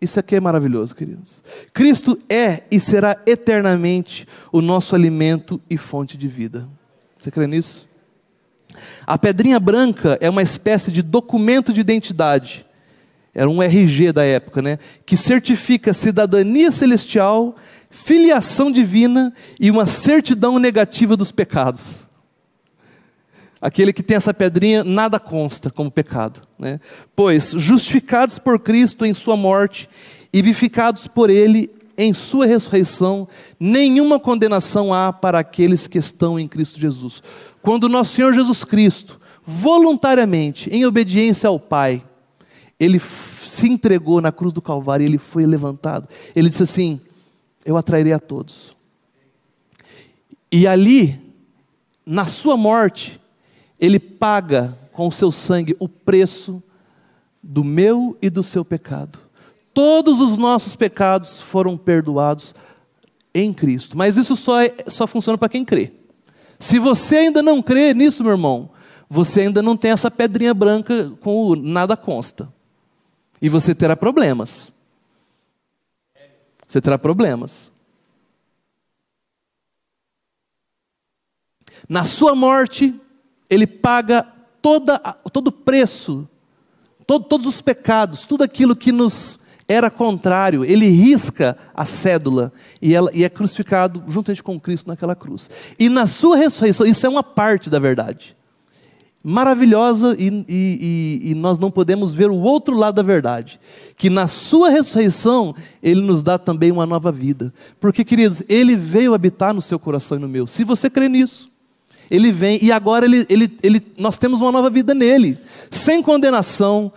isso 0.00 0.20
aqui 0.20 0.36
é 0.36 0.40
maravilhoso, 0.40 0.94
queridos. 0.94 1.42
Cristo 1.74 2.16
é 2.28 2.62
e 2.70 2.78
será 2.78 3.20
eternamente 3.26 4.28
o 4.52 4.62
nosso 4.62 4.94
alimento 4.94 5.60
e 5.68 5.76
fonte 5.76 6.16
de 6.16 6.28
vida. 6.28 6.68
Você 7.18 7.28
crê 7.28 7.48
nisso? 7.48 7.88
A 9.04 9.18
pedrinha 9.18 9.58
branca 9.58 10.16
é 10.20 10.30
uma 10.30 10.42
espécie 10.42 10.92
de 10.92 11.02
documento 11.02 11.72
de 11.72 11.80
identidade. 11.80 12.64
Era 13.34 13.50
um 13.50 13.60
RG 13.60 14.12
da 14.12 14.24
época, 14.24 14.62
né? 14.62 14.78
Que 15.04 15.16
certifica 15.16 15.92
cidadania 15.92 16.70
celestial 16.70 17.56
filiação 17.92 18.72
divina 18.72 19.32
e 19.60 19.70
uma 19.70 19.86
certidão 19.86 20.58
negativa 20.58 21.16
dos 21.16 21.30
pecados. 21.30 22.08
Aquele 23.60 23.92
que 23.92 24.02
tem 24.02 24.16
essa 24.16 24.34
pedrinha, 24.34 24.82
nada 24.82 25.20
consta 25.20 25.70
como 25.70 25.90
pecado. 25.90 26.40
Né? 26.58 26.80
Pois, 27.14 27.52
justificados 27.52 28.38
por 28.38 28.58
Cristo 28.58 29.06
em 29.06 29.14
Sua 29.14 29.36
morte 29.36 29.88
e 30.32 30.42
vivificados 30.42 31.06
por 31.06 31.30
Ele 31.30 31.70
em 31.96 32.12
Sua 32.12 32.46
ressurreição, 32.46 33.28
nenhuma 33.60 34.18
condenação 34.18 34.92
há 34.92 35.12
para 35.12 35.38
aqueles 35.38 35.86
que 35.86 35.98
estão 35.98 36.40
em 36.40 36.48
Cristo 36.48 36.80
Jesus. 36.80 37.22
Quando 37.60 37.88
nosso 37.88 38.14
Senhor 38.14 38.32
Jesus 38.32 38.64
Cristo, 38.64 39.20
voluntariamente, 39.46 40.70
em 40.70 40.84
obediência 40.86 41.46
ao 41.46 41.60
Pai, 41.60 42.02
ele 42.80 43.00
se 43.44 43.68
entregou 43.68 44.20
na 44.20 44.32
cruz 44.32 44.52
do 44.52 44.62
Calvário, 44.62 45.06
ele 45.06 45.18
foi 45.18 45.46
levantado. 45.46 46.08
Ele 46.34 46.48
disse 46.48 46.62
assim: 46.62 47.00
Eu 47.64 47.76
atrairei 47.76 48.12
a 48.12 48.18
todos. 48.18 48.76
E 50.50 50.66
ali, 50.66 51.18
na 52.04 52.26
sua 52.26 52.56
morte, 52.56 53.20
ele 53.80 53.98
paga 53.98 54.78
com 54.92 55.08
o 55.08 55.12
seu 55.12 55.32
sangue 55.32 55.76
o 55.78 55.88
preço 55.88 56.62
do 57.42 57.64
meu 57.64 58.16
e 58.20 58.28
do 58.28 58.42
seu 58.42 58.64
pecado. 58.64 59.18
Todos 59.74 60.20
os 60.20 60.36
nossos 60.36 60.76
pecados 60.76 61.40
foram 61.40 61.76
perdoados 61.76 62.54
em 63.34 63.52
Cristo. 63.52 63.96
Mas 63.96 64.16
isso 64.16 64.36
só, 64.36 64.60
é, 64.60 64.74
só 64.88 65.06
funciona 65.06 65.38
para 65.38 65.48
quem 65.48 65.64
crê. 65.64 65.92
Se 66.58 66.78
você 66.78 67.16
ainda 67.16 67.42
não 67.42 67.62
crê 67.62 67.94
nisso, 67.94 68.22
meu 68.22 68.32
irmão, 68.32 68.70
você 69.08 69.42
ainda 69.42 69.62
não 69.62 69.76
tem 69.76 69.90
essa 69.90 70.10
pedrinha 70.10 70.54
branca 70.54 71.10
com 71.20 71.46
o 71.46 71.56
nada 71.56 71.96
consta. 71.96 72.52
E 73.40 73.48
você 73.48 73.74
terá 73.74 73.96
problemas. 73.96 74.72
Você 76.72 76.80
terá 76.80 76.98
problemas. 76.98 77.70
Na 81.86 82.04
sua 82.04 82.34
morte, 82.34 82.98
ele 83.50 83.66
paga 83.66 84.26
toda, 84.62 84.98
todo 85.30 85.48
o 85.48 85.52
preço, 85.52 86.26
todo, 87.06 87.26
todos 87.26 87.46
os 87.46 87.60
pecados, 87.60 88.24
tudo 88.24 88.42
aquilo 88.42 88.74
que 88.74 88.90
nos 88.90 89.38
era 89.68 89.90
contrário, 89.90 90.64
ele 90.64 90.86
risca 90.86 91.58
a 91.74 91.84
cédula 91.84 92.50
e, 92.80 92.94
ela, 92.94 93.10
e 93.12 93.22
é 93.22 93.28
crucificado 93.28 94.02
juntamente 94.08 94.42
com 94.42 94.58
Cristo 94.58 94.88
naquela 94.88 95.14
cruz. 95.14 95.50
E 95.78 95.90
na 95.90 96.06
sua 96.06 96.38
ressurreição, 96.38 96.86
isso 96.86 97.04
é 97.04 97.08
uma 97.10 97.22
parte 97.22 97.68
da 97.68 97.78
verdade. 97.78 98.34
Maravilhosa, 99.24 100.16
e, 100.18 100.44
e, 100.48 101.30
e 101.30 101.34
nós 101.34 101.58
não 101.58 101.70
podemos 101.70 102.12
ver 102.12 102.28
o 102.28 102.36
outro 102.36 102.76
lado 102.76 102.96
da 102.96 103.02
verdade. 103.02 103.60
Que 103.96 104.10
na 104.10 104.26
sua 104.26 104.68
ressurreição, 104.68 105.54
ele 105.80 106.00
nos 106.00 106.22
dá 106.22 106.38
também 106.38 106.72
uma 106.72 106.86
nova 106.86 107.12
vida. 107.12 107.54
Porque, 107.80 108.04
queridos, 108.04 108.42
ele 108.48 108.74
veio 108.74 109.14
habitar 109.14 109.54
no 109.54 109.60
seu 109.60 109.78
coração 109.78 110.18
e 110.18 110.20
no 110.20 110.28
meu. 110.28 110.46
Se 110.46 110.64
você 110.64 110.90
crê 110.90 111.08
nisso, 111.08 111.48
ele 112.10 112.32
vem 112.32 112.58
e 112.60 112.72
agora 112.72 113.06
ele, 113.06 113.24
ele, 113.28 113.58
ele, 113.62 113.82
nós 113.96 114.18
temos 114.18 114.40
uma 114.40 114.52
nova 114.52 114.68
vida 114.68 114.92
nele, 114.92 115.38
sem 115.70 116.02
condenação, 116.02 116.92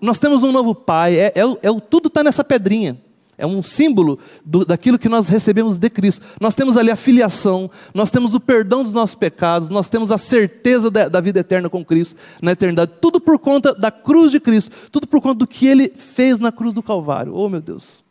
nós 0.00 0.18
temos 0.18 0.42
um 0.42 0.52
novo 0.52 0.74
Pai, 0.74 1.16
é, 1.16 1.32
é, 1.34 1.40
é 1.40 1.80
tudo 1.88 2.08
está 2.08 2.24
nessa 2.24 2.42
pedrinha. 2.42 2.98
É 3.42 3.46
um 3.46 3.60
símbolo 3.60 4.20
do, 4.44 4.64
daquilo 4.64 4.96
que 4.96 5.08
nós 5.08 5.28
recebemos 5.28 5.76
de 5.76 5.90
Cristo. 5.90 6.24
Nós 6.40 6.54
temos 6.54 6.76
ali 6.76 6.92
a 6.92 6.96
filiação, 6.96 7.68
nós 7.92 8.08
temos 8.08 8.36
o 8.36 8.38
perdão 8.38 8.84
dos 8.84 8.94
nossos 8.94 9.16
pecados, 9.16 9.68
nós 9.68 9.88
temos 9.88 10.12
a 10.12 10.16
certeza 10.16 10.88
da, 10.88 11.08
da, 11.08 11.20
vida 11.20 11.40
eterna 11.40 11.68
com 11.68 11.84
Cristo 11.84 12.14
na 12.40 12.52
eternidade. 12.52 12.92
Tudo 13.00 13.20
por 13.20 13.40
conta 13.40 13.74
da 13.74 13.90
cruz 13.90 14.30
de 14.30 14.38
Cristo, 14.38 14.70
tudo 14.92 15.08
por 15.08 15.20
conta 15.20 15.40
do 15.40 15.46
que 15.48 15.66
Ele 15.66 15.88
fez 15.88 16.38
na 16.38 16.52
cruz 16.52 16.72
do 16.72 16.84
Calvário. 16.84 17.34
Oh, 17.34 17.48
meu 17.48 17.60
Deus. 17.60 18.04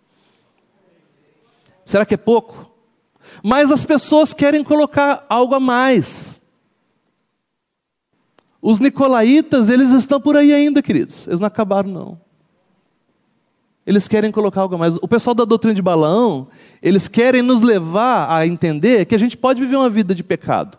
Será 1.85 2.05
que 2.05 2.15
é 2.15 2.17
pouco? 2.17 2.69
Mas 3.41 3.71
as 3.71 3.85
pessoas 3.85 4.33
querem 4.33 4.65
colocar 4.65 5.25
algo 5.29 5.55
a 5.55 5.61
mais. 5.61 6.41
Os 8.61 8.79
nicolaítas, 8.79 9.69
eles 9.69 9.91
estão 9.91 10.19
por 10.19 10.35
aí 10.35 10.51
ainda, 10.51 10.81
queridos. 10.81 11.25
Eles 11.25 11.39
não 11.39 11.47
acabaram, 11.47 11.89
não. 11.89 12.30
Eles 13.85 14.07
querem 14.07 14.31
colocar 14.31 14.61
algo 14.61 14.77
mais. 14.77 14.95
O 14.97 15.07
pessoal 15.07 15.33
da 15.33 15.45
doutrina 15.45 15.73
de 15.73 15.81
Balaão, 15.81 16.47
eles 16.81 17.07
querem 17.07 17.41
nos 17.41 17.61
levar 17.61 18.31
a 18.31 18.45
entender 18.45 19.05
que 19.05 19.15
a 19.15 19.17
gente 19.17 19.35
pode 19.35 19.59
viver 19.59 19.75
uma 19.75 19.89
vida 19.89 20.13
de 20.13 20.23
pecado. 20.23 20.77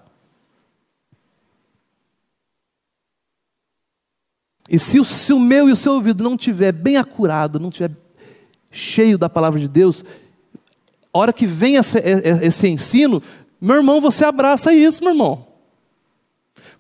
E 4.69 4.79
se 4.79 5.01
o, 5.01 5.05
se 5.05 5.33
o 5.33 5.41
meu 5.41 5.69
e 5.69 5.73
o 5.73 5.77
seu 5.77 5.95
ouvido 5.95 6.23
não 6.23 6.35
estiver 6.35 6.73
bem 6.73 6.97
acurado, 6.97 7.59
não 7.59 7.69
estiver 7.69 7.91
cheio 8.71 9.19
da 9.19 9.29
palavra 9.29 9.59
de 9.59 9.69
Deus, 9.69 10.05
a 11.13 11.19
hora 11.19 11.33
que 11.33 11.47
vem 11.47 11.77
esse, 11.77 11.99
esse 11.99 12.69
ensino, 12.69 13.23
meu 13.61 13.77
irmão, 13.77 14.01
você 14.01 14.25
abraça 14.25 14.73
isso, 14.73 15.03
meu 15.03 15.13
irmão 15.13 15.53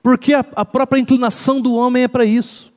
porque 0.02 0.34
a, 0.34 0.44
a 0.56 0.64
própria 0.64 1.00
inclinação 1.00 1.60
do 1.60 1.74
homem 1.74 2.02
é 2.02 2.08
para 2.08 2.24
isso. 2.24 2.71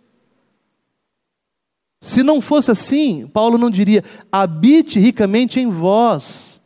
Se 2.01 2.21
não 2.21 2.41
fosse 2.41 2.71
assim, 2.71 3.27
Paulo 3.27 3.57
não 3.57 3.69
diria: 3.69 4.03
habite 4.31 4.99
ricamente 4.99 5.59
em 5.59 5.69
vós 5.69 6.61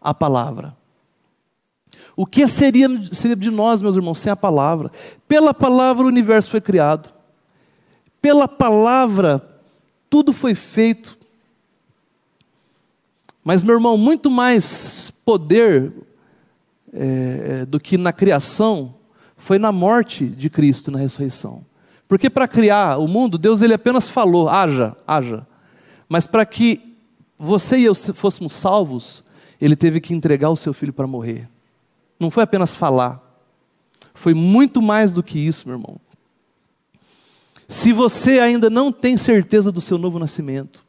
a 0.00 0.12
palavra. 0.12 0.76
O 2.14 2.26
que 2.26 2.46
seria, 2.46 2.88
seria 3.12 3.36
de 3.36 3.50
nós, 3.50 3.80
meus 3.80 3.96
irmãos, 3.96 4.18
sem 4.18 4.30
a 4.30 4.36
palavra? 4.36 4.90
Pela 5.26 5.54
palavra 5.54 6.04
o 6.04 6.08
universo 6.08 6.50
foi 6.50 6.60
criado. 6.60 7.12
Pela 8.20 8.46
palavra 8.46 9.48
tudo 10.10 10.32
foi 10.32 10.54
feito. 10.54 11.18
Mas, 13.42 13.62
meu 13.62 13.74
irmão, 13.74 13.96
muito 13.96 14.30
mais 14.30 15.10
poder 15.24 15.92
é, 16.92 17.64
do 17.64 17.80
que 17.80 17.96
na 17.96 18.12
criação 18.12 18.94
foi 19.36 19.58
na 19.58 19.72
morte 19.72 20.26
de 20.26 20.50
Cristo, 20.50 20.90
na 20.90 20.98
ressurreição. 20.98 21.64
Porque 22.12 22.28
para 22.28 22.46
criar 22.46 22.98
o 22.98 23.08
mundo, 23.08 23.38
Deus 23.38 23.62
ele 23.62 23.72
apenas 23.72 24.06
falou: 24.06 24.46
haja, 24.46 24.94
haja. 25.06 25.46
Mas 26.06 26.26
para 26.26 26.44
que 26.44 26.94
você 27.38 27.78
e 27.78 27.84
eu 27.84 27.94
fôssemos 27.94 28.52
salvos, 28.52 29.24
ele 29.58 29.74
teve 29.74 29.98
que 29.98 30.12
entregar 30.12 30.50
o 30.50 30.56
seu 30.56 30.74
filho 30.74 30.92
para 30.92 31.06
morrer. 31.06 31.48
Não 32.20 32.30
foi 32.30 32.42
apenas 32.42 32.74
falar. 32.74 33.18
Foi 34.12 34.34
muito 34.34 34.82
mais 34.82 35.14
do 35.14 35.22
que 35.22 35.38
isso, 35.38 35.66
meu 35.66 35.78
irmão. 35.78 35.98
Se 37.66 37.94
você 37.94 38.40
ainda 38.40 38.68
não 38.68 38.92
tem 38.92 39.16
certeza 39.16 39.72
do 39.72 39.80
seu 39.80 39.96
novo 39.96 40.18
nascimento, 40.18 40.84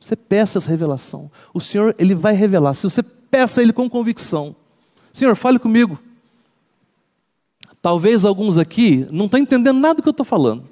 você 0.00 0.16
peça 0.16 0.58
essa 0.58 0.68
revelação. 0.68 1.30
O 1.54 1.60
Senhor, 1.60 1.94
Ele 2.00 2.16
vai 2.16 2.34
revelar. 2.34 2.74
Se 2.74 2.82
você 2.82 3.00
peça 3.00 3.62
Ele 3.62 3.72
com 3.72 3.88
convicção, 3.88 4.56
Senhor, 5.12 5.36
fale 5.36 5.60
comigo. 5.60 6.00
Talvez 7.84 8.24
alguns 8.24 8.56
aqui 8.56 9.06
não 9.12 9.26
estão 9.26 9.38
entendendo 9.38 9.78
nada 9.78 9.96
do 9.96 10.02
que 10.02 10.08
eu 10.08 10.12
estou 10.12 10.24
falando. 10.24 10.64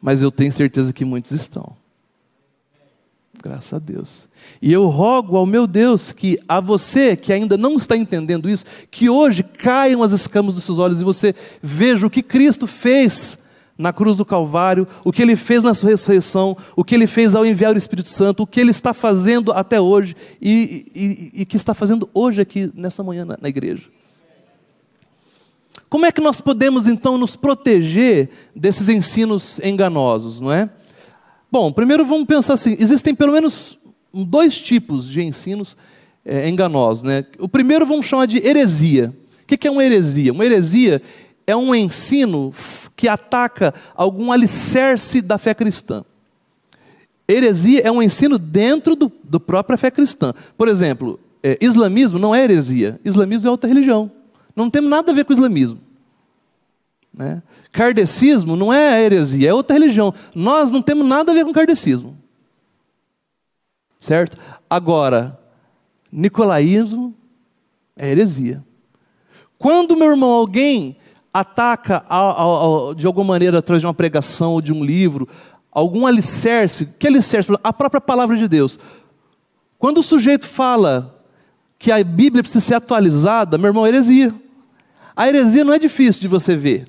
Mas 0.00 0.22
eu 0.22 0.30
tenho 0.30 0.52
certeza 0.52 0.92
que 0.92 1.04
muitos 1.04 1.32
estão. 1.32 1.74
Graças 3.42 3.72
a 3.72 3.80
Deus. 3.80 4.28
E 4.62 4.72
eu 4.72 4.86
rogo 4.86 5.36
ao 5.36 5.44
meu 5.44 5.66
Deus 5.66 6.12
que 6.12 6.38
a 6.46 6.60
você 6.60 7.16
que 7.16 7.32
ainda 7.32 7.56
não 7.56 7.76
está 7.76 7.96
entendendo 7.96 8.48
isso, 8.48 8.64
que 8.92 9.10
hoje 9.10 9.42
caiam 9.42 10.04
as 10.04 10.12
escamas 10.12 10.54
dos 10.54 10.62
seus 10.62 10.78
olhos 10.78 11.00
e 11.00 11.04
você 11.04 11.34
veja 11.60 12.06
o 12.06 12.10
que 12.10 12.22
Cristo 12.22 12.64
fez 12.64 13.40
na 13.78 13.92
cruz 13.92 14.16
do 14.16 14.24
Calvário, 14.24 14.88
o 15.04 15.12
que 15.12 15.22
ele 15.22 15.36
fez 15.36 15.62
na 15.62 15.72
sua 15.72 15.90
ressurreição, 15.90 16.56
o 16.74 16.82
que 16.82 16.96
ele 16.96 17.06
fez 17.06 17.36
ao 17.36 17.46
enviar 17.46 17.74
o 17.74 17.78
Espírito 17.78 18.08
Santo, 18.08 18.42
o 18.42 18.46
que 18.46 18.60
ele 18.60 18.72
está 18.72 18.92
fazendo 18.92 19.52
até 19.52 19.80
hoje 19.80 20.16
e, 20.42 20.84
e, 20.94 21.42
e 21.42 21.46
que 21.46 21.56
está 21.56 21.72
fazendo 21.72 22.10
hoje 22.12 22.40
aqui 22.40 22.70
nessa 22.74 23.04
manhã 23.04 23.24
na, 23.24 23.38
na 23.40 23.48
igreja. 23.48 23.84
Como 25.88 26.04
é 26.04 26.12
que 26.12 26.20
nós 26.20 26.40
podemos 26.40 26.86
então 26.86 27.16
nos 27.16 27.36
proteger 27.36 28.28
desses 28.54 28.88
ensinos 28.88 29.60
enganosos, 29.60 30.40
não 30.40 30.52
é? 30.52 30.68
Bom, 31.50 31.72
primeiro 31.72 32.04
vamos 32.04 32.26
pensar 32.26 32.54
assim: 32.54 32.76
existem 32.78 33.14
pelo 33.14 33.32
menos 33.32 33.78
dois 34.12 34.60
tipos 34.60 35.08
de 35.08 35.22
ensinos 35.22 35.76
é, 36.24 36.48
enganosos, 36.48 37.02
né? 37.02 37.24
O 37.38 37.48
primeiro 37.48 37.86
vamos 37.86 38.06
chamar 38.06 38.26
de 38.26 38.44
heresia. 38.46 39.14
O 39.42 39.46
que 39.46 39.66
é 39.66 39.70
uma 39.70 39.82
heresia? 39.82 40.30
Uma 40.30 40.44
heresia 40.44 41.00
é 41.48 41.56
um 41.56 41.74
ensino 41.74 42.52
que 42.94 43.08
ataca 43.08 43.72
algum 43.94 44.30
alicerce 44.30 45.22
da 45.22 45.38
fé 45.38 45.54
cristã. 45.54 46.04
Heresia 47.26 47.80
é 47.80 47.90
um 47.90 48.02
ensino 48.02 48.38
dentro 48.38 48.94
do, 48.94 49.10
do 49.24 49.40
própria 49.40 49.78
fé 49.78 49.90
cristã. 49.90 50.34
Por 50.58 50.68
exemplo, 50.68 51.18
é, 51.42 51.56
islamismo 51.58 52.18
não 52.18 52.34
é 52.34 52.44
heresia. 52.44 53.00
Islamismo 53.02 53.48
é 53.48 53.50
outra 53.50 53.66
religião. 53.66 54.10
Não 54.54 54.68
tem 54.68 54.82
nada 54.82 55.10
a 55.10 55.14
ver 55.14 55.24
com 55.24 55.32
islamismo. 55.32 55.80
Né? 57.14 57.42
Kardecismo 57.72 58.54
não 58.54 58.70
é 58.70 59.02
heresia, 59.02 59.48
é 59.48 59.54
outra 59.54 59.72
religião. 59.72 60.12
Nós 60.34 60.70
não 60.70 60.82
temos 60.82 61.06
nada 61.06 61.32
a 61.32 61.34
ver 61.34 61.46
com 61.46 61.52
kardecismo. 61.52 62.14
Certo? 63.98 64.36
Agora, 64.68 65.38
nicolaísmo 66.12 67.14
é 67.96 68.10
heresia. 68.10 68.62
Quando, 69.58 69.96
meu 69.96 70.10
irmão, 70.10 70.30
alguém 70.30 70.98
ataca 71.32 72.04
de 72.96 73.06
alguma 73.06 73.26
maneira 73.26 73.58
através 73.58 73.80
de 73.80 73.86
uma 73.86 73.94
pregação 73.94 74.52
ou 74.52 74.60
de 74.60 74.72
um 74.72 74.84
livro, 74.84 75.28
algum 75.70 76.06
alicerce, 76.06 76.88
que 76.98 77.06
alicerce? 77.06 77.50
A 77.62 77.72
própria 77.72 78.00
palavra 78.00 78.36
de 78.36 78.48
Deus. 78.48 78.78
Quando 79.78 79.98
o 79.98 80.02
sujeito 80.02 80.46
fala 80.46 81.22
que 81.78 81.92
a 81.92 82.02
Bíblia 82.02 82.42
precisa 82.42 82.64
ser 82.64 82.74
atualizada, 82.74 83.56
meu 83.56 83.68
irmão, 83.68 83.86
heresia. 83.86 84.34
A 85.14 85.28
heresia 85.28 85.64
não 85.64 85.72
é 85.72 85.78
difícil 85.78 86.20
de 86.20 86.28
você 86.28 86.56
ver. 86.56 86.86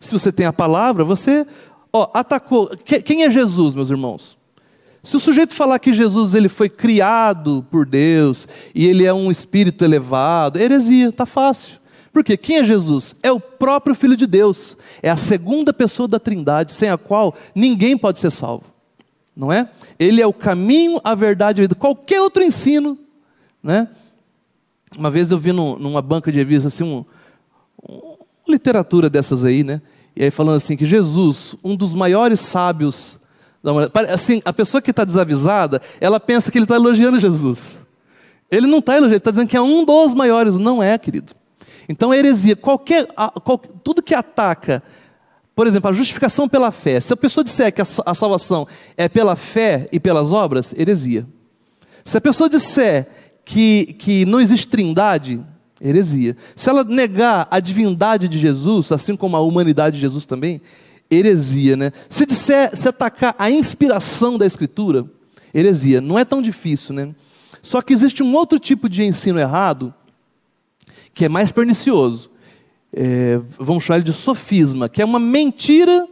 Se 0.00 0.12
você 0.12 0.32
tem 0.32 0.46
a 0.46 0.52
palavra, 0.52 1.04
você 1.04 1.46
ó, 1.92 2.10
atacou. 2.14 2.70
Quem 2.84 3.24
é 3.24 3.30
Jesus, 3.30 3.74
meus 3.74 3.90
irmãos? 3.90 4.36
Se 5.02 5.16
o 5.16 5.20
sujeito 5.20 5.54
falar 5.54 5.78
que 5.78 5.92
Jesus 5.92 6.34
ele 6.34 6.48
foi 6.48 6.68
criado 6.68 7.64
por 7.70 7.86
Deus 7.86 8.48
e 8.74 8.86
ele 8.86 9.04
é 9.04 9.12
um 9.12 9.30
espírito 9.30 9.84
elevado, 9.84 10.58
heresia, 10.58 11.08
está 11.08 11.24
fácil. 11.24 11.78
Porque 12.16 12.34
quem 12.34 12.56
é 12.56 12.64
Jesus? 12.64 13.14
É 13.22 13.30
o 13.30 13.38
próprio 13.38 13.94
Filho 13.94 14.16
de 14.16 14.26
Deus. 14.26 14.74
É 15.02 15.10
a 15.10 15.18
segunda 15.18 15.70
pessoa 15.70 16.08
da 16.08 16.18
Trindade, 16.18 16.72
sem 16.72 16.88
a 16.88 16.96
qual 16.96 17.36
ninguém 17.54 17.94
pode 17.94 18.18
ser 18.18 18.30
salvo. 18.30 18.64
Não 19.36 19.52
é? 19.52 19.68
Ele 19.98 20.22
é 20.22 20.26
o 20.26 20.32
caminho, 20.32 20.98
a 21.04 21.14
verdade 21.14 21.60
e 21.60 21.60
a 21.60 21.64
vida. 21.64 21.74
Qualquer 21.74 22.22
outro 22.22 22.42
ensino, 22.42 22.98
né? 23.62 23.90
Uma 24.96 25.10
vez 25.10 25.30
eu 25.30 25.36
vi 25.36 25.52
no, 25.52 25.78
numa 25.78 26.00
banca 26.00 26.32
de 26.32 26.38
revistas 26.38 26.72
assim, 26.72 26.84
um, 26.84 27.04
um, 27.86 28.16
literatura 28.48 29.10
dessas 29.10 29.44
aí, 29.44 29.62
né? 29.62 29.82
E 30.16 30.24
aí 30.24 30.30
falando 30.30 30.56
assim 30.56 30.74
que 30.74 30.86
Jesus, 30.86 31.54
um 31.62 31.76
dos 31.76 31.94
maiores 31.94 32.40
sábios 32.40 33.20
da 33.62 33.72
humanidade, 33.72 34.10
assim, 34.10 34.40
a 34.42 34.54
pessoa 34.54 34.80
que 34.80 34.90
está 34.90 35.04
desavisada, 35.04 35.82
ela 36.00 36.18
pensa 36.18 36.50
que 36.50 36.56
ele 36.56 36.64
está 36.64 36.76
elogiando 36.76 37.18
Jesus. 37.18 37.78
Ele 38.50 38.66
não 38.66 38.78
está 38.78 38.92
elogiando, 38.92 39.12
ele 39.12 39.18
está 39.18 39.30
dizendo 39.30 39.48
que 39.48 39.56
é 39.58 39.60
um 39.60 39.84
dos 39.84 40.14
maiores, 40.14 40.56
não 40.56 40.82
é, 40.82 40.96
querido. 40.96 41.34
Então 41.88 42.10
a 42.10 42.16
heresia, 42.16 42.56
qualquer, 42.56 43.06
qualquer, 43.44 43.70
tudo 43.84 44.02
que 44.02 44.14
ataca, 44.14 44.82
por 45.54 45.66
exemplo, 45.66 45.90
a 45.90 45.92
justificação 45.92 46.48
pela 46.48 46.70
fé. 46.70 47.00
Se 47.00 47.12
a 47.12 47.16
pessoa 47.16 47.42
disser 47.42 47.72
que 47.72 47.80
a, 47.80 47.86
a 48.04 48.14
salvação 48.14 48.66
é 48.96 49.08
pela 49.08 49.36
fé 49.36 49.86
e 49.90 49.98
pelas 49.98 50.32
obras, 50.32 50.74
heresia. 50.76 51.26
Se 52.04 52.16
a 52.16 52.20
pessoa 52.20 52.48
disser 52.48 53.08
que, 53.44 53.94
que 53.98 54.24
não 54.26 54.40
existe 54.40 54.68
trindade, 54.68 55.42
heresia. 55.80 56.36
Se 56.54 56.68
ela 56.68 56.84
negar 56.84 57.46
a 57.50 57.60
divindade 57.60 58.28
de 58.28 58.38
Jesus, 58.38 58.92
assim 58.92 59.16
como 59.16 59.36
a 59.36 59.40
humanidade 59.40 59.96
de 59.96 60.00
Jesus 60.00 60.26
também, 60.26 60.60
heresia, 61.10 61.76
né? 61.76 61.92
Se 62.10 62.26
disser, 62.26 62.76
se 62.76 62.88
atacar 62.88 63.34
a 63.38 63.50
inspiração 63.50 64.36
da 64.36 64.46
Escritura, 64.46 65.06
heresia. 65.54 66.00
Não 66.00 66.18
é 66.18 66.24
tão 66.24 66.42
difícil, 66.42 66.94
né? 66.94 67.14
Só 67.62 67.80
que 67.80 67.92
existe 67.92 68.22
um 68.22 68.34
outro 68.34 68.58
tipo 68.58 68.88
de 68.88 69.02
ensino 69.02 69.38
errado 69.38 69.94
que 71.16 71.24
é 71.24 71.28
mais 71.28 71.50
pernicioso. 71.50 72.30
É, 72.92 73.40
vamos 73.58 73.82
chamar 73.82 73.96
ele 73.96 74.04
de 74.04 74.12
sofisma, 74.12 74.88
que 74.88 75.02
é 75.02 75.04
uma 75.04 75.18
mentira 75.18 76.06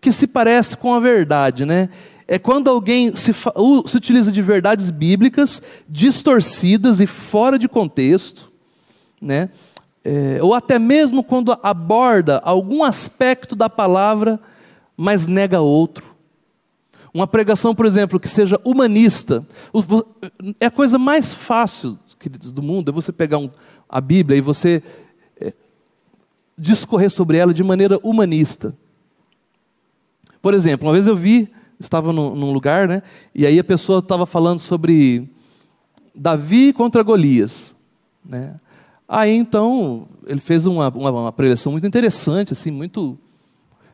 que 0.00 0.10
se 0.10 0.26
parece 0.26 0.76
com 0.76 0.92
a 0.92 0.98
verdade, 0.98 1.64
né? 1.64 1.90
é 2.30 2.38
quando 2.38 2.68
alguém 2.68 3.16
se, 3.16 3.32
se 3.32 3.96
utiliza 3.96 4.30
de 4.30 4.42
verdades 4.42 4.90
bíblicas 4.90 5.62
distorcidas 5.88 7.00
e 7.00 7.06
fora 7.06 7.58
de 7.58 7.66
contexto, 7.66 8.52
né? 9.20 9.48
É, 10.04 10.38
ou 10.42 10.54
até 10.54 10.78
mesmo 10.78 11.24
quando 11.24 11.58
aborda 11.62 12.38
algum 12.44 12.84
aspecto 12.84 13.56
da 13.56 13.70
palavra, 13.70 14.38
mas 14.94 15.26
nega 15.26 15.60
outro. 15.60 16.14
Uma 17.12 17.26
pregação, 17.26 17.74
por 17.74 17.86
exemplo, 17.86 18.20
que 18.20 18.28
seja 18.28 18.60
humanista, 18.62 19.46
é 20.60 20.66
a 20.66 20.70
coisa 20.70 20.98
mais 20.98 21.32
fácil, 21.32 21.98
queridos, 22.18 22.52
do 22.52 22.62
mundo, 22.62 22.90
é 22.90 22.92
você 22.92 23.10
pegar 23.10 23.38
um, 23.38 23.50
a 23.88 24.00
Bíblia 24.00 24.38
e 24.38 24.40
você 24.40 24.82
é, 25.40 25.52
discorrer 26.56 27.10
sobre 27.10 27.38
ela 27.38 27.54
de 27.54 27.62
maneira 27.62 27.98
humanista. 28.02 28.74
Por 30.40 30.54
exemplo, 30.54 30.86
uma 30.86 30.92
vez 30.92 31.06
eu 31.06 31.16
vi 31.16 31.50
estava 31.80 32.12
num, 32.12 32.34
num 32.34 32.52
lugar, 32.52 32.88
né? 32.88 33.02
E 33.34 33.46
aí 33.46 33.58
a 33.58 33.64
pessoa 33.64 34.00
estava 34.00 34.26
falando 34.26 34.58
sobre 34.58 35.28
Davi 36.14 36.72
contra 36.72 37.02
Golias, 37.02 37.76
né? 38.24 38.56
Aí 39.08 39.34
então 39.34 40.06
ele 40.26 40.40
fez 40.40 40.66
uma, 40.66 40.88
uma, 40.88 41.10
uma 41.10 41.32
preleção 41.32 41.72
muito 41.72 41.86
interessante, 41.86 42.52
assim, 42.52 42.70
muito. 42.70 43.16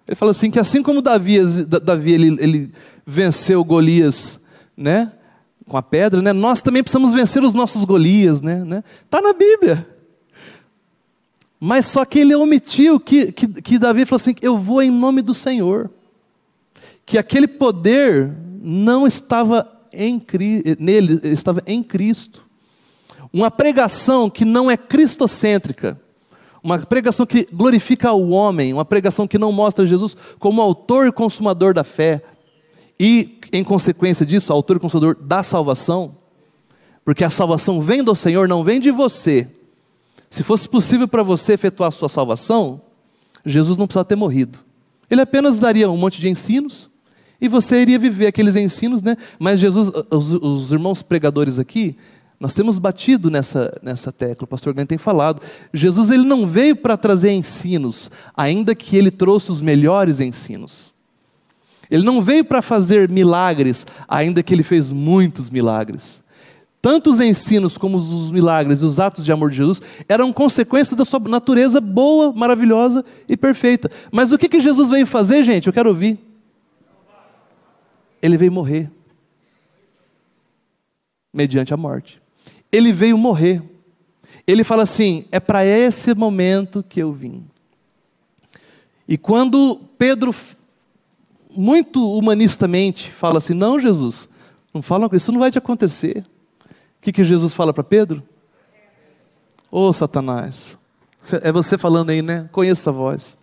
Ele 0.09 0.17
falou 0.17 0.31
assim 0.31 0.51
que 0.51 0.59
assim 0.59 0.83
como 0.83 1.01
Davi, 1.01 1.39
Davi 1.67 2.13
ele, 2.13 2.37
ele 2.41 2.73
venceu 3.07 3.65
Golias, 3.65 4.41
né? 4.77 5.13
Com 5.69 5.77
a 5.77 5.83
pedra, 5.83 6.21
né? 6.21 6.33
Nós 6.33 6.61
também 6.61 6.83
precisamos 6.83 7.13
vencer 7.13 7.43
os 7.43 7.55
nossos 7.55 7.85
Golias, 7.85 8.41
né? 8.41 8.65
né? 8.65 8.85
Tá 9.09 9.23
na 9.23 9.33
Bíblia. 9.33 9.89
Mas 11.59 11.87
só 11.87 12.05
que 12.05 12.19
ele 12.19 12.35
omitiu 12.35 13.01
que, 13.01 13.33
que, 13.33 13.49
que 13.49 13.79
Davi 13.79 14.05
falou 14.05 14.17
assim: 14.17 14.35
Eu 14.43 14.59
vou 14.59 14.83
em 14.83 14.91
nome 14.91 15.23
do 15.23 15.33
Senhor 15.33 15.91
que 17.07 17.19
aquele 17.19 17.47
poder 17.47 18.33
não 18.63 19.07
estava 19.07 19.71
em, 19.93 20.21
nele, 20.79 21.21
estava 21.25 21.63
em 21.67 21.83
Cristo. 21.83 22.45
Uma 23.33 23.51
pregação 23.51 24.31
que 24.31 24.45
não 24.45 24.71
é 24.71 24.77
cristocêntrica, 24.77 26.01
uma 26.63 26.79
pregação 26.79 27.27
que 27.27 27.47
glorifica 27.53 28.13
o 28.13 28.31
homem, 28.31 28.73
uma 28.73 28.85
pregação 28.85 29.27
que 29.27 29.39
não 29.39 29.53
mostra 29.53 29.85
Jesus 29.85 30.17
como 30.39 30.63
autor 30.63 31.07
e 31.07 31.13
consumador 31.13 31.75
da 31.75 31.85
fé, 31.85 32.23
e, 32.99 33.39
em 33.53 33.65
consequência 33.65 34.25
disso, 34.25 34.53
autor 34.53 34.77
e 34.77 34.81
consumador 34.81 35.17
da 35.21 35.43
salvação, 35.43 36.17
porque 37.05 37.25
a 37.25 37.31
salvação 37.31 37.81
vem 37.81 38.03
do 38.03 38.15
Senhor, 38.15 38.49
não 38.49 38.65
vem 38.65 38.81
de 38.81 38.91
você. 38.91 39.49
Se 40.31 40.43
fosse 40.43 40.69
possível 40.69 41.07
para 41.07 41.23
você 41.23 41.53
efetuar 41.53 41.89
a 41.89 41.93
sua 41.93 42.09
salvação, 42.09 42.81
Jesus 43.45 43.77
não 43.77 43.87
precisava 43.87 44.05
ter 44.05 44.17
morrido. 44.17 44.59
Ele 45.11 45.21
apenas 45.21 45.59
daria 45.59 45.91
um 45.91 45.97
monte 45.97 46.21
de 46.21 46.29
ensinos, 46.29 46.91
e 47.41 47.49
você 47.49 47.83
iria 47.83 47.99
viver 47.99 48.29
aqueles 48.29 48.57
ensinos, 48.57 49.03
né? 49.03 49.17
Mas 49.39 49.61
Jesus, 49.61 49.93
os, 50.11 50.33
os 50.33 50.73
irmãos 50.73 51.03
pregadores 51.03 51.59
aqui, 51.59 51.97
nós 52.41 52.55
temos 52.55 52.79
batido 52.79 53.31
nessa, 53.31 53.79
nessa 53.83 54.11
tecla, 54.11 54.45
o 54.45 54.49
pastor 54.49 54.73
Glenn 54.73 54.87
tem 54.87 54.99
falado. 54.99 55.43
Jesus 55.73 56.11
ele 56.11 56.25
não 56.25 56.47
veio 56.47 56.77
para 56.77 56.97
trazer 56.97 57.33
ensinos, 57.33 58.11
ainda 58.35 58.75
que 58.75 58.97
ele 58.97 59.11
trouxe 59.11 59.51
os 59.51 59.61
melhores 59.61 60.21
ensinos. 60.21 60.94
Ele 61.91 62.05
não 62.05 62.21
veio 62.23 62.45
para 62.45 62.63
fazer 62.63 63.09
milagres, 63.09 63.87
ainda 64.09 64.43
que 64.43 64.55
ele 64.55 64.63
fez 64.63 64.91
muitos 64.91 65.51
milagres. 65.51 66.23
Tanto 66.85 67.11
os 67.11 67.19
ensinos 67.19 67.79
como 67.79 67.97
os 67.97 68.31
milagres 68.31 68.83
e 68.83 68.85
os 68.85 69.01
atos 69.01 69.25
de 69.25 69.33
amor 69.33 69.49
de 69.49 69.57
Jesus 69.57 69.81
eram 70.07 70.33
consequência 70.35 70.95
da 70.95 71.03
sua 71.03 71.19
natureza 71.21 71.81
boa, 71.81 72.31
maravilhosa 72.31 73.03
e 73.27 73.39
perfeita. 73.39 73.91
Mas 74.13 74.33
o 74.33 74.37
que, 74.37 74.51
que 74.51 74.61
Jesus 74.61 74.91
veio 74.91 75.07
fazer, 75.07 75.43
gente? 75.43 75.67
Eu 75.67 75.73
quero 75.73 75.89
ouvir. 75.89 76.19
Ele 78.21 78.37
veio 78.37 78.53
morrer. 78.53 78.91
Mediante 81.33 81.73
a 81.73 81.77
morte. 81.77 82.21
Ele 82.71 82.93
veio 82.93 83.17
morrer. 83.17 83.63
Ele 84.47 84.63
fala 84.63 84.83
assim: 84.83 85.25
é 85.33 85.41
para 85.41 85.65
esse 85.65 86.15
momento 86.15 86.85
que 86.87 87.01
eu 87.01 87.13
vim. 87.13 87.47
E 89.09 89.17
quando 89.17 89.81
Pedro, 89.99 90.35
muito 91.57 92.17
humanistamente, 92.17 93.11
fala 93.11 93.39
assim: 93.39 93.55
não, 93.55 93.79
Jesus, 93.79 94.29
não 94.73 94.83
fala 94.83 95.09
isso 95.13 95.33
não 95.33 95.41
vai 95.41 95.51
te 95.51 95.59
acontecer. 95.59 96.25
O 96.99 97.03
que, 97.03 97.13
que 97.13 97.25
Jesus 97.25 97.53
fala 97.53 97.73
para 97.73 97.85
Pedro? 97.85 98.23
Ô 99.71 99.89
oh, 99.89 99.93
Satanás, 99.93 100.79
é 101.43 101.51
você 101.51 101.77
falando 101.77 102.11
aí, 102.11 102.23
né? 102.23 102.49
Conheço 102.53 102.89
a 102.89 102.93
voz. 102.93 103.39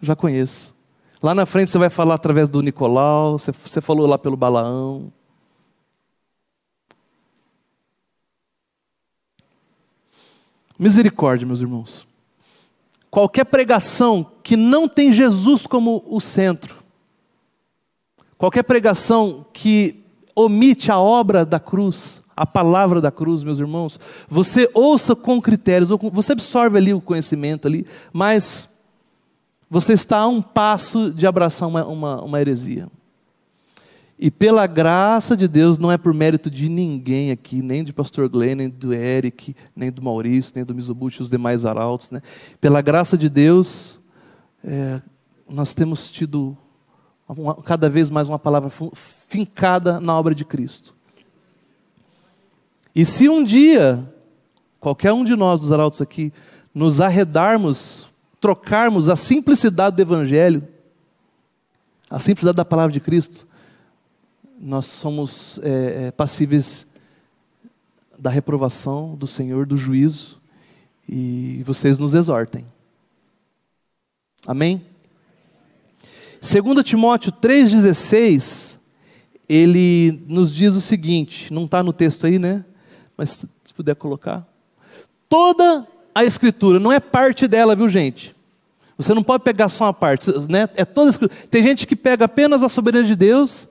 Já 0.00 0.16
conheço. 0.16 0.74
Lá 1.22 1.34
na 1.34 1.44
frente 1.44 1.70
você 1.70 1.78
vai 1.78 1.90
falar 1.90 2.14
através 2.14 2.48
do 2.48 2.62
Nicolau, 2.62 3.38
você, 3.38 3.52
você 3.52 3.80
falou 3.80 4.06
lá 4.06 4.16
pelo 4.16 4.36
Balaão. 4.36 5.12
Misericórdia, 10.78 11.46
meus 11.46 11.60
irmãos. 11.60 12.06
Qualquer 13.10 13.44
pregação 13.44 14.30
que 14.42 14.56
não 14.56 14.86
tem 14.88 15.12
Jesus 15.12 15.66
como 15.66 16.04
o 16.06 16.20
centro, 16.20 16.76
qualquer 18.38 18.62
pregação 18.62 19.44
que 19.52 20.04
omite 20.34 20.90
a 20.90 20.98
obra 20.98 21.44
da 21.44 21.58
cruz, 21.58 22.22
a 22.36 22.46
palavra 22.46 23.00
da 23.00 23.10
cruz, 23.10 23.42
meus 23.42 23.58
irmãos, 23.58 23.98
você 24.28 24.70
ouça 24.72 25.16
com 25.16 25.42
critérios, 25.42 25.90
você 26.12 26.32
absorve 26.32 26.78
ali 26.78 26.94
o 26.94 27.00
conhecimento 27.00 27.66
ali, 27.66 27.84
mas 28.12 28.68
você 29.68 29.92
está 29.92 30.18
a 30.18 30.28
um 30.28 30.40
passo 30.40 31.10
de 31.10 31.26
abraçar 31.26 31.68
uma, 31.68 31.84
uma, 31.84 32.22
uma 32.22 32.40
heresia. 32.40 32.88
E 34.18 34.30
pela 34.30 34.66
graça 34.66 35.36
de 35.36 35.46
Deus, 35.46 35.78
não 35.78 35.92
é 35.92 35.96
por 35.96 36.12
mérito 36.12 36.50
de 36.50 36.68
ninguém 36.68 37.30
aqui, 37.30 37.62
nem 37.62 37.84
de 37.84 37.92
pastor 37.92 38.28
Glenn, 38.28 38.56
nem 38.56 38.68
do 38.68 38.92
Eric, 38.92 39.54
nem 39.76 39.92
do 39.92 40.02
Maurício, 40.02 40.52
nem 40.56 40.64
do 40.64 40.74
Mizubuchi, 40.74 41.22
os 41.22 41.30
demais 41.30 41.64
arautos. 41.64 42.10
Né? 42.10 42.20
Pela 42.60 42.80
graça 42.80 43.16
de 43.16 43.28
Deus, 43.28 44.00
é, 44.64 45.00
nós 45.48 45.72
temos 45.72 46.10
tido 46.10 46.56
cada 47.64 47.88
vez 47.90 48.10
mais 48.10 48.28
uma 48.28 48.38
palavra 48.38 48.70
fincada 49.28 50.00
na 50.00 50.18
obra 50.18 50.34
de 50.34 50.44
Cristo. 50.44 50.94
E 52.94 53.04
se 53.04 53.28
um 53.28 53.44
dia, 53.44 54.12
qualquer 54.80 55.12
um 55.12 55.24
de 55.24 55.36
nós 55.36 55.60
dos 55.60 55.70
arautos 55.70 56.00
aqui, 56.00 56.32
nos 56.74 57.00
arredarmos 57.00 58.08
trocarmos 58.40 59.08
a 59.08 59.16
simplicidade 59.16 59.96
do 59.96 60.02
Evangelho, 60.02 60.66
a 62.08 62.18
simplicidade 62.18 62.56
da 62.56 62.64
palavra 62.64 62.92
de 62.92 63.00
Cristo, 63.00 63.46
nós 64.60 64.86
somos 64.86 65.58
é, 65.62 66.06
é, 66.06 66.10
passíveis 66.10 66.86
da 68.18 68.30
reprovação 68.30 69.14
do 69.14 69.26
Senhor, 69.26 69.66
do 69.66 69.76
juízo, 69.76 70.40
e 71.08 71.62
vocês 71.64 71.98
nos 71.98 72.14
exortem. 72.14 72.66
Amém? 74.46 74.84
2 76.40 76.84
Timóteo 76.84 77.32
3,16, 77.32 78.78
ele 79.48 80.22
nos 80.26 80.54
diz 80.54 80.74
o 80.74 80.80
seguinte, 80.80 81.52
não 81.52 81.64
está 81.64 81.82
no 81.82 81.92
texto 81.92 82.26
aí, 82.26 82.38
né? 82.38 82.64
Mas 83.16 83.30
se 83.30 83.74
puder 83.74 83.96
colocar. 83.96 84.46
Toda 85.28 85.86
a 86.14 86.24
Escritura, 86.24 86.78
não 86.78 86.92
é 86.92 87.00
parte 87.00 87.46
dela, 87.46 87.74
viu 87.74 87.88
gente? 87.88 88.34
Você 88.96 89.14
não 89.14 89.22
pode 89.22 89.44
pegar 89.44 89.68
só 89.68 89.84
uma 89.84 89.94
parte, 89.94 90.30
né? 90.48 90.68
É 90.74 90.84
toda. 90.84 91.28
Tem 91.50 91.62
gente 91.62 91.86
que 91.86 91.94
pega 91.94 92.24
apenas 92.24 92.62
a 92.62 92.68
soberania 92.68 93.06
de 93.06 93.14
Deus, 93.14 93.68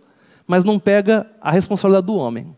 mas 0.48 0.64
não 0.64 0.80
pega 0.80 1.28
a 1.42 1.52
responsabilidade 1.52 2.08
do 2.08 2.16
homem. 2.16 2.56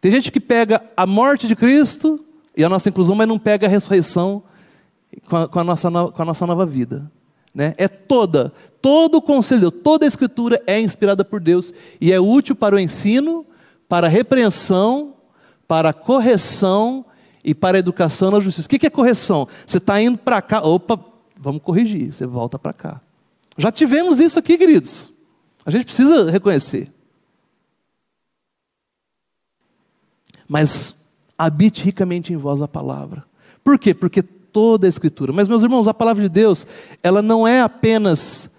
Tem 0.00 0.10
gente 0.10 0.32
que 0.32 0.40
pega 0.40 0.82
a 0.96 1.06
morte 1.06 1.46
de 1.46 1.54
Cristo 1.54 2.24
e 2.56 2.64
a 2.64 2.68
nossa 2.68 2.88
inclusão, 2.88 3.14
mas 3.14 3.28
não 3.28 3.38
pega 3.38 3.66
a 3.66 3.70
ressurreição 3.70 4.42
com 5.28 5.36
a, 5.36 5.48
com 5.48 5.60
a 5.60 5.64
nossa, 5.64 5.90
com 5.90 6.22
a 6.22 6.24
nossa 6.24 6.46
nova 6.46 6.66
vida. 6.66 7.10
Né? 7.54 7.72
É 7.76 7.88
toda, 7.88 8.52
todo 8.80 9.16
o 9.16 9.22
conselho, 9.22 9.70
toda 9.70 10.04
a 10.04 10.08
escritura 10.08 10.62
é 10.66 10.80
inspirada 10.80 11.24
por 11.24 11.40
Deus 11.40 11.72
e 12.00 12.12
é 12.12 12.20
útil 12.20 12.54
para 12.54 12.76
o 12.76 12.78
ensino, 12.78 13.44
para 13.88 14.06
a 14.06 14.10
repreensão, 14.10 15.14
para 15.66 15.90
a 15.90 15.92
correção 15.92 17.04
e 17.44 17.54
para 17.54 17.76
a 17.76 17.80
educação 17.80 18.30
na 18.30 18.40
justiça. 18.40 18.66
O 18.66 18.70
que 18.70 18.86
é 18.86 18.90
correção? 18.90 19.48
Você 19.66 19.78
está 19.78 20.00
indo 20.00 20.18
para 20.18 20.40
cá, 20.40 20.60
opa, 20.60 20.98
vamos 21.36 21.62
corrigir, 21.62 22.12
você 22.12 22.26
volta 22.26 22.58
para 22.58 22.72
cá. 22.72 23.00
Já 23.56 23.72
tivemos 23.72 24.20
isso 24.20 24.38
aqui, 24.38 24.56
queridos. 24.56 25.12
A 25.64 25.70
gente 25.70 25.84
precisa 25.84 26.30
reconhecer. 26.30 26.90
Mas 30.48 30.94
habite 31.36 31.84
ricamente 31.84 32.32
em 32.32 32.36
vós 32.36 32.60
a 32.60 32.68
palavra. 32.68 33.24
Por 33.62 33.78
quê? 33.78 33.94
Porque 33.94 34.24
toda 34.52 34.86
a 34.86 34.88
Escritura. 34.88 35.32
Mas, 35.32 35.48
meus 35.48 35.62
irmãos, 35.62 35.88
a 35.88 35.94
palavra 35.94 36.22
de 36.22 36.28
Deus, 36.28 36.66
ela 37.02 37.22
não 37.22 37.46
é 37.46 37.60
apenas 37.60 38.50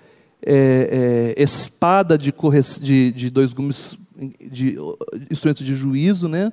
é, 0.45 1.33
é, 1.37 1.43
espada 1.43 2.17
de, 2.17 2.33
de, 2.81 3.11
de, 3.11 3.29
dois 3.29 3.53
gumes, 3.53 3.97
de 4.39 4.77
instrumento 5.29 5.63
de 5.63 5.73
juízo, 5.75 6.27
né? 6.27 6.51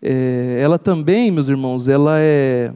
É, 0.00 0.60
ela 0.62 0.78
também, 0.78 1.30
meus 1.30 1.48
irmãos, 1.48 1.88
ela 1.88 2.18
é 2.20 2.72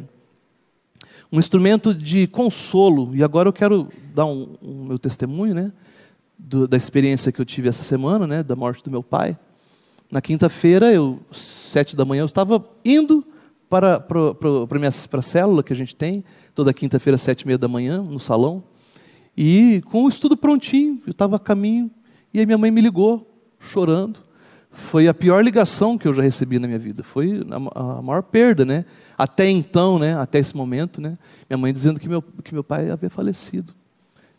um 1.33 1.39
instrumento 1.39 1.95
de 1.95 2.27
consolo. 2.27 3.15
E 3.15 3.23
agora 3.23 3.49
eu 3.49 3.53
quero 3.53 3.89
dar 4.15 4.27
um, 4.27 4.57
um 4.61 4.85
meu 4.85 4.99
testemunho, 4.99 5.55
né? 5.55 5.73
Do, 6.39 6.67
da 6.67 6.77
experiência 6.77 7.31
que 7.31 7.41
eu 7.41 7.45
tive 7.45 7.69
essa 7.69 7.85
semana, 7.85 8.27
né? 8.27 8.43
Da 8.43 8.57
morte 8.57 8.83
do 8.83 8.91
meu 8.91 9.03
pai. 9.03 9.37
Na 10.11 10.21
quinta-feira, 10.21 10.93
eu 10.93 11.21
sete 11.31 11.95
da 11.95 12.05
manhã, 12.05 12.23
eu 12.23 12.27
estava 12.27 12.65
indo 12.85 13.25
para, 13.71 14.01
para, 14.01 14.35
para, 14.35 14.79
minha, 14.81 14.91
para 15.09 15.21
a 15.21 15.23
célula 15.23 15.63
que 15.63 15.73
a 15.73 15.77
gente 15.77 15.95
tem, 15.95 16.25
toda 16.57 16.75
quinta-feira, 16.75 17.17
sete 17.17 17.43
e 17.43 17.47
meia 17.47 17.57
da 17.57 17.69
manhã, 17.69 18.03
no 18.03 18.19
salão. 18.19 18.65
E 19.37 19.81
com 19.87 20.05
o 20.05 20.09
estudo 20.09 20.37
prontinho, 20.37 21.01
eu 21.07 21.13
estava 21.13 21.37
a 21.37 21.39
caminho, 21.39 21.89
e 22.35 22.41
aí 22.41 22.47
minha 22.47 22.59
mãe 22.59 22.71
me 22.73 22.81
ligou, 22.81 23.33
chorando. 23.61 24.19
Foi 24.73 25.07
a 25.07 25.15
pior 25.15 25.43
ligação 25.43 25.97
que 25.97 26.07
eu 26.07 26.13
já 26.13 26.21
recebi 26.21 26.59
na 26.59 26.67
minha 26.67 26.79
vida. 26.79 27.05
Foi 27.05 27.45
a, 27.75 27.99
a 27.99 28.03
maior 28.03 28.23
perda, 28.23 28.65
né? 28.65 28.85
Até 29.17 29.49
então, 29.49 29.99
né? 29.99 30.17
Até 30.17 30.41
esse 30.41 30.57
momento, 30.57 31.01
né? 31.01 31.17
Minha 31.49 31.59
mãe 31.59 31.73
dizendo 31.73 31.99
que 31.99 32.09
meu, 32.09 32.23
que 32.23 32.53
meu 32.53 32.65
pai 32.65 32.91
havia 32.91 33.11
falecido. 33.11 33.75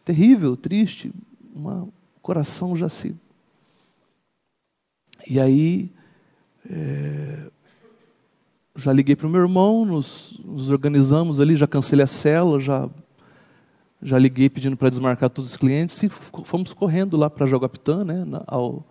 Terrível, 0.03 0.57
triste, 0.57 1.11
um 1.55 1.89
coração 2.21 2.75
já 2.75 2.89
se. 2.89 3.15
E 5.27 5.39
aí, 5.39 5.91
é, 6.69 7.51
já 8.75 8.91
liguei 8.91 9.15
para 9.15 9.27
o 9.27 9.29
meu 9.29 9.41
irmão, 9.41 9.85
nos, 9.85 10.39
nos, 10.43 10.69
organizamos 10.69 11.39
ali, 11.39 11.55
já 11.55 11.67
cancelei 11.67 12.03
a 12.03 12.07
cela, 12.07 12.59
já, 12.59 12.89
já 14.01 14.17
liguei 14.17 14.49
pedindo 14.49 14.77
para 14.77 14.89
desmarcar 14.89 15.29
todos 15.29 15.51
os 15.51 15.57
clientes 15.57 16.01
e 16.03 16.09
fomos 16.09 16.73
correndo 16.73 17.17
lá 17.17 17.29
para 17.29 17.45
Jaguapitã, 17.45 18.03
né, 18.03 18.25
ao, 18.47 18.85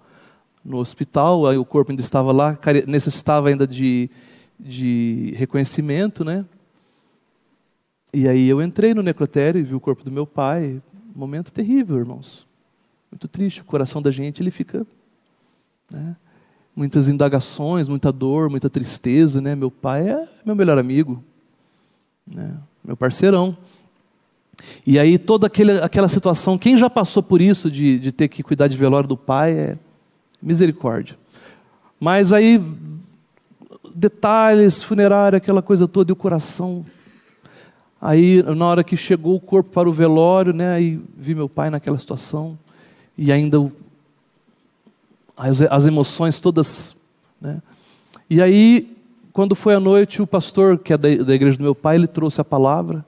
no 0.64 0.78
hospital, 0.78 1.46
aí 1.46 1.56
o 1.56 1.64
corpo 1.64 1.92
ainda 1.92 2.02
estava 2.02 2.32
lá, 2.32 2.58
necessitava 2.86 3.48
ainda 3.48 3.66
de, 3.66 4.10
de 4.58 5.34
reconhecimento, 5.36 6.24
né? 6.24 6.44
E 8.12 8.28
aí 8.28 8.48
eu 8.48 8.60
entrei 8.60 8.92
no 8.92 9.02
necrotério 9.02 9.60
e 9.60 9.62
vi 9.62 9.74
o 9.74 9.80
corpo 9.80 10.04
do 10.04 10.10
meu 10.10 10.26
pai, 10.26 10.82
momento 11.14 11.52
terrível, 11.52 11.96
irmãos. 11.96 12.46
Muito 13.10 13.28
triste, 13.28 13.62
o 13.62 13.64
coração 13.64 14.02
da 14.02 14.10
gente 14.10 14.42
ele 14.42 14.50
fica, 14.50 14.86
né? 15.90 16.16
Muitas 16.80 17.10
indagações, 17.10 17.90
muita 17.90 18.10
dor, 18.10 18.48
muita 18.48 18.70
tristeza, 18.70 19.38
né? 19.38 19.54
Meu 19.54 19.70
pai 19.70 20.08
é 20.08 20.26
meu 20.42 20.56
melhor 20.56 20.78
amigo, 20.78 21.22
né? 22.26 22.56
meu 22.82 22.96
parceirão. 22.96 23.54
E 24.86 24.98
aí 24.98 25.18
toda 25.18 25.46
aquele, 25.46 25.72
aquela 25.72 26.08
situação, 26.08 26.56
quem 26.56 26.78
já 26.78 26.88
passou 26.88 27.22
por 27.22 27.42
isso 27.42 27.70
de, 27.70 27.98
de 27.98 28.10
ter 28.10 28.28
que 28.28 28.42
cuidar 28.42 28.66
de 28.66 28.78
velório 28.78 29.06
do 29.06 29.16
pai 29.16 29.52
é 29.52 29.78
misericórdia. 30.40 31.18
Mas 32.00 32.32
aí 32.32 32.58
detalhes, 33.94 34.82
funerária, 34.82 35.36
aquela 35.36 35.60
coisa 35.60 35.86
toda 35.86 36.10
e 36.10 36.14
o 36.14 36.16
coração. 36.16 36.86
Aí 38.00 38.42
na 38.42 38.64
hora 38.64 38.82
que 38.82 38.96
chegou 38.96 39.36
o 39.36 39.40
corpo 39.40 39.68
para 39.68 39.86
o 39.86 39.92
velório, 39.92 40.54
né? 40.54 40.72
Aí 40.72 40.98
vi 41.14 41.34
meu 41.34 41.46
pai 41.46 41.68
naquela 41.68 41.98
situação 41.98 42.58
e 43.18 43.30
ainda 43.30 43.60
o 43.60 43.70
as, 45.40 45.62
as 45.62 45.86
emoções 45.86 46.38
todas. 46.38 46.94
Né? 47.40 47.60
E 48.28 48.42
aí, 48.42 48.94
quando 49.32 49.54
foi 49.54 49.74
à 49.74 49.80
noite, 49.80 50.20
o 50.20 50.26
pastor, 50.26 50.78
que 50.78 50.92
é 50.92 50.98
da, 50.98 51.08
da 51.16 51.34
igreja 51.34 51.56
do 51.56 51.62
meu 51.62 51.74
pai, 51.74 51.96
ele 51.96 52.06
trouxe 52.06 52.40
a 52.40 52.44
palavra, 52.44 53.04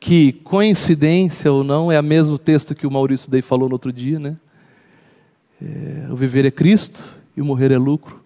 que, 0.00 0.32
coincidência 0.32 1.52
ou 1.52 1.62
não, 1.62 1.90
é 1.90 1.98
o 1.98 2.04
mesmo 2.04 2.36
texto 2.38 2.74
que 2.74 2.86
o 2.86 2.90
Maurício 2.90 3.30
daí 3.30 3.42
falou 3.42 3.68
no 3.68 3.74
outro 3.74 3.92
dia, 3.92 4.18
né? 4.18 4.36
É, 5.60 6.06
o 6.10 6.16
viver 6.16 6.44
é 6.44 6.50
Cristo 6.50 7.04
e 7.36 7.40
o 7.40 7.44
morrer 7.44 7.72
é 7.72 7.78
lucro. 7.78 8.20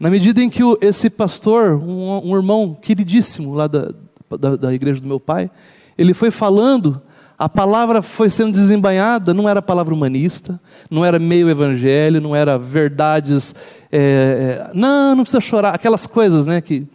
Na 0.00 0.10
medida 0.10 0.42
em 0.42 0.50
que 0.50 0.64
o, 0.64 0.76
esse 0.80 1.08
pastor, 1.08 1.74
um, 1.74 2.30
um, 2.30 2.36
irmão 2.36 2.76
queridíssimo 2.80 3.54
lá 3.54 3.68
da, 3.68 3.92
da, 4.38 4.56
da 4.56 4.74
igreja 4.74 5.00
do 5.00 5.06
meu 5.06 5.20
pai, 5.20 5.48
ele 5.96 6.12
foi 6.12 6.32
falando 6.32 7.00
a 7.38 7.48
palavra 7.48 8.00
foi 8.00 8.30
sendo 8.30 8.52
desembanhada, 8.52 9.34
não 9.34 9.48
era 9.48 9.60
palavra 9.60 9.92
humanista, 9.92 10.60
não 10.88 11.04
era 11.04 11.18
meio 11.18 11.48
evangelho, 11.48 12.20
não 12.20 12.34
era 12.34 12.56
verdades. 12.56 13.54
É, 13.90 13.98
é, 13.98 14.70
não, 14.72 15.16
não 15.16 15.24
precisa 15.24 15.40
chorar, 15.40 15.74
aquelas 15.74 16.06
coisas, 16.06 16.46
né? 16.46 16.60
Que 16.60 16.86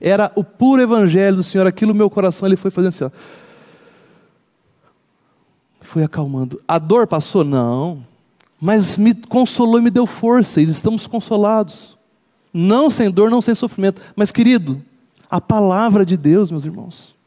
era 0.00 0.30
o 0.36 0.44
puro 0.44 0.80
evangelho 0.80 1.36
do 1.36 1.42
Senhor. 1.42 1.66
Aquilo 1.66 1.94
meu 1.94 2.08
coração 2.08 2.46
ele 2.46 2.56
foi 2.56 2.70
fazendo 2.70 2.88
assim, 2.90 3.04
ó. 3.04 3.10
Foi 5.80 6.04
acalmando. 6.04 6.60
A 6.68 6.78
dor 6.78 7.06
passou? 7.06 7.42
Não. 7.42 8.04
Mas 8.60 8.96
me 8.96 9.14
consolou 9.14 9.78
e 9.78 9.82
me 9.82 9.90
deu 9.90 10.06
força, 10.06 10.60
e 10.60 10.64
estamos 10.64 11.06
consolados. 11.06 11.96
Não 12.52 12.88
sem 12.88 13.10
dor, 13.10 13.30
não 13.30 13.40
sem 13.40 13.54
sofrimento. 13.54 14.00
Mas, 14.14 14.30
querido, 14.30 14.80
a 15.30 15.40
palavra 15.40 16.04
de 16.04 16.16
Deus, 16.16 16.50
meus 16.50 16.64
irmãos, 16.64 17.17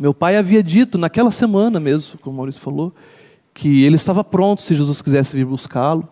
meu 0.00 0.14
pai 0.14 0.38
havia 0.38 0.62
dito 0.62 0.96
naquela 0.96 1.30
semana 1.30 1.78
mesmo, 1.78 2.18
como 2.20 2.32
o 2.32 2.36
Maurício 2.38 2.62
falou, 2.62 2.90
que 3.52 3.84
ele 3.84 3.96
estava 3.96 4.24
pronto 4.24 4.62
se 4.62 4.74
Jesus 4.74 5.02
quisesse 5.02 5.36
vir 5.36 5.44
buscá-lo, 5.44 6.08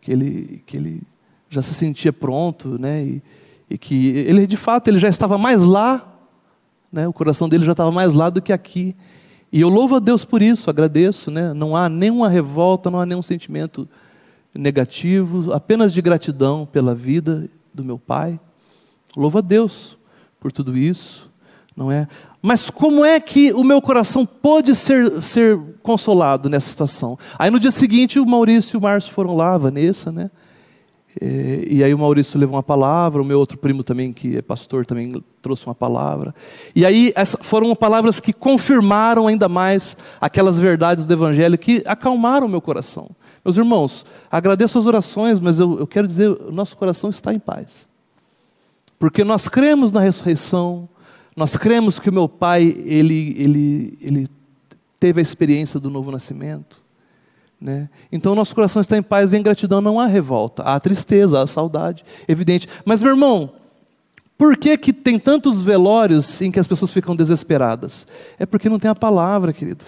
que 0.00 0.12
ele, 0.12 0.62
que 0.64 0.76
ele 0.76 1.02
já 1.50 1.60
se 1.60 1.74
sentia 1.74 2.12
pronto, 2.12 2.78
né? 2.78 3.02
E, 3.02 3.22
e, 3.68 3.76
que 3.76 4.10
ele 4.10 4.46
de 4.46 4.56
fato 4.56 4.86
ele 4.86 5.00
já 5.00 5.08
estava 5.08 5.36
mais 5.36 5.64
lá, 5.64 6.06
né? 6.92 7.08
O 7.08 7.12
coração 7.12 7.48
dele 7.48 7.64
já 7.64 7.72
estava 7.72 7.90
mais 7.90 8.14
lá 8.14 8.30
do 8.30 8.40
que 8.40 8.52
aqui. 8.52 8.94
E 9.52 9.60
eu 9.60 9.68
louvo 9.68 9.96
a 9.96 9.98
Deus 9.98 10.24
por 10.24 10.40
isso, 10.40 10.70
agradeço, 10.70 11.28
né? 11.28 11.52
Não 11.52 11.74
há 11.74 11.88
nenhuma 11.88 12.28
revolta, 12.28 12.92
não 12.92 13.00
há 13.00 13.06
nenhum 13.06 13.22
sentimento 13.22 13.88
negativo, 14.54 15.52
apenas 15.52 15.92
de 15.92 16.00
gratidão 16.00 16.64
pela 16.64 16.94
vida 16.94 17.50
do 17.74 17.82
meu 17.82 17.98
pai. 17.98 18.38
Louvo 19.16 19.38
a 19.38 19.40
Deus 19.40 19.98
por 20.38 20.52
tudo 20.52 20.76
isso, 20.76 21.28
não 21.76 21.90
é? 21.90 22.06
Mas 22.46 22.70
como 22.70 23.04
é 23.04 23.18
que 23.18 23.52
o 23.52 23.64
meu 23.64 23.82
coração 23.82 24.24
pôde 24.24 24.72
ser, 24.76 25.20
ser 25.20 25.58
consolado 25.82 26.48
nessa 26.48 26.70
situação? 26.70 27.18
Aí 27.36 27.50
no 27.50 27.58
dia 27.58 27.72
seguinte 27.72 28.20
o 28.20 28.24
Maurício 28.24 28.76
e 28.76 28.78
o 28.78 28.80
Márcio 28.80 29.12
foram 29.12 29.34
lá, 29.34 29.54
a 29.54 29.58
Vanessa, 29.58 30.12
né? 30.12 30.30
E, 31.20 31.78
e 31.78 31.82
aí 31.82 31.92
o 31.92 31.98
Maurício 31.98 32.38
levou 32.38 32.54
uma 32.54 32.62
palavra, 32.62 33.20
o 33.20 33.24
meu 33.24 33.40
outro 33.40 33.58
primo 33.58 33.82
também, 33.82 34.12
que 34.12 34.36
é 34.36 34.42
pastor, 34.42 34.86
também 34.86 35.20
trouxe 35.42 35.66
uma 35.66 35.74
palavra. 35.74 36.32
E 36.72 36.86
aí 36.86 37.12
essa, 37.16 37.36
foram 37.42 37.74
palavras 37.74 38.20
que 38.20 38.32
confirmaram 38.32 39.26
ainda 39.26 39.48
mais 39.48 39.96
aquelas 40.20 40.56
verdades 40.56 41.04
do 41.04 41.12
Evangelho 41.12 41.58
que 41.58 41.82
acalmaram 41.84 42.46
o 42.46 42.48
meu 42.48 42.60
coração. 42.60 43.10
Meus 43.44 43.56
irmãos, 43.56 44.06
agradeço 44.30 44.78
as 44.78 44.86
orações, 44.86 45.40
mas 45.40 45.58
eu, 45.58 45.80
eu 45.80 45.86
quero 45.88 46.06
dizer, 46.06 46.30
o 46.30 46.52
nosso 46.52 46.76
coração 46.76 47.10
está 47.10 47.34
em 47.34 47.40
paz. 47.40 47.88
Porque 49.00 49.24
nós 49.24 49.48
cremos 49.48 49.90
na 49.90 49.98
ressurreição, 49.98 50.88
nós 51.36 51.56
cremos 51.56 52.00
que 52.00 52.08
o 52.08 52.12
meu 52.12 52.28
pai, 52.28 52.62
ele, 52.86 53.36
ele, 53.38 53.98
ele 54.00 54.28
teve 54.98 55.20
a 55.20 55.22
experiência 55.22 55.78
do 55.78 55.90
novo 55.90 56.10
nascimento. 56.10 56.82
Né? 57.60 57.88
Então 58.10 58.34
nosso 58.34 58.54
coração 58.54 58.80
está 58.80 58.96
em 58.96 59.02
paz 59.02 59.32
e 59.32 59.36
em 59.36 59.42
gratidão, 59.42 59.80
não 59.80 60.00
há 60.00 60.06
revolta, 60.06 60.62
há 60.62 60.80
tristeza, 60.80 61.42
há 61.42 61.46
saudade, 61.46 62.04
evidente. 62.26 62.66
Mas 62.84 63.02
meu 63.02 63.12
irmão, 63.12 63.52
por 64.38 64.56
que, 64.56 64.76
que 64.76 64.92
tem 64.92 65.18
tantos 65.18 65.62
velórios 65.62 66.40
em 66.40 66.50
que 66.50 66.60
as 66.60 66.68
pessoas 66.68 66.90
ficam 66.90 67.14
desesperadas? 67.14 68.06
É 68.38 68.46
porque 68.46 68.68
não 68.68 68.78
tem 68.78 68.90
a 68.90 68.94
palavra, 68.94 69.52
querido. 69.52 69.84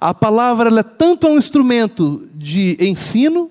A 0.00 0.12
palavra 0.12 0.80
é 0.80 0.82
tanto 0.82 1.26
um 1.28 1.38
instrumento 1.38 2.28
de 2.34 2.76
ensino, 2.80 3.50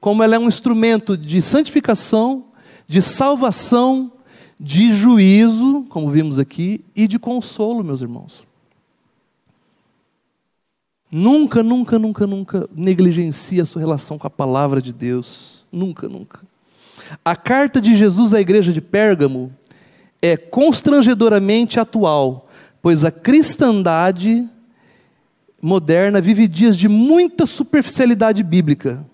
como 0.00 0.22
ela 0.22 0.36
é 0.36 0.38
um 0.38 0.48
instrumento 0.48 1.16
de 1.16 1.40
santificação, 1.40 2.44
de 2.86 3.00
salvação, 3.00 4.12
de 4.58 4.92
juízo, 4.92 5.84
como 5.88 6.10
vimos 6.10 6.38
aqui, 6.38 6.84
e 6.94 7.06
de 7.06 7.18
consolo, 7.18 7.82
meus 7.82 8.00
irmãos. 8.00 8.46
Nunca, 11.10 11.62
nunca, 11.62 11.98
nunca, 11.98 12.26
nunca 12.26 12.68
negligencie 12.74 13.60
a 13.60 13.66
sua 13.66 13.80
relação 13.80 14.18
com 14.18 14.26
a 14.26 14.30
palavra 14.30 14.82
de 14.82 14.92
Deus. 14.92 15.64
Nunca, 15.70 16.08
nunca. 16.08 16.40
A 17.24 17.36
carta 17.36 17.80
de 17.80 17.94
Jesus 17.94 18.34
à 18.34 18.40
igreja 18.40 18.72
de 18.72 18.80
Pérgamo 18.80 19.52
é 20.20 20.36
constrangedoramente 20.36 21.78
atual, 21.78 22.48
pois 22.82 23.04
a 23.04 23.10
cristandade 23.10 24.48
moderna 25.62 26.20
vive 26.20 26.48
dias 26.48 26.76
de 26.76 26.88
muita 26.88 27.46
superficialidade 27.46 28.42
bíblica 28.42 29.04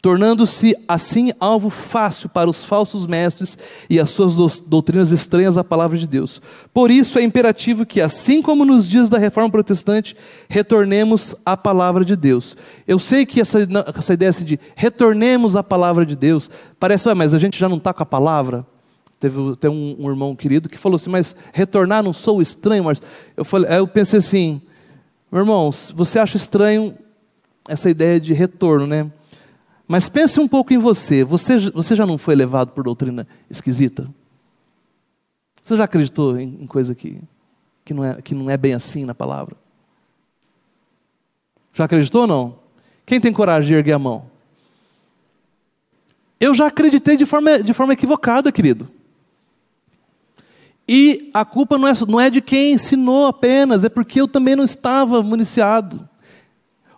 tornando-se 0.00 0.76
assim 0.86 1.32
alvo 1.40 1.70
fácil 1.70 2.28
para 2.28 2.48
os 2.48 2.64
falsos 2.64 3.06
mestres 3.06 3.58
e 3.90 3.98
as 3.98 4.10
suas 4.10 4.60
doutrinas 4.60 5.10
estranhas 5.10 5.58
à 5.58 5.64
palavra 5.64 5.98
de 5.98 6.06
Deus. 6.06 6.40
Por 6.72 6.90
isso 6.90 7.18
é 7.18 7.22
imperativo 7.22 7.84
que, 7.84 8.00
assim 8.00 8.40
como 8.40 8.64
nos 8.64 8.88
dias 8.88 9.08
da 9.08 9.18
reforma 9.18 9.50
protestante, 9.50 10.16
retornemos 10.48 11.34
à 11.44 11.56
palavra 11.56 12.04
de 12.04 12.14
Deus. 12.14 12.56
Eu 12.86 12.98
sei 12.98 13.26
que 13.26 13.40
essa, 13.40 13.58
essa 13.96 14.14
ideia 14.14 14.30
assim 14.30 14.44
de 14.44 14.60
retornemos 14.76 15.56
à 15.56 15.64
palavra 15.64 16.06
de 16.06 16.14
Deus, 16.14 16.48
parece, 16.78 17.12
mas 17.14 17.34
a 17.34 17.38
gente 17.38 17.58
já 17.58 17.68
não 17.68 17.78
está 17.78 17.92
com 17.92 18.02
a 18.02 18.06
palavra? 18.06 18.64
Teve 19.18 19.56
tem 19.56 19.68
um, 19.68 19.96
um, 19.98 20.08
irmão 20.08 20.36
querido 20.36 20.68
que 20.68 20.78
falou 20.78 20.94
assim, 20.94 21.10
mas 21.10 21.34
retornar 21.52 22.04
não 22.04 22.12
sou 22.12 22.40
estranho, 22.40 22.84
mas 22.84 23.02
eu, 23.36 23.44
falei, 23.44 23.68
eu 23.76 23.88
pensei 23.88 24.20
assim, 24.20 24.62
meu 25.30 25.40
irmão, 25.40 25.68
você 25.92 26.20
acha 26.20 26.36
estranho 26.36 26.96
essa 27.68 27.90
ideia 27.90 28.20
de 28.20 28.32
retorno, 28.32 28.86
né? 28.86 29.10
Mas 29.88 30.10
pense 30.10 30.38
um 30.38 30.46
pouco 30.46 30.74
em 30.74 30.78
você. 30.78 31.24
Você, 31.24 31.58
você 31.70 31.96
já 31.96 32.04
não 32.04 32.18
foi 32.18 32.34
levado 32.34 32.72
por 32.72 32.84
doutrina 32.84 33.26
esquisita? 33.48 34.06
Você 35.64 35.76
já 35.78 35.84
acreditou 35.84 36.38
em, 36.38 36.58
em 36.60 36.66
coisa 36.66 36.94
que, 36.94 37.18
que, 37.84 37.94
não 37.94 38.04
é, 38.04 38.20
que 38.20 38.34
não 38.34 38.50
é 38.50 38.56
bem 38.58 38.74
assim 38.74 39.06
na 39.06 39.14
palavra? 39.14 39.56
Já 41.72 41.84
acreditou 41.84 42.22
ou 42.22 42.26
não? 42.26 42.58
Quem 43.06 43.18
tem 43.18 43.32
coragem 43.32 43.68
de 43.68 43.74
erguer 43.74 43.94
a 43.94 43.98
mão? 43.98 44.26
Eu 46.38 46.54
já 46.54 46.66
acreditei 46.66 47.16
de 47.16 47.24
forma, 47.24 47.62
de 47.62 47.72
forma 47.72 47.94
equivocada, 47.94 48.52
querido. 48.52 48.88
E 50.86 51.30
a 51.34 51.44
culpa 51.44 51.76
não 51.76 51.88
é, 51.88 51.92
não 52.06 52.20
é 52.20 52.30
de 52.30 52.40
quem 52.40 52.72
ensinou 52.72 53.26
apenas, 53.26 53.84
é 53.84 53.88
porque 53.88 54.20
eu 54.20 54.28
também 54.28 54.54
não 54.54 54.64
estava 54.64 55.22
municiado. 55.22 56.07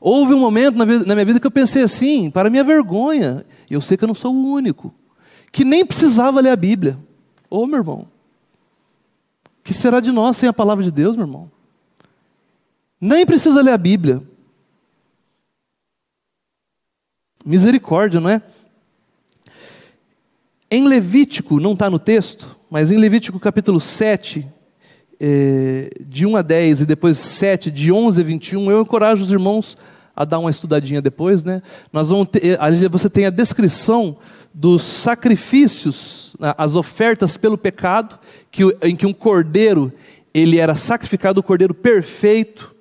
Houve 0.00 0.32
um 0.32 0.38
momento 0.38 0.76
na, 0.76 0.86
na 0.86 1.14
minha 1.14 1.24
vida 1.26 1.38
que 1.38 1.46
eu 1.46 1.50
pensei 1.50 1.82
assim, 1.82 2.30
para 2.30 2.48
minha 2.48 2.64
vergonha, 2.64 3.44
eu 3.70 3.82
sei 3.82 3.96
que 3.96 4.04
eu 4.04 4.08
não 4.08 4.14
sou 4.14 4.34
o 4.34 4.52
único, 4.52 4.94
que 5.52 5.64
nem 5.64 5.84
precisava 5.84 6.40
ler 6.40 6.50
a 6.50 6.56
Bíblia. 6.56 6.98
Ô 7.50 7.66
meu 7.66 7.80
irmão, 7.80 8.08
que 9.62 9.74
será 9.74 10.00
de 10.00 10.10
nós 10.10 10.38
sem 10.38 10.48
a 10.48 10.52
palavra 10.52 10.82
de 10.82 10.90
Deus, 10.90 11.16
meu 11.16 11.26
irmão? 11.26 11.50
Nem 12.98 13.26
precisa 13.26 13.60
ler 13.60 13.72
a 13.72 13.78
Bíblia. 13.78 14.22
Misericórdia, 17.44 18.20
não 18.20 18.30
é? 18.30 18.42
Em 20.70 20.86
Levítico, 20.86 21.60
não 21.60 21.72
está 21.72 21.90
no 21.90 21.98
texto, 21.98 22.56
mas 22.70 22.90
em 22.90 22.96
Levítico 22.96 23.40
capítulo 23.40 23.80
7, 23.80 24.46
eh, 25.18 25.90
de 26.00 26.24
1 26.24 26.36
a 26.36 26.42
10 26.42 26.82
e 26.82 26.86
depois 26.86 27.18
7, 27.18 27.70
de 27.70 27.90
11 27.90 28.20
a 28.20 28.24
21, 28.24 28.70
eu 28.70 28.80
encorajo 28.80 29.22
os 29.22 29.30
irmãos 29.30 29.76
a 30.20 30.24
dar 30.26 30.38
uma 30.38 30.50
estudadinha 30.50 31.00
depois, 31.00 31.42
né? 31.42 31.62
Nós 31.90 32.10
vamos 32.10 32.28
ter, 32.28 32.60
ali 32.60 32.86
você 32.88 33.08
tem 33.08 33.24
a 33.24 33.30
descrição 33.30 34.18
dos 34.52 34.82
sacrifícios, 34.82 36.36
né, 36.38 36.52
as 36.58 36.76
ofertas 36.76 37.38
pelo 37.38 37.56
pecado, 37.56 38.18
que, 38.50 38.62
em 38.82 38.94
que 38.94 39.06
um 39.06 39.14
cordeiro 39.14 39.90
ele 40.34 40.58
era 40.58 40.74
sacrificado, 40.74 41.40
o 41.40 41.42
cordeiro 41.42 41.72
perfeito 41.72 42.74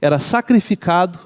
era 0.00 0.20
sacrificado 0.20 1.18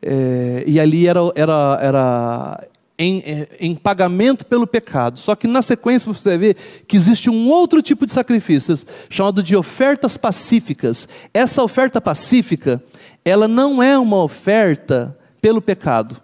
é, 0.00 0.64
e 0.66 0.80
ali 0.80 1.06
era, 1.06 1.20
era, 1.34 1.78
era 1.82 2.68
em, 2.98 3.22
em, 3.58 3.74
pagamento 3.74 4.46
pelo 4.46 4.66
pecado. 4.66 5.18
Só 5.18 5.34
que 5.34 5.46
na 5.46 5.62
sequência 5.62 6.12
você 6.12 6.30
vai 6.30 6.38
ver 6.38 6.56
que 6.86 6.96
existe 6.96 7.28
um 7.28 7.48
outro 7.48 7.82
tipo 7.82 8.06
de 8.06 8.12
sacrifícios, 8.12 8.86
chamado 9.10 9.42
de 9.42 9.56
ofertas 9.56 10.16
pacíficas. 10.16 11.08
Essa 11.32 11.62
oferta 11.62 12.00
pacífica, 12.00 12.82
ela 13.24 13.48
não 13.48 13.82
é 13.82 13.98
uma 13.98 14.22
oferta 14.22 15.16
pelo 15.40 15.60
pecado. 15.60 16.16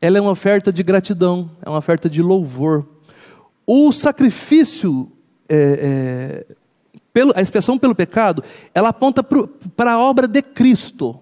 Ela 0.00 0.18
é 0.18 0.20
uma 0.20 0.32
oferta 0.32 0.72
de 0.72 0.82
gratidão, 0.82 1.50
é 1.62 1.68
uma 1.68 1.78
oferta 1.78 2.10
de 2.10 2.20
louvor. 2.20 2.86
O 3.66 3.90
sacrifício, 3.92 5.10
é, 5.48 6.44
é, 6.48 6.54
pelo, 7.12 7.32
a 7.34 7.40
expiação 7.40 7.78
pelo 7.78 7.94
pecado, 7.94 8.42
ela 8.74 8.90
aponta 8.90 9.22
para 9.22 9.92
a 9.92 9.98
obra 9.98 10.28
de 10.28 10.42
Cristo 10.42 11.20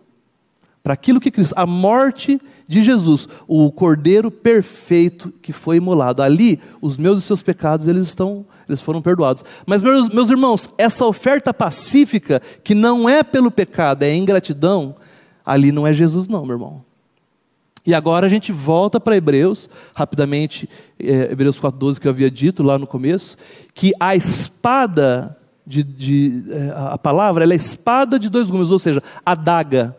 para 0.84 0.92
aquilo 0.92 1.18
que 1.18 1.30
Cristo, 1.30 1.54
a 1.56 1.64
morte 1.64 2.38
de 2.68 2.82
Jesus, 2.82 3.26
o 3.48 3.72
cordeiro 3.72 4.30
perfeito 4.30 5.32
que 5.40 5.50
foi 5.50 5.78
imolado. 5.78 6.22
Ali, 6.22 6.60
os 6.78 6.98
meus 6.98 7.20
e 7.20 7.22
seus 7.22 7.42
pecados, 7.42 7.88
eles 7.88 8.06
estão, 8.06 8.44
eles 8.68 8.82
foram 8.82 9.00
perdoados. 9.00 9.42
Mas 9.66 9.82
meus, 9.82 10.10
meus 10.10 10.28
irmãos, 10.28 10.74
essa 10.76 11.06
oferta 11.06 11.54
pacífica 11.54 12.42
que 12.62 12.74
não 12.74 13.08
é 13.08 13.22
pelo 13.22 13.50
pecado, 13.50 14.02
é 14.02 14.14
ingratidão, 14.14 14.94
ali 15.44 15.72
não 15.72 15.86
é 15.86 15.92
Jesus 15.94 16.28
não, 16.28 16.44
meu 16.44 16.56
irmão. 16.56 16.84
E 17.86 17.94
agora 17.94 18.26
a 18.26 18.30
gente 18.30 18.52
volta 18.52 19.00
para 19.00 19.16
Hebreus, 19.16 19.70
rapidamente, 19.96 20.68
é, 21.00 21.32
Hebreus 21.32 21.58
4,12 21.58 21.98
que 21.98 22.06
eu 22.06 22.10
havia 22.10 22.30
dito 22.30 22.62
lá 22.62 22.78
no 22.78 22.86
começo, 22.86 23.38
que 23.72 23.92
a 23.98 24.14
espada 24.14 25.34
de, 25.66 25.82
de 25.82 26.44
é, 26.50 26.74
a 26.76 26.98
palavra, 26.98 27.42
ela 27.42 27.54
é 27.54 27.56
espada 27.56 28.18
de 28.18 28.28
dois 28.28 28.50
gumes, 28.50 28.70
ou 28.70 28.78
seja, 28.78 29.02
a 29.24 29.34
daga 29.34 29.96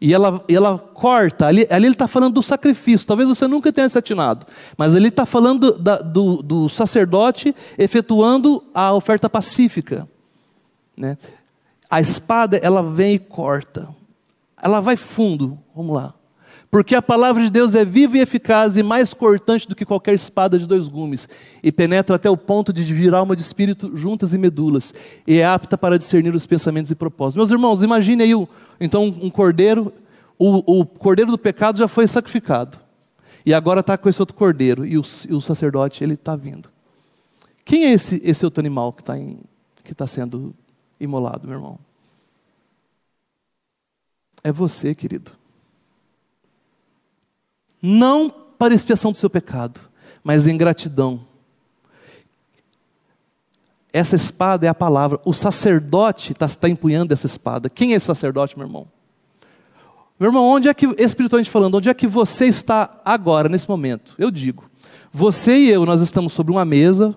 e 0.00 0.14
ela, 0.14 0.44
e 0.48 0.54
ela 0.54 0.78
corta, 0.78 1.46
ali, 1.46 1.66
ali 1.70 1.86
ele 1.86 1.94
está 1.94 2.06
falando 2.06 2.34
do 2.34 2.42
sacrifício, 2.42 3.06
talvez 3.06 3.28
você 3.28 3.48
nunca 3.48 3.72
tenha 3.72 3.88
se 3.88 3.98
atinado, 3.98 4.46
mas 4.76 4.94
ele 4.94 5.08
está 5.08 5.26
falando 5.26 5.76
da, 5.76 5.98
do, 5.98 6.40
do, 6.40 6.68
sacerdote 6.68 7.54
efetuando 7.76 8.62
a 8.72 8.92
oferta 8.92 9.28
pacífica. 9.28 10.08
Né? 10.96 11.18
A 11.90 12.00
espada, 12.00 12.56
ela 12.58 12.80
vem 12.82 13.14
e 13.14 13.18
corta, 13.18 13.88
ela 14.62 14.78
vai 14.78 14.96
fundo, 14.96 15.58
vamos 15.74 15.96
lá. 15.96 16.14
Porque 16.70 16.94
a 16.94 17.00
palavra 17.00 17.42
de 17.42 17.50
Deus 17.50 17.74
é 17.74 17.84
viva 17.84 18.18
e 18.18 18.20
eficaz 18.20 18.76
e 18.76 18.82
mais 18.82 19.14
cortante 19.14 19.66
do 19.66 19.74
que 19.74 19.86
qualquer 19.86 20.14
espada 20.14 20.58
de 20.58 20.66
dois 20.66 20.86
gumes, 20.86 21.26
e 21.62 21.72
penetra 21.72 22.16
até 22.16 22.28
o 22.28 22.36
ponto 22.36 22.72
de 22.72 22.84
dividir 22.84 23.14
alma 23.14 23.34
de 23.34 23.40
espírito 23.40 23.96
juntas 23.96 24.34
e 24.34 24.38
medulas, 24.38 24.92
e 25.26 25.38
é 25.38 25.46
apta 25.46 25.78
para 25.78 25.98
discernir 25.98 26.34
os 26.34 26.46
pensamentos 26.46 26.90
e 26.90 26.94
propósitos. 26.94 27.36
Meus 27.36 27.50
irmãos, 27.50 27.82
imagine 27.82 28.22
aí 28.22 28.48
então 28.78 29.04
um 29.04 29.30
cordeiro, 29.30 29.92
o, 30.38 30.80
o 30.80 30.84
cordeiro 30.84 31.30
do 31.30 31.38
pecado 31.38 31.78
já 31.78 31.88
foi 31.88 32.06
sacrificado, 32.06 32.78
e 33.46 33.54
agora 33.54 33.80
está 33.80 33.96
com 33.96 34.08
esse 34.08 34.20
outro 34.20 34.36
cordeiro, 34.36 34.84
e 34.84 34.98
o, 34.98 35.02
e 35.26 35.32
o 35.32 35.40
sacerdote 35.40 36.04
ele 36.04 36.14
está 36.14 36.36
vindo. 36.36 36.68
Quem 37.64 37.86
é 37.86 37.92
esse, 37.92 38.20
esse 38.22 38.44
outro 38.44 38.60
animal 38.60 38.92
que 38.92 39.00
está 39.00 39.14
tá 39.96 40.06
sendo 40.06 40.54
imolado, 41.00 41.48
meu 41.48 41.56
irmão? 41.56 41.78
É 44.44 44.52
você, 44.52 44.94
querido 44.94 45.37
não 47.80 48.32
para 48.58 48.74
expiação 48.74 49.12
do 49.12 49.16
seu 49.16 49.30
pecado, 49.30 49.80
mas 50.22 50.46
em 50.46 50.56
gratidão. 50.56 51.20
Essa 53.92 54.16
espada 54.16 54.66
é 54.66 54.68
a 54.68 54.74
palavra. 54.74 55.20
O 55.24 55.32
sacerdote 55.32 56.32
está 56.32 56.48
tá 56.48 56.68
empunhando 56.68 57.12
essa 57.12 57.26
espada. 57.26 57.70
Quem 57.70 57.92
é 57.92 57.96
esse 57.96 58.06
sacerdote, 58.06 58.56
meu 58.58 58.66
irmão? 58.66 58.86
Meu 60.20 60.28
irmão, 60.28 60.44
onde 60.44 60.68
é 60.68 60.74
que, 60.74 60.86
espiritualmente 60.98 61.48
falando, 61.48 61.76
onde 61.76 61.88
é 61.88 61.94
que 61.94 62.06
você 62.06 62.46
está 62.46 63.00
agora, 63.04 63.48
nesse 63.48 63.68
momento? 63.68 64.14
Eu 64.18 64.30
digo, 64.30 64.68
você 65.12 65.56
e 65.56 65.70
eu, 65.70 65.86
nós 65.86 66.00
estamos 66.00 66.32
sobre 66.32 66.52
uma 66.52 66.64
mesa, 66.64 67.14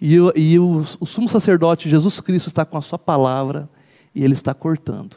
e, 0.00 0.16
e 0.36 0.58
o, 0.58 0.86
o 1.00 1.06
sumo 1.06 1.28
sacerdote, 1.28 1.88
Jesus 1.88 2.20
Cristo, 2.20 2.46
está 2.46 2.64
com 2.64 2.78
a 2.78 2.82
sua 2.82 2.98
palavra, 2.98 3.68
e 4.14 4.24
ele 4.24 4.34
está 4.34 4.54
cortando. 4.54 5.16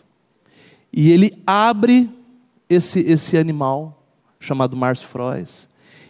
E 0.92 1.12
ele 1.12 1.42
abre 1.46 2.10
esse, 2.68 3.00
esse 3.02 3.38
animal, 3.38 4.03
chamado 4.44 4.76
Márcio 4.76 5.08
Frois, 5.08 5.70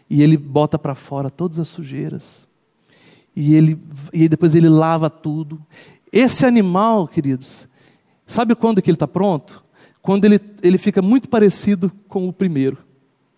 e 0.10 0.22
ele 0.22 0.36
bota 0.36 0.78
para 0.78 0.96
fora 0.96 1.30
todas 1.30 1.60
as 1.60 1.68
sujeiras. 1.68 2.48
E 3.36 3.56
ele 3.56 3.80
e 4.12 4.28
depois 4.28 4.56
ele 4.56 4.70
lava 4.70 5.10
tudo. 5.10 5.62
Esse 6.12 6.46
animal, 6.46 7.08
queridos, 7.08 7.68
sabe 8.26 8.56
quando 8.56 8.82
que 8.82 8.90
ele 8.90 8.96
está 8.96 9.08
pronto? 9.08 9.64
Quando 10.02 10.26
ele, 10.26 10.40
ele 10.62 10.78
fica 10.78 11.02
muito 11.02 11.30
parecido 11.30 11.92
com 12.08 12.28
o 12.28 12.34
primeiro, 12.34 12.78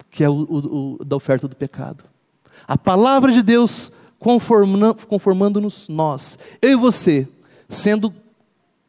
que 0.10 0.24
é 0.24 0.30
o, 0.30 0.34
o, 0.34 0.98
o 1.00 1.06
da 1.06 1.16
oferta 1.16 1.48
do 1.48 1.56
pecado. 1.56 2.04
A 2.68 2.78
palavra 2.78 3.32
de 3.32 3.44
Deus 3.44 3.92
conformando-nos 4.18 5.88
nós, 5.88 6.40
eu 6.62 6.72
e 6.72 6.76
você, 6.76 7.28
sendo 7.70 8.14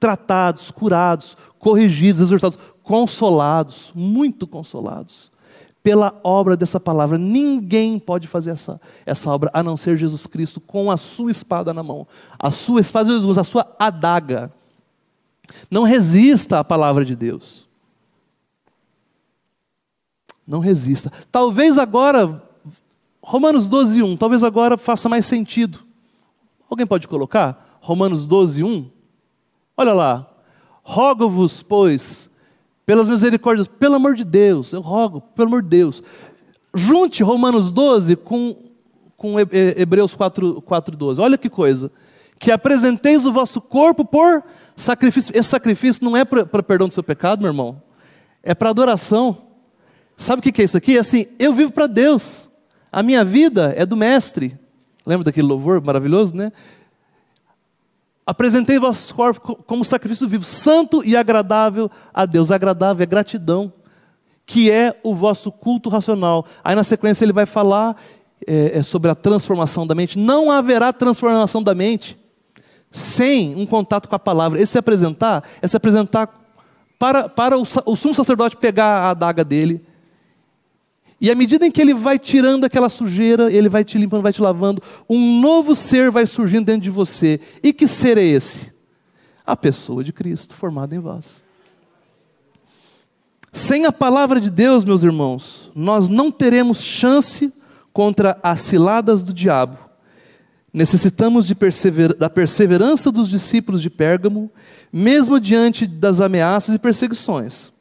tratados, 0.00 0.70
curados, 0.70 1.36
corrigidos, 1.58 2.22
exortados, 2.22 2.58
consolados, 2.82 3.92
muito 3.94 4.46
consolados 4.46 5.30
pela 5.86 6.18
obra 6.24 6.56
dessa 6.56 6.80
palavra. 6.80 7.16
Ninguém 7.16 7.96
pode 7.96 8.26
fazer 8.26 8.50
essa, 8.50 8.80
essa 9.06 9.30
obra 9.30 9.52
a 9.54 9.62
não 9.62 9.76
ser 9.76 9.96
Jesus 9.96 10.26
Cristo 10.26 10.60
com 10.60 10.90
a 10.90 10.96
sua 10.96 11.30
espada 11.30 11.72
na 11.72 11.80
mão. 11.80 12.08
A 12.36 12.50
sua 12.50 12.80
espada 12.80 13.08
Jesus, 13.08 13.38
a 13.38 13.44
sua 13.44 13.72
adaga. 13.78 14.52
Não 15.70 15.84
resista 15.84 16.58
à 16.58 16.64
palavra 16.64 17.04
de 17.04 17.14
Deus. 17.14 17.68
Não 20.44 20.58
resista. 20.58 21.12
Talvez 21.30 21.78
agora, 21.78 22.42
Romanos 23.22 23.68
12, 23.68 24.02
1, 24.02 24.16
talvez 24.16 24.42
agora 24.42 24.76
faça 24.76 25.08
mais 25.08 25.24
sentido. 25.24 25.84
Alguém 26.68 26.84
pode 26.84 27.06
colocar? 27.06 27.78
Romanos 27.80 28.26
12, 28.26 28.64
1. 28.64 28.90
Olha 29.76 29.92
lá. 29.92 30.28
Rogo-vos, 30.82 31.62
pois, 31.62 32.28
pelas 32.86 33.10
misericórdias, 33.10 33.66
pelo 33.66 33.96
amor 33.96 34.14
de 34.14 34.24
Deus, 34.24 34.72
eu 34.72 34.80
rogo, 34.80 35.20
pelo 35.20 35.48
amor 35.48 35.62
de 35.62 35.68
Deus. 35.68 36.02
Junte 36.72 37.22
Romanos 37.22 37.72
12 37.72 38.14
com, 38.14 38.56
com 39.16 39.34
Hebreus 39.40 40.14
4, 40.14 40.62
4, 40.62 40.96
12. 40.96 41.20
Olha 41.20 41.36
que 41.36 41.50
coisa. 41.50 41.90
Que 42.38 42.52
apresenteis 42.52 43.26
o 43.26 43.32
vosso 43.32 43.60
corpo 43.60 44.04
por 44.04 44.44
sacrifício. 44.76 45.36
Esse 45.36 45.48
sacrifício 45.48 46.04
não 46.04 46.16
é 46.16 46.24
para 46.24 46.62
perdão 46.62 46.86
do 46.86 46.94
seu 46.94 47.02
pecado, 47.02 47.40
meu 47.40 47.48
irmão. 47.48 47.82
É 48.42 48.54
para 48.54 48.70
adoração. 48.70 49.38
Sabe 50.16 50.38
o 50.38 50.42
que 50.52 50.62
é 50.62 50.64
isso 50.64 50.76
aqui? 50.76 50.96
É 50.96 51.00
assim, 51.00 51.26
eu 51.38 51.52
vivo 51.52 51.72
para 51.72 51.86
Deus. 51.86 52.48
A 52.92 53.02
minha 53.02 53.24
vida 53.24 53.74
é 53.76 53.84
do 53.84 53.96
Mestre. 53.96 54.56
Lembra 55.04 55.24
daquele 55.24 55.46
louvor 55.46 55.82
maravilhoso, 55.82 56.36
né? 56.36 56.52
Apresentei 58.26 58.76
vossos 58.76 59.12
corpos 59.12 59.56
como 59.66 59.84
sacrifício 59.84 60.26
vivo, 60.26 60.44
santo 60.44 61.00
e 61.04 61.16
agradável 61.16 61.88
a 62.12 62.26
Deus. 62.26 62.50
Agradável 62.50 63.04
é 63.04 63.06
gratidão, 63.06 63.72
que 64.44 64.68
é 64.68 64.98
o 65.04 65.14
vosso 65.14 65.52
culto 65.52 65.88
racional. 65.88 66.44
Aí 66.64 66.74
na 66.74 66.82
sequência 66.82 67.24
ele 67.24 67.32
vai 67.32 67.46
falar 67.46 67.96
é, 68.44 68.78
é 68.78 68.82
sobre 68.82 69.10
a 69.10 69.14
transformação 69.14 69.86
da 69.86 69.94
mente. 69.94 70.18
Não 70.18 70.50
haverá 70.50 70.92
transformação 70.92 71.62
da 71.62 71.72
mente 71.72 72.18
sem 72.90 73.54
um 73.54 73.64
contato 73.64 74.08
com 74.08 74.16
a 74.16 74.18
palavra. 74.18 74.60
Esse 74.60 74.72
se 74.72 74.78
apresentar 74.78 75.44
é 75.62 75.68
se 75.68 75.76
apresentar 75.76 76.28
para, 76.98 77.28
para 77.28 77.56
o, 77.56 77.62
o 77.84 77.94
sumo 77.94 78.14
sacerdote 78.14 78.56
pegar 78.56 78.86
a 78.86 79.10
adaga 79.10 79.44
dele 79.44 79.86
e 81.20 81.30
à 81.30 81.34
medida 81.34 81.66
em 81.66 81.70
que 81.70 81.80
ele 81.80 81.94
vai 81.94 82.18
tirando 82.18 82.64
aquela 82.64 82.88
sujeira, 82.88 83.50
ele 83.50 83.68
vai 83.68 83.84
te 83.84 83.96
limpando, 83.96 84.22
vai 84.22 84.32
te 84.32 84.42
lavando, 84.42 84.82
um 85.08 85.40
novo 85.40 85.74
ser 85.74 86.10
vai 86.10 86.26
surgindo 86.26 86.66
dentro 86.66 86.82
de 86.82 86.90
você. 86.90 87.40
E 87.62 87.72
que 87.72 87.88
ser 87.88 88.18
é 88.18 88.22
esse? 88.22 88.72
A 89.44 89.56
pessoa 89.56 90.04
de 90.04 90.12
Cristo 90.12 90.54
formada 90.54 90.94
em 90.94 90.98
vós. 90.98 91.42
Sem 93.52 93.86
a 93.86 93.92
palavra 93.92 94.38
de 94.38 94.50
Deus, 94.50 94.84
meus 94.84 95.02
irmãos, 95.02 95.70
nós 95.74 96.08
não 96.08 96.30
teremos 96.30 96.82
chance 96.82 97.50
contra 97.90 98.38
as 98.42 98.60
ciladas 98.60 99.22
do 99.22 99.32
diabo. 99.32 99.78
Necessitamos 100.70 101.50
persever 101.54 102.12
da 102.12 102.28
perseverança 102.28 103.10
dos 103.10 103.30
discípulos 103.30 103.80
de 103.80 103.88
Pérgamo, 103.88 104.50
mesmo 104.92 105.40
diante 105.40 105.86
das 105.86 106.20
ameaças 106.20 106.74
e 106.74 106.78
perseguições. 106.78 107.72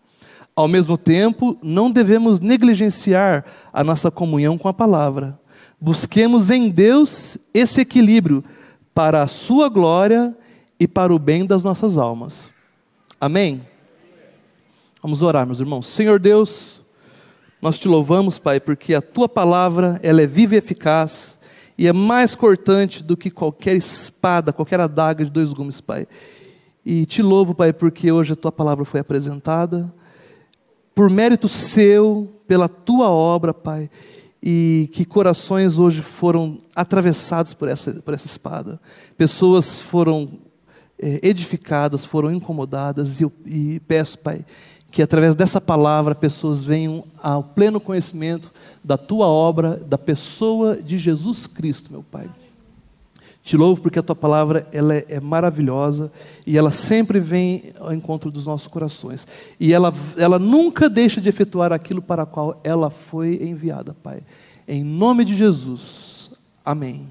Ao 0.56 0.70
mesmo 0.70 0.98
tempo, 0.98 1.58
não 1.62 1.92
devemos 1.92 2.40
negligenciar 2.40 3.44
a 3.74 3.84
nossa 3.84 4.10
comunhão 4.10 4.58
com 4.58 4.70
a 4.70 4.74
palavra. 4.74 5.38
Busquemos 5.82 6.50
em 6.50 6.70
Deus 6.70 7.38
esse 7.54 7.82
equilíbrio 7.82 8.42
para 8.94 9.22
a 9.22 9.28
sua 9.28 9.68
glória 9.68 10.34
e 10.80 10.88
para 10.88 11.14
o 11.14 11.20
bem 11.20 11.46
das 11.46 11.66
nossas 11.66 11.98
almas. 11.98 12.50
Amém? 13.20 13.68
Vamos 15.02 15.22
orar, 15.22 15.46
meus 15.46 15.60
irmãos. 15.60 15.88
Senhor 15.88 16.20
Deus, 16.20 16.82
nós 17.62 17.78
te 17.78 17.90
louvamos, 17.90 18.40
Pai, 18.40 18.62
porque 18.62 18.96
a 18.96 19.02
tua 19.02 19.28
palavra, 19.28 20.00
ela 20.02 20.22
é 20.22 20.28
viva 20.28 20.56
e 20.56 20.58
eficaz 20.58 21.38
e 21.78 21.86
é 21.86 21.92
mais 21.92 22.34
cortante 22.34 23.04
do 23.04 23.18
que 23.18 23.30
qualquer 23.30 23.76
espada, 23.76 24.54
qualquer 24.54 24.80
adaga 24.80 25.26
de 25.26 25.30
dois 25.30 25.52
gumes, 25.52 25.82
Pai. 25.82 26.08
E 26.86 27.06
te 27.06 27.22
louvo, 27.22 27.54
Pai, 27.54 27.74
porque 27.74 28.10
hoje 28.10 28.32
a 28.32 28.38
tua 28.38 28.54
palavra 28.54 28.86
foi 28.86 29.02
apresentada 29.02 29.94
por 30.96 31.10
mérito 31.10 31.50
seu, 31.50 32.42
pela 32.48 32.70
tua 32.70 33.10
obra, 33.10 33.54
Pai, 33.54 33.90
e 34.42 34.90
que 34.94 35.04
corações 35.04 35.78
hoje 35.78 36.02
foram 36.02 36.58
atravessados 36.74 37.54
por 37.54 37.68
essa, 37.68 37.92
por 37.92 38.14
essa 38.14 38.26
espada. 38.26 38.80
Pessoas 39.18 39.82
foram 39.82 40.40
é, 40.98 41.20
edificadas, 41.22 42.06
foram 42.06 42.32
incomodadas, 42.32 43.20
e, 43.20 43.24
eu, 43.24 43.32
e 43.46 43.82
peço, 43.82 44.18
Pai, 44.20 44.46
que 44.90 45.02
através 45.02 45.36
dessa 45.36 45.60
palavra 45.60 46.16
pessoas 46.16 46.64
venham 46.64 47.04
ao 47.22 47.44
pleno 47.44 47.82
conhecimento 47.82 48.50
da 48.82 48.98
tua 48.98 49.28
obra, 49.28 49.76
da 49.86 49.98
pessoa 49.98 50.78
de 50.78 50.98
Jesus 50.98 51.46
Cristo, 51.46 51.92
meu 51.92 52.04
Pai. 52.04 52.30
Te 53.46 53.56
louvo 53.56 53.80
porque 53.80 54.00
a 54.00 54.02
tua 54.02 54.16
palavra 54.16 54.68
ela 54.72 54.96
é, 54.96 55.06
é, 55.08 55.20
maravilhosa 55.20 56.12
e 56.48 56.58
ela 56.58 56.72
sempre 56.72 57.20
vem 57.20 57.66
ao 57.80 57.94
encontro 57.94 58.32
dos 58.32 58.48
nossos 58.48 58.68
corações. 58.68 59.28
E 59.60 59.72
ela, 59.72 59.94
ela 60.18 60.40
nunca 60.40 60.90
deixa 60.90 61.22
de 61.22 61.30
efetuar 61.30 61.72
aquilo 61.72 62.02
para 62.02 62.24
o 62.24 62.26
qual 62.26 62.60
ela 62.64 62.90
foi 62.90 63.36
enviada, 63.36 63.96
Pai. 64.02 64.24
Em 64.68 64.84
nome 64.84 65.24
de 65.24 65.36
Jesus. 65.36 66.32
Amém. 66.66 67.06